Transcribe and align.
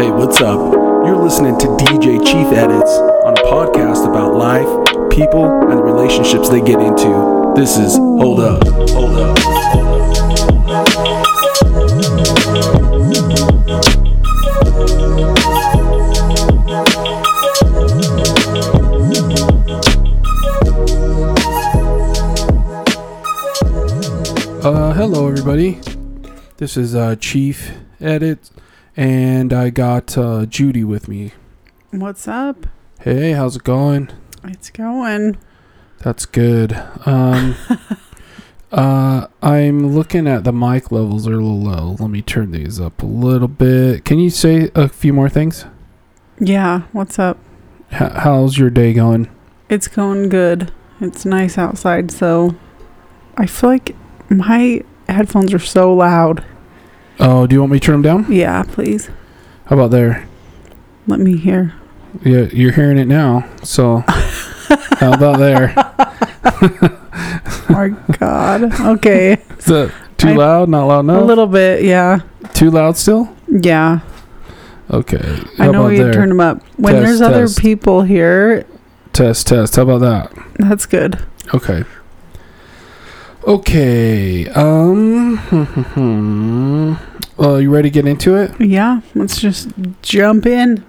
Hey, 0.00 0.10
what's 0.10 0.40
up? 0.40 0.58
You're 1.04 1.14
listening 1.14 1.58
to 1.58 1.66
DJ 1.66 2.24
Chief 2.24 2.46
Edits 2.56 2.90
on 2.90 3.34
a 3.34 3.42
podcast 3.42 4.08
about 4.08 4.34
life, 4.34 4.64
people, 5.10 5.44
and 5.44 5.78
the 5.78 5.82
relationships 5.82 6.48
they 6.48 6.62
get 6.62 6.80
into. 6.80 7.52
This 7.54 7.76
is 7.76 7.98
Holup. 7.98 8.66
Hold 8.92 9.18
Up. 9.18 9.36
Uh, 24.64 24.94
hello 24.94 25.28
everybody. 25.28 25.78
This 26.56 26.78
is 26.78 26.94
uh, 26.94 27.16
Chief 27.16 27.72
Edit, 28.00 28.50
and 29.00 29.54
I 29.54 29.70
got 29.70 30.18
uh, 30.18 30.44
Judy 30.44 30.84
with 30.84 31.08
me. 31.08 31.32
What's 31.90 32.28
up? 32.28 32.66
Hey, 33.00 33.32
how's 33.32 33.56
it 33.56 33.64
going? 33.64 34.10
It's 34.44 34.68
going. 34.68 35.38
That's 36.00 36.26
good. 36.26 36.74
Um, 37.06 37.56
uh, 38.72 39.28
I'm 39.40 39.94
looking 39.94 40.28
at 40.28 40.44
the 40.44 40.52
mic 40.52 40.92
levels 40.92 41.26
are 41.26 41.32
a 41.32 41.36
little 41.36 41.62
low. 41.62 41.96
Let 41.98 42.10
me 42.10 42.20
turn 42.20 42.50
these 42.50 42.78
up 42.78 43.02
a 43.02 43.06
little 43.06 43.48
bit. 43.48 44.04
Can 44.04 44.18
you 44.18 44.28
say 44.28 44.70
a 44.74 44.86
few 44.86 45.14
more 45.14 45.30
things? 45.30 45.64
Yeah, 46.38 46.82
what's 46.92 47.18
up? 47.18 47.38
H- 47.90 48.12
how's 48.16 48.58
your 48.58 48.68
day 48.68 48.92
going? 48.92 49.30
It's 49.70 49.88
going 49.88 50.28
good. 50.28 50.72
It's 51.00 51.24
nice 51.24 51.56
outside, 51.56 52.10
so 52.10 52.54
I 53.38 53.46
feel 53.46 53.70
like 53.70 53.96
my 54.28 54.84
headphones 55.08 55.54
are 55.54 55.58
so 55.58 55.94
loud. 55.94 56.44
Oh, 57.22 57.46
do 57.46 57.54
you 57.54 57.60
want 57.60 57.72
me 57.72 57.78
to 57.78 57.84
turn 57.86 58.00
them 58.02 58.22
down? 58.22 58.32
Yeah, 58.32 58.62
please. 58.62 59.10
How 59.66 59.76
about 59.76 59.90
there? 59.90 60.26
Let 61.06 61.20
me 61.20 61.36
hear. 61.36 61.74
Yeah, 62.24 62.46
you're 62.52 62.72
hearing 62.72 62.98
it 62.98 63.06
now. 63.06 63.48
So, 63.62 64.02
how 64.06 65.12
about 65.12 65.38
there? 65.38 65.74
My 67.68 67.88
God. 68.18 68.64
Okay. 68.80 69.34
Is 69.58 69.66
that 69.66 69.92
too 70.16 70.28
I- 70.28 70.34
loud? 70.36 70.68
Not 70.68 70.86
loud 70.86 71.00
enough. 71.00 71.22
A 71.22 71.24
little 71.24 71.46
bit, 71.46 71.84
yeah. 71.84 72.20
Too 72.54 72.70
loud 72.70 72.96
still? 72.96 73.34
Yeah. 73.48 74.00
Okay. 74.90 75.40
I 75.58 75.68
know 75.70 75.86
we 75.86 75.98
there? 75.98 76.12
turn 76.12 76.30
them 76.30 76.40
up. 76.40 76.62
When 76.76 76.94
Test, 76.94 77.06
there's 77.06 77.20
other 77.20 77.48
people 77.48 78.02
here, 78.02 78.66
Test, 79.12 79.46
test. 79.48 79.76
How 79.76 79.82
about 79.82 79.98
that? 80.00 80.32
that's 80.58 80.86
good. 80.86 81.18
Okay. 81.54 81.84
Okay. 83.46 84.48
Um. 84.48 85.36
Hmm, 85.36 85.62
hmm, 85.64 85.82
hmm. 85.82 86.94
Uh, 87.40 87.56
you 87.56 87.70
ready 87.70 87.90
to 87.90 87.92
get 87.94 88.06
into 88.06 88.36
it? 88.36 88.52
Yeah, 88.60 89.00
let's 89.14 89.40
just 89.40 89.68
jump 90.02 90.46
in. 90.46 90.84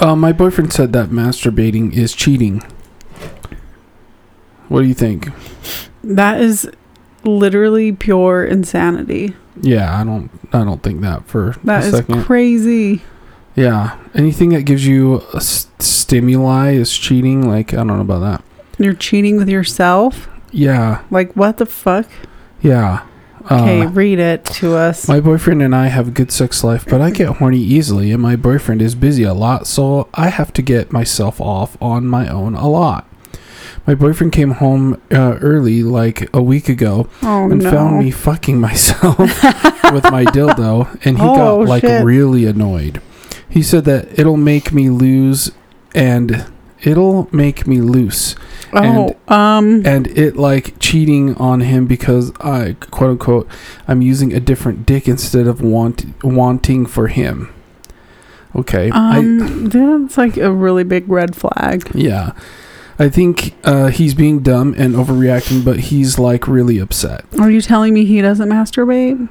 Uh, 0.00 0.16
my 0.16 0.32
boyfriend 0.32 0.72
said 0.72 0.92
that 0.92 1.08
masturbating 1.10 1.92
is 1.92 2.12
cheating. 2.14 2.62
What 4.68 4.82
do 4.82 4.88
you 4.88 4.94
think? 4.94 5.28
That 6.02 6.40
is 6.40 6.68
literally 7.24 7.92
pure 7.92 8.44
insanity. 8.44 9.34
Yeah, 9.60 9.98
I 10.00 10.04
don't. 10.04 10.30
I 10.52 10.64
don't 10.64 10.82
think 10.82 11.00
that 11.02 11.26
for 11.26 11.54
That 11.64 11.84
a 11.84 11.86
is 11.86 11.92
second. 11.94 12.24
crazy. 12.24 13.02
yeah, 13.54 13.96
anything 14.14 14.50
that 14.50 14.62
gives 14.62 14.86
you 14.86 15.22
a 15.32 15.36
s- 15.36 15.68
stimuli 15.78 16.72
is 16.72 16.92
cheating. 16.96 17.48
Like 17.48 17.72
I 17.72 17.76
don't 17.78 17.86
know 17.88 18.00
about 18.00 18.20
that. 18.20 18.44
You're 18.78 18.94
cheating 18.94 19.36
with 19.38 19.48
yourself? 19.48 20.28
Yeah, 20.52 21.02
Like, 21.10 21.32
what 21.34 21.56
the 21.58 21.64
fuck? 21.66 22.06
yeah. 22.60 23.06
Okay, 23.50 23.82
Uh, 23.82 23.88
read 23.90 24.18
it 24.18 24.44
to 24.46 24.74
us. 24.76 25.06
My 25.08 25.20
boyfriend 25.20 25.62
and 25.62 25.74
I 25.74 25.86
have 25.88 26.08
a 26.08 26.10
good 26.10 26.32
sex 26.32 26.64
life, 26.64 26.84
but 26.88 27.00
I 27.00 27.10
get 27.10 27.28
horny 27.36 27.58
easily, 27.60 28.10
and 28.12 28.20
my 28.22 28.34
boyfriend 28.36 28.82
is 28.82 28.94
busy 28.94 29.22
a 29.22 29.34
lot, 29.34 29.66
so 29.66 30.08
I 30.14 30.28
have 30.28 30.52
to 30.54 30.62
get 30.62 30.92
myself 30.92 31.40
off 31.40 31.76
on 31.80 32.06
my 32.06 32.28
own 32.28 32.54
a 32.54 32.68
lot. 32.68 33.06
My 33.86 33.94
boyfriend 33.94 34.32
came 34.32 34.50
home 34.52 35.00
uh, 35.12 35.38
early, 35.40 35.84
like 35.84 36.28
a 36.34 36.42
week 36.42 36.68
ago, 36.68 37.08
oh, 37.22 37.48
and 37.50 37.62
no. 37.62 37.70
found 37.70 37.98
me 38.00 38.10
fucking 38.10 38.60
myself 38.68 39.16
with 39.18 40.04
my 40.10 40.24
dildo, 40.24 40.88
and 41.04 41.18
he 41.18 41.24
Oh, 41.24 41.34
got 41.64 41.68
like 41.68 41.82
shit. 41.82 42.04
really 42.04 42.46
annoyed. 42.46 43.00
He 43.48 43.62
said 43.62 43.84
that 43.84 44.18
it'll 44.18 44.36
make 44.36 44.72
me 44.72 44.90
lose, 44.90 45.52
and 45.94 46.46
it'll 46.82 47.28
make 47.32 47.66
me 47.66 47.80
loose 47.80 48.34
Oh, 48.72 49.16
um, 49.28 49.86
and 49.86 50.06
it 50.08 50.36
like 50.36 50.78
cheating 50.78 51.34
on 51.36 51.60
him 51.60 51.86
because 51.86 52.32
I 52.40 52.76
quote 52.90 53.10
unquote 53.10 53.48
I'm 53.86 54.02
using 54.02 54.32
a 54.32 54.40
different 54.40 54.84
dick 54.84 55.08
instead 55.08 55.46
of 55.46 55.60
want 55.60 56.04
wanting 56.24 56.86
for 56.86 57.08
him. 57.08 57.52
Okay, 58.54 58.90
I 58.90 59.18
um, 59.18 59.68
that's 59.68 60.18
like 60.18 60.36
a 60.36 60.50
really 60.50 60.84
big 60.84 61.08
red 61.08 61.36
flag. 61.36 61.90
yeah, 61.94 62.32
I 62.98 63.08
think 63.08 63.54
uh, 63.64 63.88
he's 63.88 64.14
being 64.14 64.40
dumb 64.40 64.74
and 64.76 64.94
overreacting, 64.94 65.64
but 65.64 65.80
he's 65.80 66.18
like 66.18 66.48
really 66.48 66.78
upset. 66.78 67.24
Are 67.38 67.50
you 67.50 67.60
telling 67.60 67.94
me 67.94 68.04
he 68.04 68.20
doesn't 68.20 68.48
masturbate? 68.48 69.28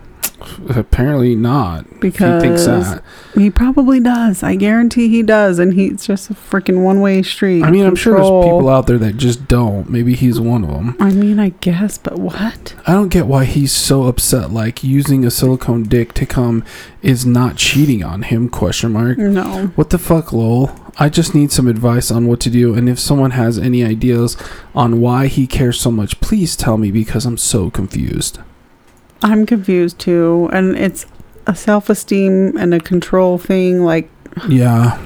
Apparently 0.69 1.35
not. 1.35 1.99
Because 1.99 2.41
he 2.41 2.49
thinks 2.49 2.65
that. 2.65 3.03
he 3.35 3.49
probably 3.49 3.99
does. 3.99 4.43
I 4.43 4.55
guarantee 4.55 5.09
he 5.09 5.23
does, 5.23 5.59
and 5.59 5.73
he's 5.73 6.05
just 6.05 6.29
a 6.29 6.33
freaking 6.33 6.83
one-way 6.83 7.23
street. 7.23 7.63
I 7.63 7.71
mean, 7.71 7.85
I'm 7.85 7.95
sure 7.95 8.13
there's 8.15 8.27
people 8.27 8.69
out 8.69 8.87
there 8.87 8.97
that 8.97 9.17
just 9.17 9.47
don't. 9.47 9.89
Maybe 9.89 10.15
he's 10.15 10.39
one 10.39 10.63
of 10.63 10.71
them. 10.71 10.97
I 10.99 11.11
mean, 11.11 11.39
I 11.39 11.49
guess, 11.49 11.97
but 11.97 12.17
what? 12.19 12.75
I 12.85 12.93
don't 12.93 13.09
get 13.09 13.27
why 13.27 13.45
he's 13.45 13.71
so 13.71 14.03
upset. 14.03 14.51
Like 14.51 14.83
using 14.83 15.25
a 15.25 15.31
silicone 15.31 15.83
dick 15.83 16.13
to 16.13 16.25
come 16.25 16.63
is 17.01 17.25
not 17.25 17.57
cheating 17.57 18.03
on 18.03 18.23
him? 18.23 18.49
Question 18.49 18.93
mark. 18.93 19.17
No. 19.17 19.67
What 19.75 19.89
the 19.91 19.99
fuck, 19.99 20.33
lol? 20.33 20.71
I 20.97 21.09
just 21.09 21.35
need 21.35 21.51
some 21.51 21.67
advice 21.67 22.09
on 22.09 22.25
what 22.25 22.39
to 22.41 22.49
do, 22.49 22.73
and 22.73 22.87
if 22.87 22.99
someone 22.99 23.31
has 23.31 23.57
any 23.59 23.83
ideas 23.83 24.37
on 24.73 25.01
why 25.01 25.27
he 25.27 25.45
cares 25.45 25.79
so 25.79 25.91
much, 25.91 26.19
please 26.21 26.55
tell 26.55 26.77
me 26.77 26.89
because 26.89 27.25
I'm 27.25 27.37
so 27.37 27.69
confused. 27.69 28.39
I'm 29.21 29.45
confused 29.45 29.99
too, 29.99 30.49
and 30.53 30.75
it's 30.75 31.05
a 31.47 31.55
self-esteem 31.55 32.57
and 32.57 32.73
a 32.73 32.79
control 32.79 33.37
thing. 33.37 33.83
Like, 33.83 34.09
Yeah, 34.49 34.99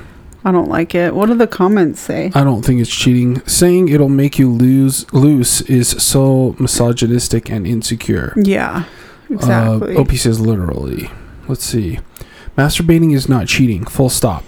I 0.44 0.52
don't 0.52 0.70
like 0.70 0.96
it. 0.96 1.14
What 1.16 1.28
do 1.28 1.36
the 1.36 1.48
comments 1.48 2.00
say? 2.02 2.32
I 2.34 2.44
don't 2.44 2.64
think 2.66 2.82
it's 2.82 2.94
cheating. 2.94 3.46
Saying 3.48 3.90
it'll 3.90 4.10
make 4.10 4.40
you 4.40 4.50
lose 4.50 5.12
loose 5.14 5.62
is 5.62 5.90
so 5.90 6.56
misogynistic 6.60 7.50
and 7.50 7.68
insecure. 7.68 8.34
Yeah, 8.38 8.86
exactly. 9.30 9.96
Uh, 9.96 10.02
OP 10.02 10.12
says 10.14 10.40
literally. 10.40 11.12
Let's 11.48 11.64
see. 11.66 12.00
Masturbating 12.58 13.14
is 13.14 13.30
not 13.30 13.48
cheating. 13.48 13.86
Full 13.86 14.10
stop. 14.10 14.44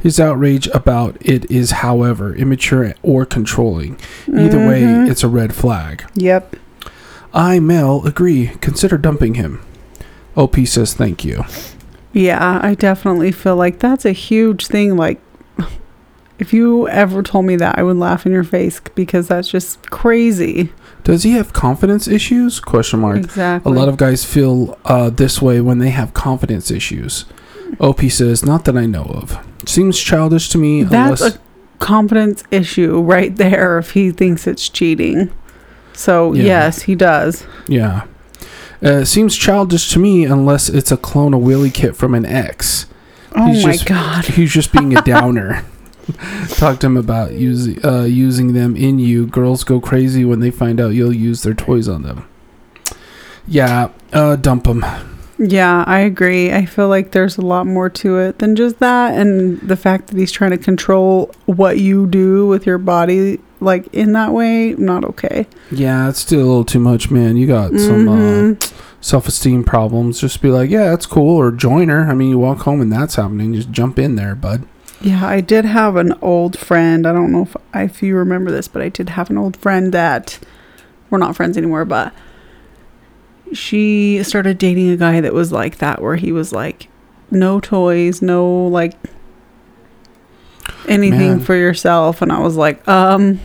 His 0.00 0.20
outrage 0.20 0.66
about 0.68 1.16
it 1.20 1.50
is, 1.50 1.70
however, 1.70 2.34
immature 2.34 2.94
or 3.02 3.24
controlling. 3.24 3.96
Either 4.28 4.58
way, 4.58 4.82
Mhm. 4.82 5.08
it's 5.10 5.22
a 5.24 5.28
red 5.28 5.54
flag. 5.54 6.04
Yep. 6.14 6.56
I, 7.34 7.58
Mel, 7.58 8.06
agree. 8.06 8.52
Consider 8.60 8.96
dumping 8.96 9.34
him. 9.34 9.60
OP 10.36 10.56
says 10.66 10.94
thank 10.94 11.24
you. 11.24 11.44
Yeah, 12.12 12.60
I 12.62 12.74
definitely 12.74 13.32
feel 13.32 13.56
like 13.56 13.80
that's 13.80 14.04
a 14.04 14.12
huge 14.12 14.68
thing. 14.68 14.96
Like, 14.96 15.20
if 16.38 16.52
you 16.52 16.88
ever 16.88 17.24
told 17.24 17.44
me 17.44 17.56
that, 17.56 17.76
I 17.76 17.82
would 17.82 17.96
laugh 17.96 18.24
in 18.24 18.32
your 18.32 18.44
face 18.44 18.80
because 18.94 19.28
that's 19.28 19.48
just 19.48 19.90
crazy. 19.90 20.72
Does 21.02 21.24
he 21.24 21.32
have 21.32 21.52
confidence 21.52 22.06
issues? 22.06 22.60
Question 22.60 23.00
mark. 23.00 23.16
Exactly. 23.18 23.70
A 23.70 23.74
lot 23.74 23.88
of 23.88 23.96
guys 23.96 24.24
feel 24.24 24.78
uh, 24.84 25.10
this 25.10 25.42
way 25.42 25.60
when 25.60 25.78
they 25.80 25.90
have 25.90 26.14
confidence 26.14 26.70
issues. 26.70 27.24
OP 27.80 28.00
says, 28.02 28.44
not 28.44 28.64
that 28.64 28.76
I 28.76 28.86
know 28.86 29.04
of. 29.04 29.44
Seems 29.66 30.00
childish 30.00 30.48
to 30.50 30.58
me. 30.58 30.84
that's 30.84 31.20
unless, 31.20 31.36
a 31.36 31.40
confidence 31.78 32.44
issue 32.50 33.00
right 33.00 33.34
there. 33.34 33.78
If 33.78 33.90
he 33.90 34.12
thinks 34.12 34.46
it's 34.46 34.68
cheating, 34.68 35.32
so 35.94 36.32
Yeah. 36.34 36.42
yes, 36.44 36.82
he 36.82 36.94
does. 36.94 37.44
yeah. 37.68 38.04
Uh, 38.82 39.02
seems 39.04 39.34
childish 39.34 39.90
to 39.92 39.98
me 39.98 40.24
unless 40.26 40.68
it's 40.68 40.92
a 40.92 40.96
clone 40.98 41.32
of 41.32 41.40
Willy 41.40 41.70
Kit 41.70 41.96
from 41.96 42.14
an 42.14 42.26
ex. 42.26 42.84
Oh 43.34 43.46
He's 43.46 43.64
my 43.64 43.72
just- 43.72 43.86
god. 43.86 44.24
He's 44.26 44.52
just 44.52 44.72
being 44.72 44.94
a 44.96 45.00
downer. 45.14 45.64
Talk 46.50 46.80
to 46.80 46.86
him 46.88 46.98
about 46.98 47.32
using 47.32 47.82
uh, 47.82 48.02
using 48.02 48.52
them 48.52 48.76
in 48.76 48.98
you. 48.98 49.26
Girls 49.26 49.64
go 49.64 49.80
crazy 49.80 50.22
when 50.24 50.40
they 50.40 50.50
find 50.50 50.78
out 50.80 50.88
you'll 50.88 51.14
use 51.14 51.42
their 51.42 51.54
toys 51.54 51.88
on 51.88 52.02
them. 52.02 52.28
Yeah, 53.46 53.88
uh, 54.12 54.36
dump 54.36 54.64
them. 54.64 54.84
Yeah, 55.38 55.82
I 55.86 56.00
agree. 56.00 56.52
I 56.52 56.64
feel 56.66 56.88
like 56.88 57.10
there's 57.12 57.38
a 57.38 57.42
lot 57.42 57.66
more 57.66 57.88
to 57.90 58.18
it 58.18 58.38
than 58.38 58.54
just 58.54 58.78
that, 58.78 59.18
and 59.18 59.60
the 59.62 59.76
fact 59.76 60.08
that 60.08 60.16
he's 60.18 60.30
trying 60.30 60.50
to 60.52 60.58
control 60.58 61.32
what 61.46 61.78
you 61.78 62.06
do 62.06 62.46
with 62.46 62.66
your 62.66 62.78
body, 62.78 63.40
like 63.64 63.86
in 63.92 64.12
that 64.12 64.32
way, 64.32 64.74
not 64.74 65.04
okay. 65.04 65.46
Yeah, 65.70 66.08
it's 66.08 66.20
still 66.20 66.38
a 66.40 66.46
little 66.46 66.64
too 66.64 66.78
much, 66.80 67.10
man. 67.10 67.36
You 67.36 67.46
got 67.46 67.78
some 67.78 68.08
uh, 68.08 68.16
Mhm. 68.16 68.72
self 69.00 69.26
esteem 69.28 69.64
problems. 69.64 70.20
Just 70.20 70.40
be 70.42 70.50
like, 70.50 70.70
yeah, 70.70 70.90
that's 70.90 71.06
cool, 71.06 71.36
or 71.36 71.50
join 71.50 71.88
her. 71.88 72.02
I 72.08 72.14
mean, 72.14 72.30
you 72.30 72.38
walk 72.38 72.60
home 72.60 72.80
and 72.80 72.92
that's 72.92 73.16
happening. 73.16 73.54
Just 73.54 73.70
jump 73.70 73.98
in 73.98 74.16
there, 74.16 74.34
bud. 74.34 74.62
Yeah, 75.00 75.26
I 75.26 75.40
did 75.40 75.64
have 75.64 75.96
an 75.96 76.14
old 76.22 76.56
friend. 76.58 77.06
I 77.06 77.12
don't 77.12 77.32
know 77.32 77.42
if 77.42 77.56
if 77.74 78.02
you 78.02 78.16
remember 78.16 78.50
this, 78.50 78.68
but 78.68 78.80
I 78.82 78.88
did 78.88 79.10
have 79.10 79.28
an 79.30 79.36
old 79.36 79.56
friend 79.56 79.92
that 79.92 80.38
we're 81.10 81.18
not 81.18 81.36
friends 81.36 81.56
anymore, 81.58 81.84
but 81.84 82.12
she 83.52 84.22
started 84.22 84.58
dating 84.58 84.90
a 84.90 84.96
guy 84.96 85.20
that 85.20 85.34
was 85.34 85.52
like 85.52 85.78
that 85.78 86.00
where 86.00 86.16
he 86.16 86.32
was 86.32 86.52
like 86.52 86.88
no 87.30 87.60
toys, 87.60 88.22
no 88.22 88.46
like 88.68 88.94
anything 90.88 91.18
Man. 91.36 91.40
for 91.40 91.54
yourself 91.54 92.22
and 92.22 92.32
I 92.32 92.40
was 92.40 92.56
like, 92.56 92.86
um, 92.88 93.40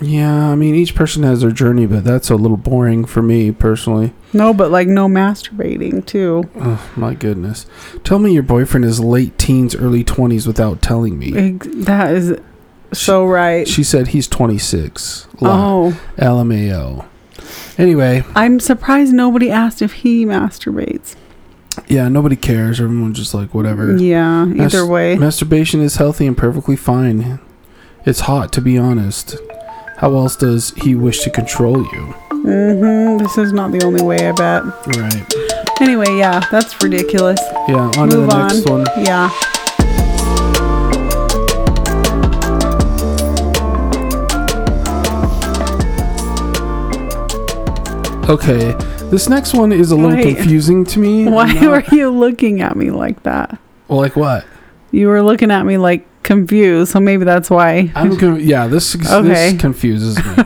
Yeah, 0.00 0.50
I 0.50 0.54
mean, 0.54 0.74
each 0.76 0.94
person 0.94 1.24
has 1.24 1.40
their 1.40 1.50
journey, 1.50 1.84
but 1.86 2.04
that's 2.04 2.30
a 2.30 2.36
little 2.36 2.56
boring 2.56 3.04
for 3.04 3.20
me 3.22 3.50
personally. 3.50 4.12
no, 4.32 4.54
but 4.54 4.70
like 4.70 4.86
no 4.86 5.08
masturbating 5.08 6.06
too. 6.06 6.48
Oh, 6.60 6.88
my 6.96 7.14
goodness. 7.14 7.66
Tell 8.04 8.18
me 8.20 8.32
your 8.32 8.44
boyfriend 8.44 8.84
is 8.84 9.00
late 9.00 9.36
teens, 9.38 9.74
early 9.74 10.04
20s 10.04 10.46
without 10.46 10.80
telling 10.82 11.18
me. 11.18 11.36
Ex- 11.36 11.66
That 11.72 12.14
is 12.14 12.38
so 12.92 13.26
right. 13.26 13.66
She 13.66 13.82
said 13.82 14.08
he's 14.08 14.28
26. 14.28 15.26
Lie. 15.40 15.50
Oh, 15.50 16.00
LMAO. 16.16 17.04
Anyway, 17.76 18.22
I'm 18.36 18.60
surprised 18.60 19.12
nobody 19.12 19.50
asked 19.50 19.82
if 19.82 19.92
he 19.94 20.24
masturbates. 20.24 21.16
yeah, 21.88 22.08
nobody 22.08 22.36
cares. 22.36 22.80
Everyone's 22.80 23.18
just 23.18 23.34
like, 23.34 23.52
whatever. 23.54 23.96
Yeah, 23.96 24.44
Mas- 24.44 24.74
either 24.74 24.86
way. 24.86 25.16
Masturbation 25.16 25.80
is 25.80 25.96
healthy 25.96 26.26
and 26.26 26.36
perfectly 26.36 26.76
fine. 26.76 27.40
It's 28.04 28.20
hot, 28.20 28.52
to 28.54 28.60
be 28.60 28.78
honest. 28.78 29.36
How 29.98 30.14
else 30.14 30.36
does 30.36 30.70
he 30.76 30.94
wish 30.94 31.24
to 31.24 31.30
control 31.30 31.78
you? 31.78 32.14
Mm-hmm. 32.30 33.18
This 33.18 33.36
is 33.36 33.52
not 33.52 33.72
the 33.72 33.82
only 33.84 34.00
way, 34.00 34.28
I 34.28 34.30
bet. 34.30 34.62
Right. 34.96 35.80
Anyway, 35.80 36.16
yeah, 36.16 36.38
that's 36.52 36.80
ridiculous. 36.80 37.40
Yeah, 37.66 37.90
on 37.98 38.08
to 38.08 38.16
the 38.18 38.22
Move 38.22 38.28
next 38.28 38.70
one. 38.70 38.86
Yeah. 38.96 39.28
Okay, 48.28 48.74
this 49.10 49.28
next 49.28 49.52
one 49.52 49.72
is 49.72 49.90
a 49.90 49.96
little 49.96 50.12
Wait. 50.12 50.36
confusing 50.36 50.84
to 50.84 51.00
me. 51.00 51.24
Why 51.28 51.52
were 51.66 51.82
you 51.90 52.10
looking 52.10 52.60
at 52.60 52.76
me 52.76 52.92
like 52.92 53.24
that? 53.24 53.58
Well, 53.88 53.98
like 53.98 54.14
what? 54.14 54.46
You 54.92 55.08
were 55.08 55.24
looking 55.24 55.50
at 55.50 55.66
me 55.66 55.76
like 55.76 56.06
confused, 56.28 56.92
so 56.92 57.00
maybe 57.00 57.24
that's 57.24 57.50
why. 57.50 57.90
I'm 57.96 58.16
con- 58.16 58.38
yeah, 58.40 58.68
this 58.68 58.94
Okay. 58.94 59.28
this 59.28 59.60
confuses 59.60 60.16
me. 60.24 60.44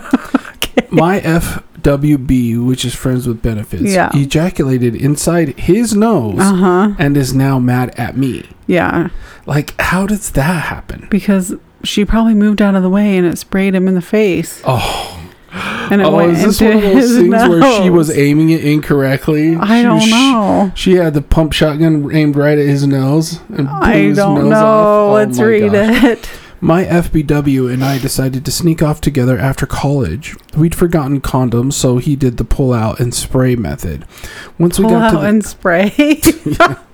My 0.90 1.20
FWB, 1.20 2.64
which 2.64 2.84
is 2.84 2.94
friends 2.94 3.26
with 3.26 3.42
benefits, 3.42 3.82
Yeah. 3.82 4.10
ejaculated 4.14 4.94
inside 4.94 5.58
his 5.58 5.94
nose 5.94 6.38
Uh 6.38 6.54
huh. 6.54 6.88
and 6.98 7.16
is 7.16 7.34
now 7.34 7.58
mad 7.58 7.92
at 7.98 8.16
me. 8.16 8.44
Yeah, 8.66 9.08
Like, 9.46 9.74
how 9.80 10.06
does 10.06 10.30
that 10.30 10.64
happen? 10.72 11.08
because 11.10 11.54
she 11.84 12.04
probably 12.04 12.34
moved 12.34 12.62
out 12.62 12.74
of 12.76 12.82
the 12.82 12.88
way 12.90 13.16
and 13.16 13.26
it 13.26 13.36
sprayed 13.38 13.74
him 13.74 13.88
in 13.88 13.94
the 13.94 14.00
face, 14.02 14.62
Oh, 14.64 15.18
and 15.52 16.00
it 16.00 16.06
oh, 16.06 16.16
went 16.16 16.32
is 16.32 16.42
this 16.42 16.60
into 16.60 16.74
one 16.76 16.84
of 16.84 16.92
those 16.94 17.16
things 17.16 17.30
where 17.30 17.82
she 17.82 17.90
was 17.90 18.10
aiming 18.16 18.50
it 18.50 18.64
incorrectly? 18.64 19.56
I 19.56 19.78
She 19.78 19.82
don't 19.82 19.94
was 19.96 20.10
know. 20.10 20.72
She 20.74 20.92
had 20.94 21.14
the 21.14 21.22
pump 21.22 21.52
shotgun 21.52 22.14
aimed 22.14 22.36
right 22.36 22.58
at 22.58 22.66
his 22.66 22.86
nose. 22.86 23.40
And 23.48 23.68
I 23.68 23.96
his 23.96 24.16
don't 24.16 24.36
nose 24.42 24.50
know. 24.50 24.56
off. 24.56 25.10
Oh 25.10 25.12
Let's 25.14 25.38
my 25.38 25.44
read 25.44 25.72
gosh. 25.72 26.04
it. 26.04 26.30
My 26.60 26.84
FBW 26.84 27.72
and 27.72 27.82
I 27.84 27.98
decided 27.98 28.44
to 28.44 28.52
sneak 28.52 28.82
off 28.82 29.00
together 29.00 29.36
after 29.36 29.66
college. 29.66 30.36
We'd 30.56 30.76
forgotten 30.76 31.20
condoms, 31.20 31.72
so 31.72 31.98
he 31.98 32.14
did 32.14 32.36
the 32.36 32.44
pull 32.44 32.72
out 32.72 33.00
and 33.00 33.12
spray 33.12 33.56
method. 33.56 34.06
Once 34.58 34.78
we 34.78 34.84
Pull 34.84 34.92
got 34.94 35.10
to 35.10 35.16
out 35.16 35.20
the, 35.22 35.26
and 35.28 35.44
spray. 35.44 35.90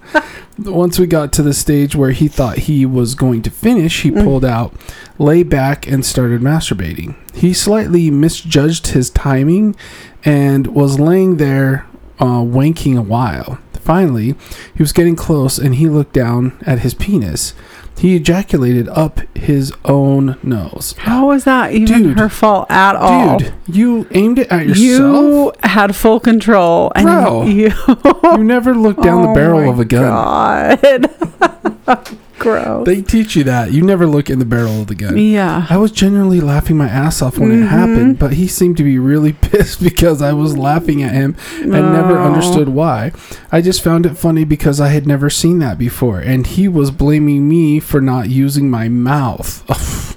once 0.58 0.98
we 0.98 1.06
got 1.06 1.32
to 1.34 1.42
the 1.42 1.54
stage 1.54 1.94
where 1.94 2.10
he 2.10 2.28
thought 2.28 2.58
he 2.58 2.84
was 2.86 3.14
going 3.14 3.42
to 3.42 3.50
finish, 3.50 4.02
he 4.02 4.10
Mm. 4.10 4.24
pulled 4.24 4.44
out, 4.44 4.74
lay 5.18 5.42
back, 5.42 5.86
and 5.86 6.04
started 6.04 6.40
masturbating. 6.40 7.14
He 7.34 7.52
slightly 7.52 8.10
misjudged 8.10 8.88
his 8.88 9.10
timing 9.10 9.76
and 10.24 10.66
was 10.68 10.98
laying 10.98 11.36
there 11.36 11.86
uh, 12.18 12.40
wanking 12.42 12.98
a 12.98 13.02
while. 13.02 13.58
Finally, 13.80 14.34
he 14.74 14.82
was 14.82 14.92
getting 14.92 15.16
close 15.16 15.56
and 15.58 15.76
he 15.76 15.88
looked 15.88 16.12
down 16.12 16.52
at 16.66 16.80
his 16.80 16.92
penis. 16.94 17.54
He 17.98 18.14
ejaculated 18.16 18.88
up 18.90 19.20
his 19.36 19.72
own 19.84 20.38
nose. 20.42 20.94
How 20.98 21.26
was 21.28 21.44
that 21.44 21.72
even 21.72 22.02
Dude. 22.02 22.18
her 22.18 22.28
fault 22.28 22.70
at 22.70 22.94
all? 22.96 23.38
Dude, 23.38 23.52
you 23.66 24.06
aimed 24.12 24.38
it 24.38 24.48
at 24.52 24.66
yourself? 24.68 24.76
You 24.76 25.52
had 25.62 25.96
full 25.96 26.20
control, 26.20 26.92
and 26.94 27.04
Bro. 27.06 27.44
you 27.46 27.72
You 28.36 28.44
never 28.44 28.74
looked 28.74 29.02
down 29.02 29.22
the 29.22 29.28
Oh 29.30 29.34
barrel 29.34 29.60
my 29.62 29.68
of 29.72 29.80
a 29.80 29.84
gun. 29.84 31.06
Gross. 32.38 32.86
They 32.86 33.02
teach 33.02 33.34
you 33.36 33.44
that. 33.44 33.72
You 33.72 33.82
never 33.82 34.06
look 34.06 34.30
in 34.30 34.38
the 34.38 34.44
barrel 34.44 34.80
of 34.82 34.86
the 34.86 34.94
gun. 34.94 35.16
yeah. 35.16 35.66
I 35.68 35.76
was 35.76 35.90
genuinely 35.90 36.40
laughing 36.40 36.76
my 36.76 36.86
ass 36.88 37.20
off 37.22 37.38
when 37.38 37.50
it 37.52 37.64
Mhm. 37.64 37.68
happened, 37.68 38.18
but 38.18 38.34
he 38.34 38.46
seemed 38.46 38.76
to 38.76 38.84
be 38.84 38.98
really 38.98 39.32
pissed 39.40 39.82
because 39.82 40.22
I 40.22 40.32
was 40.32 40.56
laughing 40.56 41.02
at 41.02 41.12
him 41.12 41.34
and 41.60 41.70
never 41.70 42.18
Oh. 42.18 42.24
understood 42.26 42.68
why. 42.68 43.12
I 43.50 43.60
just 43.60 43.82
found 43.82 44.06
it 44.06 44.16
funny 44.16 44.44
because 44.44 44.80
I 44.80 44.88
had 44.88 45.06
never 45.06 45.28
seen 45.30 45.58
that 45.60 45.78
before, 45.78 46.18
and 46.20 46.46
he 46.46 46.68
was 46.68 46.90
blaming 46.90 47.48
me 47.48 47.80
for 47.80 48.00
not 48.00 48.28
using 48.30 48.70
my 48.70 48.88
mouth. 48.88 49.64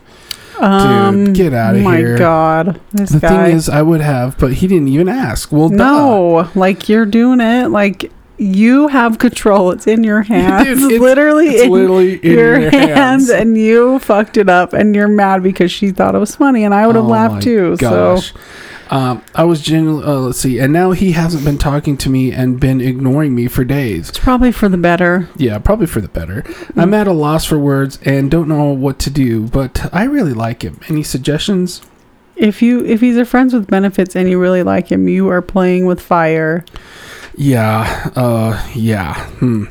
Um, 0.60 1.34
get 1.34 1.56
outta 1.56 1.80
my 1.80 1.98
here. 1.98 2.14
My 2.14 2.20
God. 2.20 2.80
This 2.94 3.10
the 3.10 3.20
guy. 3.20 3.46
thing 3.48 3.56
is, 3.56 3.68
I 3.68 3.82
would 3.82 4.02
have, 4.02 4.38
but 4.38 4.54
he 4.54 4.68
didn't 4.68 4.90
even 4.90 5.10
ask. 5.10 5.52
Well, 5.52 5.70
duh. 5.70 5.76
no, 5.76 6.50
like 6.54 6.88
you're 6.88 7.08
doing 7.08 7.40
it. 7.42 7.70
Like 7.70 8.12
you 8.42 8.88
have 8.88 9.20
control. 9.20 9.72
It's 9.72 9.88
in 9.88 10.04
your 10.04 10.22
hands. 10.34 10.68
Dude, 10.68 10.78
it's- 10.92 11.00
literally 11.02 11.48
It's 11.50 11.64
in 11.64 11.72
literally 11.72 12.16
in 12.16 12.32
your, 12.32 12.60
your, 12.60 12.70
hands. 12.72 12.96
hands. 12.96 13.30
and 13.30 13.58
you 13.58 14.00
fucked 14.00 14.38
it 14.38 14.50
up, 14.50 14.74
and 14.74 14.96
you're 14.96 15.08
mad 15.08 15.44
because 15.44 15.72
she 15.72 15.92
thought 15.92 16.16
it 16.16 16.20
was 16.20 16.36
funny, 16.36 16.64
and 16.64 16.74
I 16.74 16.88
would 16.88 16.96
have 16.96 17.06
Oh 17.06 17.10
laughed 17.10 17.44
too. 17.44 17.78
Gosh. 17.78 18.34
Um, 18.90 19.24
I 19.34 19.46
was 19.46 19.62
genuinely, 19.62 20.04
uh, 20.06 20.16
let's 20.20 20.40
see, 20.40 20.60
and 20.60 20.74
now 20.74 20.92
he 20.92 21.14
hasn't 21.14 21.46
been 21.46 21.58
talking 21.58 21.96
to 21.96 22.10
me 22.10 22.34
and 22.34 22.60
been 22.60 22.82
ignoring 22.82 23.34
me 23.34 23.48
for 23.48 23.64
days. 23.64 24.10
It's 24.10 24.20
probably 24.20 24.52
for 24.52 24.68
the 24.68 24.76
better. 24.78 25.30
Yeah, 25.38 25.60
probably 25.60 25.88
for 25.88 26.02
the 26.02 26.10
better. 26.10 26.42
Mm. 26.42 26.82
I'm 26.82 26.94
at 26.94 27.08
a 27.08 27.14
loss 27.14 27.46
for 27.46 27.58
words 27.58 28.00
and 28.04 28.30
don't 28.30 28.50
know 28.50 28.66
what 28.66 29.00
to 29.00 29.10
do, 29.10 29.48
but 29.48 29.88
I 29.94 30.04
really 30.04 30.34
like 30.34 30.64
him. 30.64 30.82
Any 30.90 31.04
suggestions? 31.04 31.82
If 32.36 32.62
you 32.62 32.84
if 32.86 33.00
he's 33.00 33.16
a 33.16 33.24
friends 33.24 33.54
with 33.54 33.68
benefits 33.68 34.14
and 34.16 34.28
you 34.30 34.38
really 34.40 34.64
like 34.64 34.92
him, 34.92 35.08
you 35.08 35.30
are 35.30 35.42
playing 35.42 35.86
with 35.86 36.02
fire. 36.02 36.66
Yeah, 37.36 38.12
uh, 38.16 38.68
yeah. 38.76 39.26
Hmm. 39.32 39.66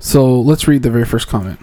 So 0.00 0.40
let's 0.40 0.68
read 0.68 0.82
the 0.82 0.90
very 0.90 1.04
first 1.04 1.28
comment. 1.28 1.58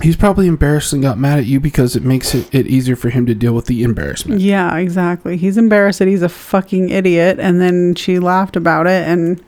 He's 0.00 0.16
probably 0.16 0.48
embarrassed 0.48 0.92
and 0.92 1.02
got 1.02 1.18
mad 1.18 1.38
at 1.38 1.46
you 1.46 1.60
because 1.60 1.94
it 1.94 2.02
makes 2.02 2.34
it, 2.34 2.52
it 2.52 2.66
easier 2.66 2.96
for 2.96 3.10
him 3.10 3.24
to 3.26 3.34
deal 3.34 3.52
with 3.52 3.66
the 3.66 3.84
embarrassment. 3.84 4.40
Yeah, 4.40 4.76
exactly. 4.76 5.36
He's 5.36 5.56
embarrassed 5.56 6.00
that 6.00 6.08
he's 6.08 6.22
a 6.22 6.28
fucking 6.28 6.88
idiot, 6.88 7.38
and 7.38 7.60
then 7.60 7.94
she 7.94 8.18
laughed 8.18 8.56
about 8.56 8.86
it, 8.86 9.06
and 9.06 9.40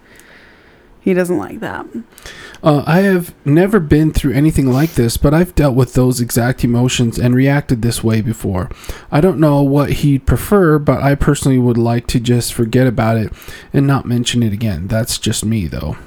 he 1.04 1.12
doesn't 1.12 1.36
like 1.36 1.60
that. 1.60 1.86
Uh, 2.62 2.82
I 2.86 3.00
have 3.00 3.34
never 3.44 3.78
been 3.78 4.10
through 4.10 4.32
anything 4.32 4.68
like 4.68 4.94
this, 4.94 5.18
but 5.18 5.34
I've 5.34 5.54
dealt 5.54 5.76
with 5.76 5.92
those 5.92 6.18
exact 6.18 6.64
emotions 6.64 7.18
and 7.18 7.34
reacted 7.34 7.82
this 7.82 8.02
way 8.02 8.22
before. 8.22 8.70
I 9.12 9.20
don't 9.20 9.38
know 9.38 9.62
what 9.62 9.92
he'd 9.92 10.24
prefer, 10.24 10.78
but 10.78 11.02
I 11.02 11.14
personally 11.14 11.58
would 11.58 11.76
like 11.76 12.06
to 12.06 12.20
just 12.20 12.54
forget 12.54 12.86
about 12.86 13.18
it 13.18 13.30
and 13.70 13.86
not 13.86 14.06
mention 14.06 14.42
it 14.42 14.54
again. 14.54 14.86
That's 14.86 15.18
just 15.18 15.44
me, 15.44 15.66
though. 15.66 15.98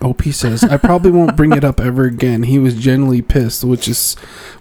OP 0.00 0.22
says, 0.24 0.64
I 0.64 0.76
probably 0.78 1.10
won't 1.10 1.36
bring 1.36 1.52
it 1.52 1.64
up 1.64 1.80
ever 1.80 2.04
again. 2.04 2.44
He 2.44 2.58
was 2.58 2.74
genuinely 2.74 3.22
pissed, 3.22 3.62
which 3.64 3.86
is, 3.88 4.14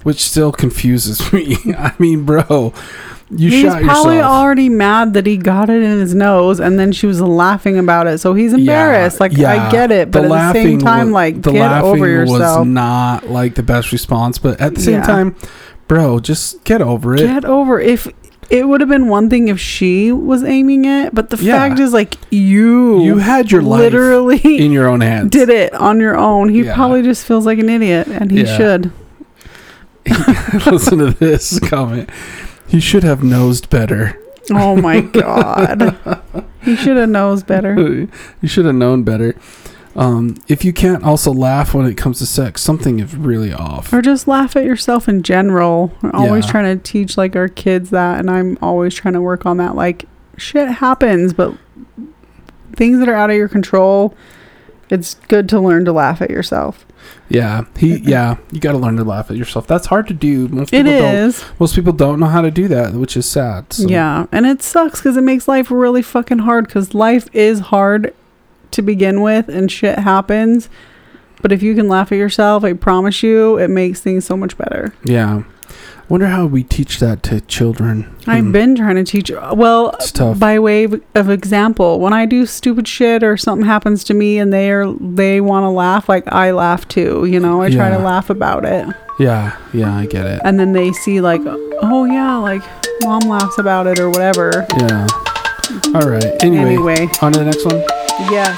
which 0.04 0.22
still 0.22 0.52
confuses 0.52 1.32
me. 1.34 1.56
I 1.78 1.94
mean, 2.00 2.26
bro, 2.26 2.74
you 3.30 3.50
he's 3.50 3.62
shot 3.64 3.82
probably 3.82 4.20
already 4.20 4.68
mad 4.68 5.14
that 5.14 5.26
he 5.26 5.38
got 5.38 5.70
it 5.70 5.82
in 5.82 6.00
his 6.00 6.14
nose, 6.14 6.60
and 6.60 6.78
then 6.78 6.92
she 6.92 7.08
was 7.08 7.22
laughing 7.22 7.78
about 7.78 8.06
it. 8.08 8.18
So 8.18 8.34
he's 8.34 8.52
embarrassed. 8.54 9.20
like 9.22 9.32
yeah. 9.32 9.68
I 9.68 9.72
get 9.72 9.90
it, 9.92 10.12
but 10.12 10.24
The 10.28 10.34
at 10.36 10.54
the 10.54 10.64
same 10.64 10.80
time, 10.80 11.12
wa- 11.12 11.20
like 11.20 11.42
the 11.42 11.52
get 11.54 11.62
laughing 11.62 11.90
over 11.90 12.08
yourself. 12.08 12.60
was 12.60 12.68
not 12.68 13.30
like 13.30 13.56
the 13.56 13.64
best 13.64 13.92
response, 13.94 14.38
but 14.38 14.60
at 14.60 14.76
the 14.76 14.82
same 14.82 14.96
Yeah. 14.96 15.04
time, 15.04 15.36
bro, 15.88 16.20
just 16.20 16.64
get 16.66 16.82
over 16.82 17.16
it. 17.16 17.20
Get 17.20 17.46
over 17.46 17.80
if. 17.80 18.08
It 18.52 18.68
would 18.68 18.82
have 18.82 18.90
been 18.90 19.08
one 19.08 19.30
thing 19.30 19.48
if 19.48 19.60
she 19.62 20.12
was 20.12 20.44
aiming 20.44 20.84
it, 20.84 21.16
but 21.16 21.30
the 21.30 21.38
Yeah. 21.38 21.58
fact 21.58 21.80
is, 21.80 21.94
like 21.94 22.18
you, 22.32 23.02
you 23.02 23.18
had 23.18 23.50
your 23.50 23.62
life 23.62 23.80
literally 23.80 24.40
in 24.60 24.74
your 24.74 24.88
own 24.90 25.00
hands. 25.00 25.32
did 25.40 25.48
it 25.50 25.74
on 25.74 26.02
your 26.02 26.18
own. 26.18 26.50
He 26.50 26.64
Yeah. 26.64 26.76
probably 26.76 27.02
just 27.02 27.26
feels 27.26 27.46
like 27.46 27.60
an 27.60 27.70
idiot, 27.70 28.08
and 28.08 28.30
he 28.30 28.42
Yeah. 28.42 28.58
should. 28.58 28.92
Listen 30.66 30.98
to 31.00 31.12
this 31.12 31.60
comment. 31.70 32.10
He 32.68 32.80
should 32.80 33.04
have 33.04 33.24
nosed 33.24 33.70
better. 33.70 34.18
Oh 34.52 34.76
my 34.76 35.02
god, 35.02 35.96
he 36.64 36.76
should 36.76 36.98
have 36.98 37.10
knows 37.10 37.44
better. 37.44 37.74
you 38.42 38.48
should 38.48 38.66
have 38.66 38.76
known 38.76 39.04
better. 39.04 39.36
Um, 39.96 40.38
if 40.48 40.64
you 40.64 40.72
can't 40.74 41.04
also 41.04 41.34
laugh 41.34 41.74
when 41.74 41.86
it 41.86 41.96
comes 41.98 42.20
to 42.20 42.26
sex, 42.26 42.62
something 42.62 43.00
is 43.00 43.16
really 43.16 43.52
off. 43.52 43.92
Or 43.92 44.02
just 44.02 44.28
laugh 44.28 44.56
at 44.56 44.64
yourself 44.64 45.10
in 45.10 45.22
general. 45.24 45.92
We're 46.02 46.12
always 46.14 46.46
Yeah. 46.46 46.52
trying 46.52 46.78
to 46.78 46.84
teach 46.84 47.18
like 47.18 47.36
our 47.36 47.48
kids 47.50 47.90
that, 47.90 48.20
and 48.20 48.30
I'm 48.30 48.58
always 48.62 48.94
trying 48.96 49.16
to 49.16 49.22
work 49.22 49.46
on 49.46 49.58
that. 49.58 49.76
Like 49.76 50.06
shit 50.38 50.68
happens, 50.70 51.34
but 51.34 51.54
things 52.76 53.00
that 53.00 53.10
are 53.10 53.16
out 53.16 53.30
of 53.30 53.36
your 53.36 53.50
control, 53.50 54.14
it's 54.90 55.16
good 55.28 55.50
to 55.50 55.60
learn 55.60 55.86
to 55.86 55.92
laugh 55.92 56.22
at 56.22 56.30
yourself. 56.30 56.86
Yeah, 57.30 57.64
he. 57.78 57.98
Yeah, 57.98 58.38
you 58.52 58.60
got 58.60 58.74
to 58.74 58.78
learn 58.78 58.96
to 58.98 59.04
laugh 59.04 59.32
at 59.32 59.38
yourself. 59.38 59.66
That's 59.68 59.88
hard 59.88 60.08
to 60.08 60.14
do. 60.14 60.48
Most 60.50 60.74
It 60.74 60.86
people 60.86 61.00
don't. 61.00 61.46
Most 61.60 61.76
people 61.76 61.94
don't 61.94 62.20
know 62.20 62.28
how 62.28 62.42
to 62.42 62.52
do 62.52 62.68
that, 62.68 62.94
which 62.94 63.18
is 63.18 63.26
sad. 63.26 63.74
So. 63.74 63.88
yeah, 63.88 64.28
and 64.32 64.46
it 64.46 64.62
sucks 64.62 65.00
because 65.00 65.18
it 65.18 65.22
makes 65.24 65.48
life 65.48 65.72
really 65.72 66.02
fucking 66.02 66.40
hard. 66.40 66.68
Because 66.68 66.94
life 66.94 67.28
is 67.34 67.60
hard 67.60 68.14
to 68.72 68.82
begin 68.82 69.22
with, 69.22 69.48
and 69.50 69.72
shit 69.72 70.00
happens. 70.00 70.70
But 71.42 71.52
if 71.52 71.64
you 71.64 71.74
can 71.76 71.88
laugh 71.88 72.12
at 72.12 72.18
yourself, 72.18 72.64
I 72.64 72.74
promise 72.74 73.24
you, 73.24 73.58
it 73.58 73.70
makes 73.70 74.00
things 74.00 74.26
so 74.26 74.38
much 74.38 74.58
better. 74.58 74.94
Yeah. 75.04 75.44
I 75.70 76.14
wonder 76.14 76.28
how 76.28 76.46
we 76.46 76.64
teach 76.64 77.00
that 77.00 77.24
to 77.24 77.40
children. 77.42 78.14
I've 78.28 78.44
Hmm. 78.44 78.52
been 78.52 78.76
trying 78.76 78.98
to 78.98 79.04
teach. 79.06 79.32
Well, 79.54 79.92
It's 79.92 80.12
tough. 80.12 80.38
by 80.38 80.60
way 80.60 80.84
of, 80.84 81.02
of 81.16 81.30
example, 81.30 82.00
when 82.02 82.12
I 82.12 82.26
do 82.26 82.46
stupid 82.46 82.86
shit 82.88 83.24
or 83.24 83.38
something 83.38 83.66
happens 83.66 84.04
to 84.06 84.14
me 84.14 84.38
and 84.38 84.52
they 84.52 84.70
are 84.72 84.92
they 85.00 85.40
want 85.40 85.64
to 85.64 85.70
laugh, 85.70 86.10
like 86.10 86.26
I 86.32 86.52
laugh 86.52 86.86
too. 86.90 87.26
You 87.26 87.40
know, 87.40 87.62
I 87.62 87.70
try 87.70 87.90
to 87.90 87.98
laugh 87.98 88.30
about 88.30 88.66
it, 88.66 88.86
Yeah, 89.20 89.54
yeah, 89.74 89.96
I 89.96 90.06
get 90.06 90.26
it. 90.26 90.42
and 90.44 90.60
then 90.60 90.74
they 90.74 90.92
see 90.92 91.22
like, 91.22 91.42
oh 91.46 92.04
yeah, 92.04 92.36
like 92.36 92.62
mom 93.04 93.22
laughs 93.30 93.58
about 93.58 93.88
it 93.88 93.98
or 93.98 94.10
whatever. 94.10 94.66
Yeah. 94.80 95.08
All 95.96 96.10
right. 96.10 96.26
Anyway, 96.44 96.74
Anyway, 96.74 97.10
on 97.22 97.32
to 97.32 97.40
the 97.40 97.46
next 97.46 97.66
one. 97.66 97.82
Yeah. 98.30 98.56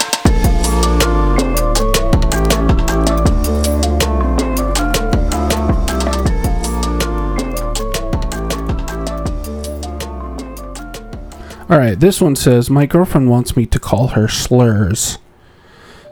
All 11.70 11.78
right. 11.78 11.98
This 11.98 12.20
one 12.20 12.36
says 12.36 12.68
my 12.68 12.84
girlfriend 12.84 13.30
wants 13.30 13.56
me 13.56 13.64
to 13.66 13.80
call 13.80 14.08
her 14.08 14.28
slurs. 14.28 15.18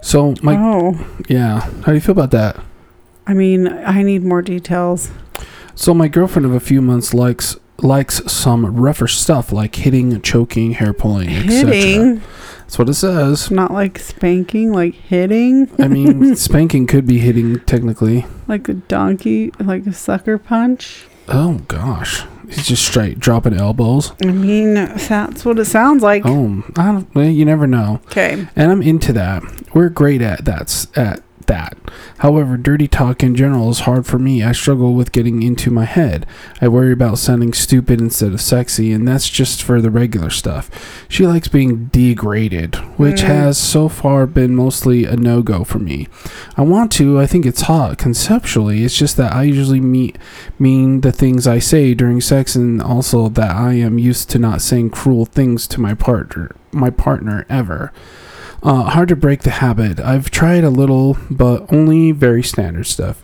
So 0.00 0.34
my 0.42 0.56
oh, 0.56 1.06
yeah. 1.28 1.60
How 1.60 1.86
do 1.86 1.94
you 1.94 2.00
feel 2.00 2.12
about 2.12 2.30
that? 2.30 2.58
I 3.26 3.34
mean, 3.34 3.68
I 3.68 4.02
need 4.02 4.24
more 4.24 4.42
details. 4.42 5.10
So 5.74 5.94
my 5.94 6.08
girlfriend 6.08 6.46
of 6.46 6.52
a 6.52 6.60
few 6.60 6.82
months 6.82 7.14
likes 7.14 7.56
likes 7.82 8.22
some 8.30 8.76
rougher 8.76 9.08
stuff 9.08 9.52
like 9.52 9.74
hitting, 9.76 10.20
choking, 10.22 10.72
hair 10.72 10.92
pulling, 10.92 11.30
etc. 11.30 12.20
That's 12.60 12.78
what 12.78 12.88
it 12.88 12.94
says. 12.94 13.50
not 13.50 13.72
like 13.72 13.98
spanking, 13.98 14.72
like 14.72 14.94
hitting, 14.94 15.70
I 15.78 15.88
mean, 15.88 16.36
spanking 16.36 16.86
could 16.86 17.06
be 17.06 17.18
hitting 17.18 17.60
technically. 17.60 18.24
like 18.48 18.68
a 18.68 18.74
donkey, 18.74 19.52
like 19.60 19.86
a 19.86 19.92
sucker 19.92 20.38
punch. 20.38 21.04
Oh 21.28 21.58
gosh, 21.68 22.24
he's 22.46 22.66
just 22.66 22.84
straight 22.84 23.18
dropping 23.18 23.54
elbows. 23.54 24.12
I 24.22 24.26
mean, 24.32 24.74
that's 24.74 25.44
what 25.44 25.58
it 25.58 25.66
sounds 25.66 26.02
like. 26.02 26.22
Oh, 26.24 26.64
I 26.76 27.04
don't. 27.14 27.32
You 27.34 27.44
never 27.44 27.66
know. 27.66 28.00
Okay. 28.06 28.46
And 28.56 28.72
I'm 28.72 28.82
into 28.82 29.12
that. 29.12 29.42
We're 29.74 29.88
great 29.88 30.20
at 30.22 30.44
that. 30.46 30.86
At 30.96 31.22
that. 31.46 31.76
However, 32.18 32.56
dirty 32.56 32.88
talk 32.88 33.22
in 33.22 33.34
general 33.34 33.70
is 33.70 33.80
hard 33.80 34.06
for 34.06 34.18
me. 34.18 34.42
I 34.42 34.52
struggle 34.52 34.94
with 34.94 35.12
getting 35.12 35.42
into 35.42 35.70
my 35.70 35.84
head. 35.84 36.26
I 36.60 36.68
worry 36.68 36.92
about 36.92 37.18
sounding 37.18 37.52
stupid 37.52 38.00
instead 38.00 38.32
of 38.32 38.40
sexy, 38.40 38.92
and 38.92 39.06
that's 39.06 39.28
just 39.28 39.62
for 39.62 39.80
the 39.80 39.90
regular 39.90 40.30
stuff. 40.30 40.70
She 41.08 41.26
likes 41.26 41.48
being 41.48 41.86
degraded, 41.92 42.76
which 42.96 43.22
Mm. 43.22 43.26
has 43.26 43.58
so 43.58 43.88
far 43.88 44.26
been 44.26 44.54
mostly 44.54 45.04
a 45.04 45.16
no 45.16 45.42
go 45.42 45.64
for 45.64 45.78
me. 45.78 46.08
I 46.56 46.62
want 46.62 46.90
to, 46.92 47.20
I 47.20 47.26
think 47.26 47.46
it's 47.46 47.62
hot 47.62 47.98
conceptually. 47.98 48.84
It's 48.84 48.96
just 48.96 49.16
that 49.16 49.32
I 49.34 49.42
usually 49.44 49.80
meet, 49.80 50.18
mean 50.58 51.00
the 51.00 51.12
things 51.12 51.46
I 51.46 51.58
say 51.58 51.94
during 51.94 52.20
sex, 52.20 52.54
and 52.54 52.80
also 52.80 53.28
that 53.30 53.54
I 53.56 53.74
am 53.74 53.98
used 53.98 54.30
to 54.30 54.38
not 54.38 54.62
saying 54.62 54.90
cruel 54.90 55.24
things 55.26 55.66
to 55.68 55.80
my 55.80 55.94
partner, 55.94 56.50
my 56.72 56.90
partner 56.90 57.44
ever. 57.48 57.92
Uh, 58.62 58.84
hard 58.84 59.08
to 59.08 59.16
break 59.16 59.42
the 59.42 59.50
habit. 59.50 59.98
I've 59.98 60.30
tried 60.30 60.62
a 60.62 60.70
little, 60.70 61.16
but 61.28 61.72
only 61.72 62.12
very 62.12 62.44
standard 62.44 62.86
stuff. 62.86 63.20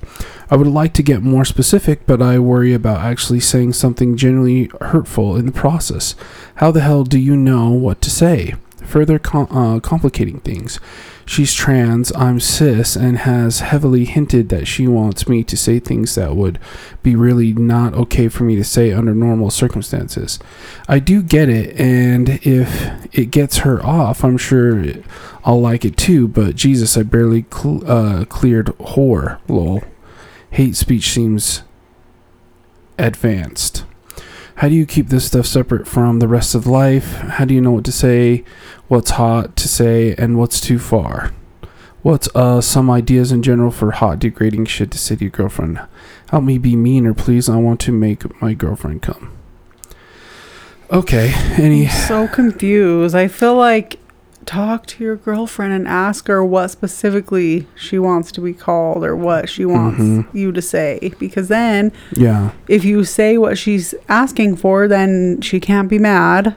I 0.51 0.57
would 0.57 0.67
like 0.67 0.95
to 0.95 1.03
get 1.03 1.23
more 1.23 1.45
specific, 1.45 2.07
but 2.07 2.21
I 2.21 2.41
worry 2.41 2.75
about 2.75 3.03
actually 3.03 3.41
saying 3.41 3.75
something 3.75 4.17
genuinely 4.17 4.69
hurtful 4.81 5.37
in 5.37 5.47
the 5.47 5.53
process. 5.53 6.17
How 6.57 6.73
the 6.73 6.81
hell 6.81 7.05
do 7.05 7.19
you 7.21 7.37
know 7.37 7.71
what 7.71 8.01
to 8.03 8.11
say? 8.11 8.55
Further 8.89 9.19
com- 9.19 9.49
uh, 9.51 9.81
complicating 9.81 10.41
things. 10.41 10.81
She's 11.27 11.53
trans, 11.53 12.11
I'm 12.17 12.41
cis, 12.41 12.97
and 12.97 13.19
has 13.19 13.61
heavily 13.61 14.07
hinted 14.07 14.49
that 14.49 14.67
she 14.67 14.89
wants 14.89 15.29
me 15.29 15.45
to 15.45 15.59
say 15.59 15.79
things 15.79 16.15
that 16.15 16.35
would 16.35 16.59
be 17.03 17.15
really 17.15 17.53
not 17.53 17.93
okay 17.93 18.29
for 18.29 18.45
me 18.45 18.57
to 18.57 18.65
say 18.65 18.95
under 18.95 19.15
normal 19.15 19.51
circumstances. 19.51 20.39
I 20.89 21.01
do 21.01 21.23
get 21.23 21.51
it, 21.51 21.79
and 21.79 22.41
if 22.47 23.15
it 23.15 23.27
gets 23.27 23.59
her 23.59 23.85
off, 23.85 24.25
I'm 24.25 24.39
sure 24.39 24.83
I'll 25.45 25.61
like 25.61 25.85
it 25.85 25.99
too, 25.99 26.27
but 26.27 26.57
Jesus, 26.57 26.97
I 26.97 27.03
barely 27.03 27.45
cl- 27.53 27.83
uh, 27.87 28.25
cleared 28.25 28.69
whore, 28.79 29.39
lol. 29.49 29.83
Hate 30.53 30.77
speech 30.77 31.11
seems 31.11 31.63
advanced. 32.99 33.85
How 34.59 34.69
do 34.69 34.75
you 34.75 34.87
keep 34.87 35.07
this 35.07 35.27
stuff 35.27 35.47
separate 35.47 35.87
from 35.87 36.19
the 36.19 36.27
rest 36.27 36.57
of 36.57 36.67
life? 36.67 37.13
How 37.13 37.45
do 37.45 37.55
you 37.55 37.61
know 37.61 37.71
what 37.71 37.85
to 37.85 37.93
say, 37.93 38.43
what's 38.89 39.11
hot 39.13 39.55
to 39.55 39.69
say, 39.69 40.17
and 40.19 40.37
what's 40.37 40.61
too 40.61 40.81
far? 40.81 41.33
What's 42.03 42.29
uh 42.35 42.61
some 42.61 42.91
ideas 42.91 43.31
in 43.31 43.45
general 43.45 43.71
for 43.71 43.93
hot 43.93 44.19
degrading 44.19 44.67
shit 44.67 44.91
to 44.91 44.99
say 44.99 45.15
to 45.15 45.25
your 45.25 45.31
girlfriend? 45.31 45.81
Help 46.31 46.43
me 46.43 46.59
be 46.59 46.75
meaner, 46.75 47.15
please. 47.15 47.49
I 47.49 47.57
want 47.57 47.79
to 47.83 47.93
make 47.93 48.43
my 48.43 48.53
girlfriend 48.53 49.01
come. 49.03 49.31
Okay. 50.91 51.33
Any 51.57 51.87
I'm 51.87 52.09
so 52.09 52.27
confused. 52.27 53.15
I 53.15 53.29
feel 53.29 53.55
like 53.55 54.01
talk 54.49 54.87
to 54.87 55.05
your 55.05 55.15
girlfriend 55.17 55.75
and 55.75 55.87
ask 55.87 56.27
her 56.27 56.43
what 56.43 56.69
specifically 56.71 57.67
she 57.77 57.99
wants 57.99 58.33
to 58.33 58.41
be 58.41 58.55
called 58.55 59.05
or 59.05 59.15
what 59.15 59.47
she 59.49 59.67
wants 59.67 60.01
Mhm. 60.01 60.27
you 60.33 60.53
to 60.53 60.63
say. 60.63 61.13
Because 61.19 61.49
then, 61.49 61.93
yeah, 62.13 62.53
if 62.67 62.83
you 62.83 63.05
say 63.05 63.37
what 63.37 63.59
she's 63.59 63.95
asking 64.09 64.57
for, 64.57 64.89
then 64.89 65.43
she 65.43 65.61
can't 65.61 65.89
be 65.89 65.99
mad. 65.99 66.57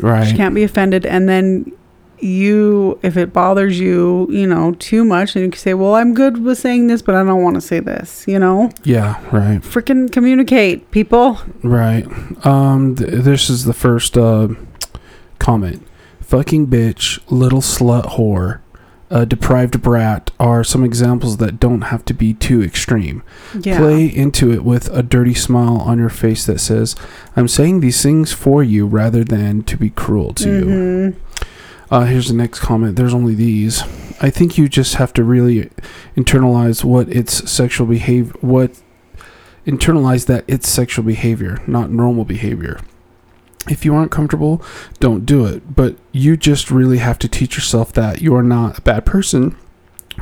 right 0.00 0.26
She 0.26 0.36
can't 0.36 0.54
be 0.54 0.62
offended. 0.62 1.04
And 1.06 1.26
then 1.28 1.72
you, 2.18 2.98
if 3.02 3.16
it 3.16 3.32
bothers 3.32 3.80
you, 3.80 4.26
you 4.30 4.46
know, 4.46 4.72
too 4.78 5.04
much, 5.04 5.34
then 5.34 5.42
you 5.44 5.50
can 5.50 5.58
say, 5.58 5.74
well, 5.74 5.94
I'm 5.94 6.14
good 6.14 6.42
with 6.44 6.58
saying 6.58 6.86
this, 6.86 7.02
but 7.02 7.14
I 7.14 7.24
don't 7.24 7.42
want 7.42 7.56
to 7.56 7.60
say 7.60 7.80
this, 7.80 8.24
you 8.28 8.38
know? 8.38 8.70
Yeah, 8.84 9.16
right. 9.32 9.60
Freaking 9.62 10.10
communicate, 10.12 10.90
people. 10.90 11.38
Right. 11.62 12.06
Um 12.44 12.94
th- 12.96 13.10
this 13.24 13.48
is 13.50 13.64
the 13.64 13.74
first 13.74 14.16
uh 14.18 14.48
comment. 15.38 15.82
Fucking 16.32 16.68
bitch, 16.68 17.20
little 17.28 17.60
slut 17.60 18.16
whore, 18.16 18.60
a 19.10 19.26
deprived 19.26 19.82
brat 19.82 20.30
are 20.40 20.64
some 20.64 20.82
examples 20.82 21.36
that 21.36 21.60
don't 21.60 21.82
have 21.82 22.06
to 22.06 22.14
be 22.14 22.32
too 22.32 22.62
extreme. 22.62 23.22
Yeah. 23.60 23.76
Play 23.76 24.06
into 24.06 24.50
it 24.50 24.64
with 24.64 24.88
a 24.96 25.02
dirty 25.02 25.34
smile 25.34 25.76
on 25.76 25.98
your 25.98 26.08
face 26.08 26.46
that 26.46 26.58
says, 26.58 26.96
"I'm 27.36 27.48
saying 27.48 27.80
these 27.80 28.02
things 28.02 28.32
for 28.32 28.62
you 28.62 28.86
rather 28.86 29.24
than 29.24 29.62
to 29.64 29.76
be 29.76 29.90
cruel 29.90 30.32
to 30.36 30.48
you." 30.48 30.64
Mhm. 30.64 31.14
Uh, 31.90 32.06
here's 32.06 32.28
the 32.28 32.34
next 32.34 32.60
comment. 32.60 32.96
There's 32.96 33.12
only 33.12 33.34
these. 33.34 33.82
I 34.22 34.30
think 34.30 34.56
you 34.56 34.70
just 34.70 34.94
have 34.94 35.12
to 35.12 35.24
really 35.24 35.68
internalize 36.16 36.82
what 36.82 37.10
it's 37.10 37.50
sexual 37.50 37.86
behavior. 37.86 38.32
What 38.40 38.70
internalize 39.66 40.24
that 40.28 40.44
it's 40.48 40.66
sexual 40.66 41.04
behavior, 41.04 41.58
not 41.66 41.90
normal 41.90 42.24
behavior. 42.24 42.78
If 43.68 43.84
you 43.84 43.94
aren't 43.94 44.10
comfortable, 44.10 44.62
don't 44.98 45.24
do 45.24 45.46
it. 45.46 45.74
But 45.76 45.96
you 46.10 46.36
just 46.36 46.70
really 46.70 46.98
have 46.98 47.18
to 47.20 47.28
teach 47.28 47.54
yourself 47.56 47.92
that 47.92 48.20
you 48.20 48.34
are 48.34 48.42
not 48.42 48.78
a 48.78 48.82
bad 48.82 49.06
person 49.06 49.56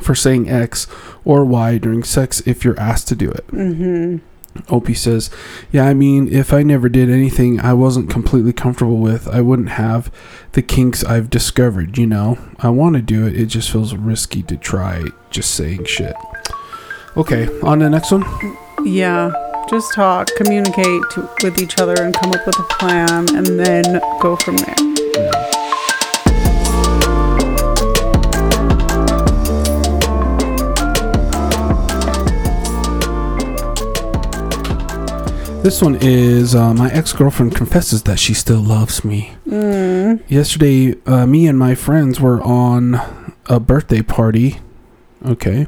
for 0.03 0.15
saying 0.15 0.49
X 0.49 0.87
or 1.25 1.45
Y 1.45 1.79
during 1.79 2.03
sex 2.05 2.41
if 2.47 2.65
you're 2.65 2.79
asked 2.79 3.09
to 3.09 3.17
do 3.17 3.31
it. 3.31 3.47
Mhm. 3.49 4.21
OP 4.69 4.93
says, 4.95 5.31
Yeah, 5.73 5.87
I 5.87 5.95
mean, 5.95 6.29
if 6.29 6.53
I 6.53 6.63
never 6.63 6.89
did 6.89 7.09
anything 7.09 7.61
I 7.61 7.73
wasn't 7.73 8.11
completely 8.11 8.53
comfortable 8.53 8.99
with, 8.99 9.29
I 9.29 9.41
wouldn't 9.41 9.71
have 9.71 10.11
the 10.53 10.63
kinks 10.63 11.05
I've 11.05 11.31
discovered, 11.31 11.97
you 11.97 12.07
know? 12.07 12.37
I 12.59 12.69
want 12.71 12.97
to 12.97 13.03
do 13.03 13.27
it, 13.27 13.37
it 13.41 13.47
just 13.47 13.71
feels 13.71 13.95
risky 13.95 14.43
to 14.45 14.57
try 14.57 15.05
just 15.31 15.53
saying 15.55 15.85
shit. 15.85 16.15
Okay, 17.17 17.49
on 17.63 17.79
to 17.79 17.85
the 17.85 17.91
next 17.91 18.11
one. 18.13 18.25
Yeah, 18.85 19.33
just 19.71 19.95
talk, 19.95 20.29
communicate 20.37 21.03
to, 21.13 21.31
with 21.45 21.61
each 21.61 21.79
other, 21.79 21.95
and 22.03 22.13
come 22.13 22.33
up 22.33 22.45
with 22.45 22.59
a 22.59 22.65
plan, 22.79 23.37
and 23.37 23.47
then 23.47 24.01
go 24.21 24.35
from 24.37 24.57
there. 24.57 24.75
This 35.63 35.83
one 35.83 35.99
is 36.01 36.55
uh, 36.55 36.75
my 36.75 36.91
ex 36.91 37.13
girlfriend 37.13 37.55
confesses 37.55 38.03
that 38.05 38.19
she 38.19 38.35
still 38.35 38.61
loves 38.61 39.05
me. 39.05 39.35
Mm. 39.47 40.21
Yesterday, 40.29 40.97
uh, 41.07 41.27
me 41.27 41.47
and 41.47 41.59
my 41.59 41.77
friends 41.77 42.19
were 42.19 42.43
on 42.43 42.99
a 43.47 43.61
birthday 43.61 44.03
party. 44.03 44.59
Okay. 45.25 45.67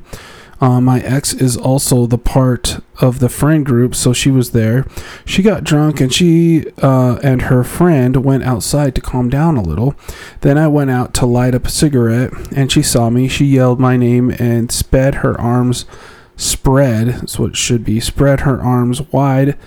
Uh, 0.62 0.80
my 0.80 1.00
ex 1.00 1.34
is 1.34 1.56
also 1.56 2.06
the 2.06 2.16
part 2.16 2.78
of 3.00 3.18
the 3.18 3.28
friend 3.28 3.66
group, 3.66 3.96
so 3.96 4.12
she 4.12 4.30
was 4.30 4.52
there. 4.52 4.86
She 5.24 5.42
got 5.42 5.64
drunk 5.64 6.00
and 6.00 6.14
she 6.14 6.66
uh, 6.80 7.18
and 7.20 7.42
her 7.42 7.64
friend 7.64 8.24
went 8.24 8.44
outside 8.44 8.94
to 8.94 9.00
calm 9.00 9.28
down 9.28 9.56
a 9.56 9.62
little. 9.62 9.96
Then 10.42 10.56
I 10.56 10.68
went 10.68 10.92
out 10.92 11.14
to 11.14 11.26
light 11.26 11.56
up 11.56 11.66
a 11.66 11.70
cigarette 11.70 12.32
and 12.52 12.70
she 12.70 12.80
saw 12.80 13.10
me. 13.10 13.26
She 13.26 13.44
yelled 13.44 13.80
my 13.80 13.96
name 13.96 14.30
and 14.38 14.70
sped 14.70 15.16
her 15.16 15.38
arms 15.40 15.84
spread, 16.36 17.08
that's 17.08 17.40
what 17.40 17.56
should 17.56 17.84
be, 17.84 17.98
spread 17.98 18.40
her 18.40 18.62
arms 18.62 19.02
wide 19.10 19.58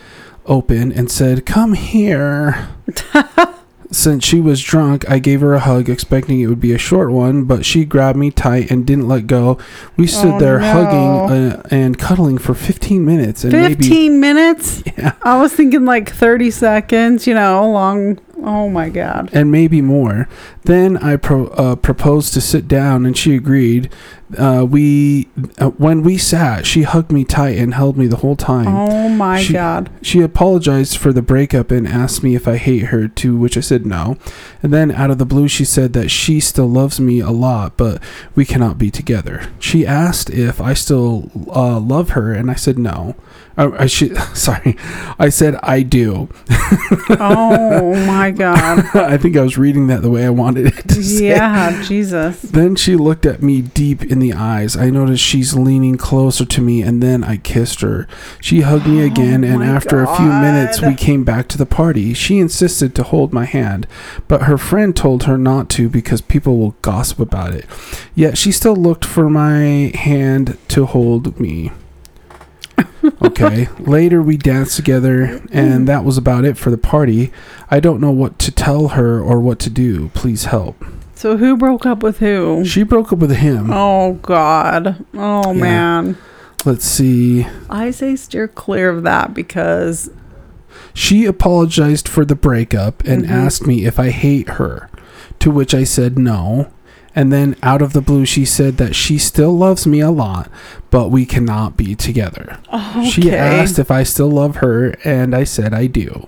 open 0.46 0.94
and 0.94 1.12
said, 1.12 1.46
Come 1.46 1.74
here. 1.74 2.70
Since 3.92 4.24
she 4.26 4.40
was 4.42 4.62
drunk, 4.62 5.10
I 5.10 5.20
gave 5.20 5.42
her 5.42 5.54
a 5.54 5.60
hug, 5.60 5.90
expecting 5.90 6.40
it 6.42 6.48
would 6.48 6.60
be 6.60 6.74
a 6.74 6.78
short 6.78 7.12
one, 7.12 7.44
but 7.44 7.66
she 7.66 7.86
grabbed 7.86 8.18
me 8.18 8.32
tight 8.32 8.72
and 8.72 8.86
didn't 8.86 9.08
let 9.08 9.28
go. 9.28 9.58
We 9.96 10.08
stood 10.08 10.34
Oh, 10.36 10.40
there 10.40 10.60
no. 10.60 10.72
hugging 10.74 11.32
uh, 11.52 11.62
and 11.72 11.98
cuddling 11.98 12.38
for 12.40 12.54
15 12.54 13.06
minutes, 13.06 13.44
and 13.44 13.54
maybe 13.54 13.76
15 13.76 14.20
minutes? 14.20 14.84
yeah, 14.98 15.14
I 15.22 15.40
was 15.40 15.54
thinking 15.54 15.86
like 15.86 16.10
30 16.12 16.52
seconds, 16.52 17.28
you 17.28 17.34
know, 17.36 17.70
long. 17.72 18.20
Oh 18.44 18.70
my 18.70 18.90
God. 18.90 19.30
and 19.34 19.52
maybe 19.52 19.82
more. 19.82 20.28
Then 20.64 20.98
I 20.98 21.16
pro- 21.16 21.48
uh, 21.50 21.76
proposed 21.76 22.34
to 22.34 22.42
sit 22.42 22.68
down, 22.68 23.06
and 23.06 23.18
she 23.18 23.36
agreed. 23.36 23.90
Uh, 24.38 24.66
we 24.68 25.30
uh, 25.60 25.70
when 25.72 26.02
we 26.02 26.18
sat, 26.18 26.66
she 26.66 26.82
hugged 26.82 27.12
me 27.12 27.24
tight 27.24 27.58
and 27.58 27.76
held 27.76 27.96
me 27.98 28.08
the 28.08 28.18
whole 28.18 28.36
time. 28.36 28.68
Oh 28.68 29.08
my 29.10 29.42
She- 29.42 29.54
God. 29.54 29.90
She 30.02 30.22
apologized 30.22 30.98
for 30.98 31.14
the 31.14 31.22
breakup 31.22 31.70
and 31.72 31.88
asked 31.88 32.24
me 32.24 32.36
if 32.36 32.48
I 32.48 32.58
hate 32.58 32.88
her, 32.88 33.08
to 33.08 33.38
which 33.38 33.56
I 33.58 33.62
said 33.62 33.86
no. 33.86 34.18
And 34.64 34.74
then 34.74 34.92
out 34.92 35.12
of 35.12 35.18
the 35.20 35.26
blue, 35.26 35.48
she 35.48 35.64
said 35.66 35.94
that 35.94 36.10
she 36.10 36.40
still 36.40 36.68
loves 36.70 37.00
me 37.00 37.20
a 37.20 37.30
lot, 37.32 37.78
but 37.78 38.02
we 38.36 38.46
cannot 38.46 38.78
be 38.80 38.90
together. 38.92 39.48
She 39.60 39.86
asked 39.86 40.30
if 40.32 40.60
I 40.60 40.74
still 40.74 41.30
uh, 41.56 41.80
love 41.80 42.10
her, 42.12 42.34
and 42.34 42.50
I 42.52 42.56
said 42.56 42.78
no. 42.80 43.16
Uh, 43.58 43.72
I 43.80 43.86
should, 43.86 44.18
sorry, 44.36 44.76
I 45.20 45.30
said 45.30 45.56
I 45.64 45.82
do. 45.84 46.28
Oh 47.12 47.94
my 48.08 48.25
God. 48.38 48.96
I 48.96 49.18
think 49.18 49.38
I 49.38 49.42
was 49.42 49.58
reading 49.58 49.88
that 49.88 50.02
the 50.02 50.10
way 50.10 50.26
I 50.26 50.30
wanted 50.30 50.68
it 50.68 50.88
to 50.90 51.04
say. 51.04 51.28
Yeah, 51.30 51.82
Jesus. 51.88 52.42
Then 52.42 52.76
she 52.76 52.96
looked 52.96 53.26
at 53.26 53.42
me 53.42 53.62
deep 53.62 54.04
in 54.04 54.20
the 54.20 54.34
eyes. 54.34 54.76
I 54.76 54.90
noticed 54.90 55.24
she's 55.24 55.54
leaning 55.54 55.98
closer 55.98 56.46
to 56.46 56.62
me, 56.62 56.82
and 56.82 57.02
then 57.02 57.24
I 57.24 57.38
kissed 57.38 57.82
her. 57.82 58.08
She 58.42 58.62
hugged 58.62 58.88
me 58.88 59.02
Oh 59.02 59.06
again, 59.06 59.44
and 59.44 59.60
my 59.60 59.68
after 59.68 60.02
a 60.02 60.16
few 60.16 60.28
minutes, 60.28 60.82
we 60.82 60.96
came 60.96 61.24
back 61.24 61.48
to 61.50 61.58
the 61.58 61.66
party. 61.66 62.14
She 62.14 62.40
insisted 62.40 62.96
to 62.96 63.04
hold 63.04 63.34
my 63.34 63.46
hand, 63.46 63.88
but 64.28 64.44
her 64.44 64.58
friend 64.58 64.96
told 64.96 65.24
her 65.24 65.38
not 65.38 65.70
to 65.72 65.90
because 65.90 66.22
people 66.22 66.58
will 66.58 66.76
gossip 66.82 67.20
about 67.20 67.54
it. 67.54 67.66
Yet 68.14 68.38
she 68.38 68.52
still 68.52 68.76
looked 68.76 69.06
for 69.06 69.30
my 69.30 69.92
hand 69.96 70.58
to 70.70 70.86
hold 70.86 71.40
me. 71.40 71.72
Okay. 73.22 73.68
Later, 73.80 74.22
we 74.22 74.36
danced 74.38 74.76
together, 74.76 75.42
and 75.52 75.88
that 75.88 76.04
was 76.04 76.18
about 76.18 76.44
it 76.46 76.58
for 76.58 76.72
the 76.72 76.78
party. 76.78 77.32
I 77.70 77.80
don't 77.80 78.02
know 78.02 78.12
what 78.12 78.40
to 78.40 78.52
tell 78.52 78.90
her 78.90 79.20
or 79.22 79.40
what 79.40 79.60
to 79.60 79.70
do. 79.70 80.10
Please 80.14 80.46
help. 80.46 80.84
So 81.14 81.38
who 81.38 81.56
broke 81.56 81.86
up 81.86 82.02
with 82.04 82.20
who? 82.20 82.66
She 82.66 82.84
broke 82.84 83.14
up 83.14 83.20
with 83.20 83.32
him. 83.36 83.70
Oh 83.72 84.14
God. 84.22 85.06
Oh 85.14 85.54
Yeah. 85.54 85.62
man. 85.62 86.18
Let's 86.66 86.86
see. 86.86 87.46
I 87.70 87.92
say 87.92 88.16
steer 88.16 88.48
clear 88.48 88.90
of 88.90 89.04
that 89.04 89.34
because 89.34 90.10
She 90.94 91.26
apologized 91.26 92.08
for 92.08 92.26
the 92.26 92.36
breakup 92.36 93.04
and 93.06 93.26
Mhm. 93.26 93.30
asked 93.30 93.68
me 93.68 93.86
if 93.86 94.00
I 94.00 94.10
hate 94.10 94.50
her, 94.52 94.90
to 95.40 95.52
which 95.52 95.74
I 95.74 95.84
said 95.84 96.18
no. 96.18 96.68
And 97.16 97.32
then 97.32 97.56
out 97.64 97.82
of 97.82 97.94
the 97.94 98.02
blue, 98.02 98.26
she 98.26 98.44
said 98.44 98.76
that 98.78 98.94
she 98.94 99.18
still 99.18 99.56
loves 99.58 99.88
me 99.88 100.02
a 100.02 100.12
lot, 100.12 100.50
but 100.90 101.10
we 101.10 101.26
cannot 101.26 101.78
be 101.78 101.96
together. 101.96 102.60
okay. 102.74 103.10
She 103.10 103.32
asked 103.32 103.80
if 103.80 103.90
I 103.90 104.04
still 104.04 104.30
love 104.30 104.58
her, 104.58 104.90
and 105.06 105.34
I 105.34 105.46
said 105.46 105.74
I 105.74 105.88
do. 105.88 106.28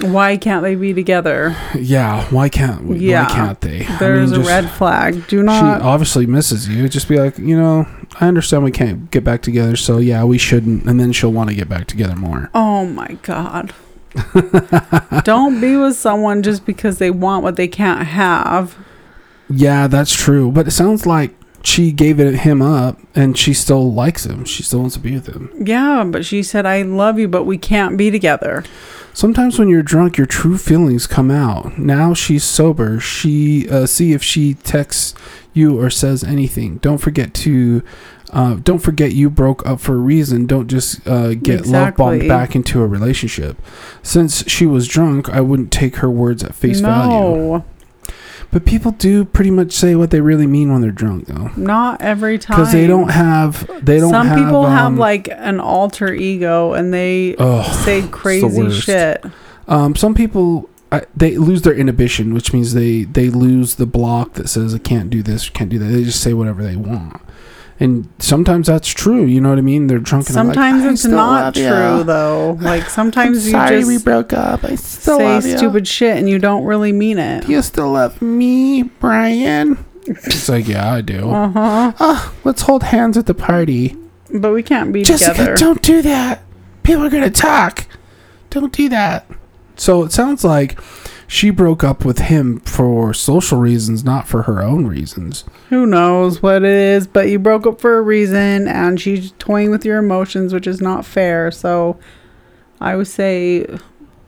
why 0.00 0.36
can't 0.36 0.62
they 0.62 0.74
be 0.74 0.92
together? 0.94 1.54
Yeah, 1.74 2.24
why 2.30 2.48
can't 2.48 2.84
we? 2.84 2.98
Yeah. 2.98 3.24
Why 3.28 3.34
can't 3.34 3.60
they? 3.60 3.86
I 3.86 3.96
There's 3.98 4.32
mean, 4.32 4.40
a 4.40 4.44
red 4.44 4.70
flag. 4.70 5.26
Do 5.26 5.42
not. 5.42 5.80
She 5.80 5.84
obviously 5.84 6.26
misses 6.26 6.66
you. 6.68 6.88
Just 6.88 7.08
be 7.08 7.18
like, 7.18 7.36
you 7.38 7.56
know, 7.58 7.86
I 8.20 8.26
understand 8.28 8.64
we 8.64 8.70
can't 8.72 9.10
get 9.10 9.22
back 9.24 9.42
together, 9.42 9.76
so 9.76 9.98
yeah, 9.98 10.24
we 10.24 10.38
shouldn't. 10.38 10.84
And 10.86 10.98
then 10.98 11.12
she'll 11.12 11.32
want 11.32 11.50
to 11.50 11.56
get 11.56 11.68
back 11.68 11.86
together 11.86 12.16
more. 12.16 12.50
oh 12.54 12.86
my 12.86 13.18
God. 13.22 13.74
Don't 15.24 15.60
be 15.60 15.76
with 15.76 15.96
someone 15.96 16.42
just 16.42 16.64
because 16.64 16.96
they 16.98 17.10
want 17.10 17.42
what 17.42 17.56
they 17.56 17.68
can't 17.68 18.06
have. 18.06 18.76
Yeah, 19.48 19.86
that's 19.86 20.12
true. 20.12 20.50
But 20.50 20.68
it 20.68 20.72
sounds 20.72 21.06
like 21.06 21.34
she 21.62 21.90
gave 21.90 22.20
it 22.20 22.32
him 22.40 22.62
up 22.62 22.98
and 23.14 23.36
she 23.36 23.52
still 23.52 23.92
likes 23.92 24.24
him. 24.24 24.44
She 24.44 24.62
still 24.62 24.80
wants 24.80 24.94
to 24.94 25.00
be 25.00 25.14
with 25.14 25.26
him. 25.26 25.50
Yeah, 25.58 26.04
but 26.04 26.24
she 26.24 26.42
said, 26.42 26.64
I 26.64 26.82
love 26.82 27.18
you, 27.18 27.26
but 27.28 27.44
we 27.44 27.58
can't 27.58 27.96
be 27.98 28.10
together. 28.10 28.64
Sometimes 29.12 29.58
when 29.58 29.68
you're 29.68 29.82
drunk, 29.82 30.16
your 30.16 30.26
true 30.26 30.58
feelings 30.58 31.06
come 31.06 31.30
out. 31.30 31.78
Now 31.78 32.12
she's 32.14 32.44
sober. 32.44 33.00
She 33.00 33.68
uh, 33.68 33.86
see 33.86 34.12
if 34.12 34.22
she 34.22 34.54
texts 34.54 35.14
you 35.54 35.80
or 35.80 35.90
says 35.90 36.22
anything. 36.22 36.76
Don't 36.78 36.98
forget 36.98 37.32
to. 37.34 37.82
Uh, 38.30 38.54
don't 38.56 38.80
forget 38.80 39.12
you 39.12 39.30
broke 39.30 39.64
up 39.66 39.80
for 39.80 39.94
a 39.94 39.98
reason. 39.98 40.46
Don't 40.46 40.68
just 40.68 41.06
uh, 41.06 41.34
get 41.34 41.64
love 41.64 41.96
bombed 41.96 42.28
back 42.28 42.54
into 42.54 42.82
a 42.82 42.86
relationship. 42.86 43.56
Since 44.02 44.48
she 44.50 44.66
was 44.66 44.86
drunk, 44.86 45.30
I 45.30 45.40
wouldn't 45.40 45.72
take 45.72 45.96
her 45.96 46.10
words 46.10 46.44
at 46.44 46.54
face 46.54 46.80
value. 46.80 47.62
But 48.50 48.64
people 48.64 48.92
do 48.92 49.24
pretty 49.24 49.50
much 49.50 49.72
say 49.72 49.94
what 49.96 50.10
they 50.10 50.20
really 50.20 50.46
mean 50.46 50.72
when 50.72 50.80
they're 50.80 50.90
drunk, 50.90 51.26
though. 51.26 51.50
not 51.56 52.00
every 52.00 52.38
time. 52.38 52.58
because 52.58 52.72
they 52.72 52.86
don't 52.86 53.08
have 53.10 53.66
they 53.84 53.98
don't 53.98 54.10
Some 54.10 54.26
have, 54.28 54.38
people 54.38 54.66
have 54.66 54.86
um, 54.86 54.96
like 54.96 55.28
an 55.30 55.60
alter 55.60 56.12
ego 56.14 56.72
and 56.72 56.92
they 56.94 57.36
ugh, 57.36 57.66
say 57.84 58.06
crazy 58.08 58.70
shit. 58.70 59.24
um 59.68 59.94
some 59.96 60.14
people 60.14 60.70
I, 60.92 61.02
they 61.16 61.36
lose 61.36 61.62
their 61.62 61.74
inhibition 61.74 62.32
which 62.32 62.52
means 62.52 62.72
they 62.72 63.02
they 63.04 63.28
lose 63.28 63.74
the 63.74 63.86
block 63.86 64.34
that 64.34 64.48
says 64.48 64.72
i 64.74 64.78
can't 64.78 65.10
do 65.10 65.20
this 65.22 65.48
can't 65.50 65.68
do 65.68 65.78
that 65.80 65.86
they 65.86 66.04
just 66.04 66.20
say 66.22 66.32
whatever 66.32 66.62
they 66.62 66.76
want 66.76 67.20
and 67.78 68.08
sometimes 68.18 68.66
that's 68.68 68.88
true 68.88 69.24
you 69.24 69.40
know 69.40 69.50
what 69.50 69.58
i 69.58 69.62
mean 69.62 69.86
they're 69.86 69.98
drunk 69.98 70.26
and 70.28 70.36
they're 70.36 70.44
like, 70.44 70.54
Sometimes 70.54 70.84
it's 71.04 71.04
not 71.04 71.54
true 71.54 71.62
ya. 71.64 72.02
though. 72.02 72.58
Like 72.60 72.84
I'm 72.84 72.88
sometimes 72.90 73.44
you 73.46 73.52
sorry 73.52 73.78
just 73.80 73.88
we 73.88 73.98
broke 73.98 74.32
up 74.32 74.64
i 74.64 74.74
still 74.76 75.18
say 75.18 75.24
love 75.24 75.46
you. 75.46 75.56
stupid 75.58 75.86
shit 75.86 76.16
and 76.16 76.28
you 76.28 76.38
don't 76.38 76.64
really 76.64 76.92
mean 76.92 77.18
it. 77.18 77.44
do 77.46 77.52
you 77.52 77.62
still 77.62 77.90
love 77.92 78.20
me 78.22 78.82
brian 78.84 79.84
it's 80.06 80.48
like 80.48 80.66
yeah 80.68 80.92
i 80.94 81.00
do 81.00 81.28
Uh 81.30 81.48
huh. 81.50 81.92
oh 82.00 82.34
let's 82.44 82.62
hold 82.62 82.82
hands 82.84 83.16
at 83.18 83.26
the 83.26 83.34
party 83.34 83.94
But 84.32 84.52
we 84.52 84.62
can't 84.62 84.92
be 84.92 85.02
Jessica, 85.02 85.32
together. 85.34 85.56
don't 85.56 85.82
do 85.82 86.00
that. 86.02 86.42
People 86.82 87.04
are 87.04 87.10
gonna 87.10 87.30
talk. 87.30 87.86
Don't 88.50 88.72
do 88.72 88.88
that. 88.88 89.26
So 89.76 90.02
it 90.04 90.12
sounds 90.12 90.44
like 90.44 90.78
she 91.26 91.50
broke 91.50 91.82
up 91.82 92.04
with 92.04 92.18
him 92.18 92.60
for 92.60 93.12
social 93.12 93.58
reasons, 93.58 94.04
not 94.04 94.28
for 94.28 94.42
her 94.42 94.62
own 94.62 94.86
reasons. 94.86 95.44
Who 95.70 95.86
knows 95.86 96.42
what 96.42 96.62
it 96.62 96.64
is? 96.64 97.06
But 97.06 97.28
you 97.28 97.38
broke 97.38 97.66
up 97.66 97.80
for 97.80 97.98
a 97.98 98.02
reason, 98.02 98.68
and 98.68 99.00
she's 99.00 99.32
toying 99.38 99.70
with 99.70 99.84
your 99.84 99.98
emotions, 99.98 100.52
which 100.52 100.66
is 100.66 100.80
not 100.80 101.04
fair. 101.04 101.50
So 101.50 101.98
I 102.80 102.96
would 102.96 103.08
say. 103.08 103.66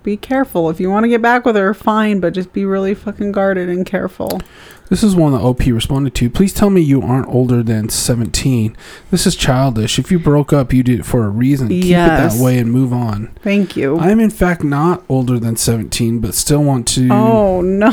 Be 0.08 0.16
careful. 0.16 0.70
If 0.70 0.80
you 0.80 0.88
want 0.88 1.04
to 1.04 1.08
get 1.10 1.20
back 1.20 1.44
with 1.44 1.54
her, 1.54 1.74
fine, 1.74 2.18
but 2.18 2.32
just 2.32 2.54
be 2.54 2.64
really 2.64 2.94
fucking 2.94 3.30
guarded 3.30 3.68
and 3.68 3.84
careful. 3.84 4.40
This 4.88 5.04
is 5.04 5.14
one 5.14 5.32
that 5.32 5.42
OP 5.42 5.60
responded 5.66 6.14
to. 6.14 6.30
Please 6.30 6.54
tell 6.54 6.70
me 6.70 6.80
you 6.80 7.02
aren't 7.02 7.28
older 7.28 7.62
than 7.62 7.90
17. 7.90 8.74
This 9.10 9.26
is 9.26 9.36
childish. 9.36 9.98
If 9.98 10.10
you 10.10 10.18
broke 10.18 10.50
up, 10.50 10.72
you 10.72 10.82
did 10.82 11.00
it 11.00 11.02
for 11.04 11.26
a 11.26 11.28
reason. 11.28 11.68
Keep 11.68 11.84
it 11.84 11.90
that 11.90 12.42
way 12.42 12.56
and 12.56 12.72
move 12.72 12.90
on. 12.90 13.36
Thank 13.42 13.76
you. 13.76 13.98
I 13.98 14.08
am, 14.08 14.18
in 14.18 14.30
fact, 14.30 14.64
not 14.64 15.04
older 15.10 15.38
than 15.38 15.56
17, 15.56 16.20
but 16.20 16.34
still 16.34 16.64
want 16.64 16.88
to 16.88 17.10
oh 17.10 17.60
no. 17.60 17.92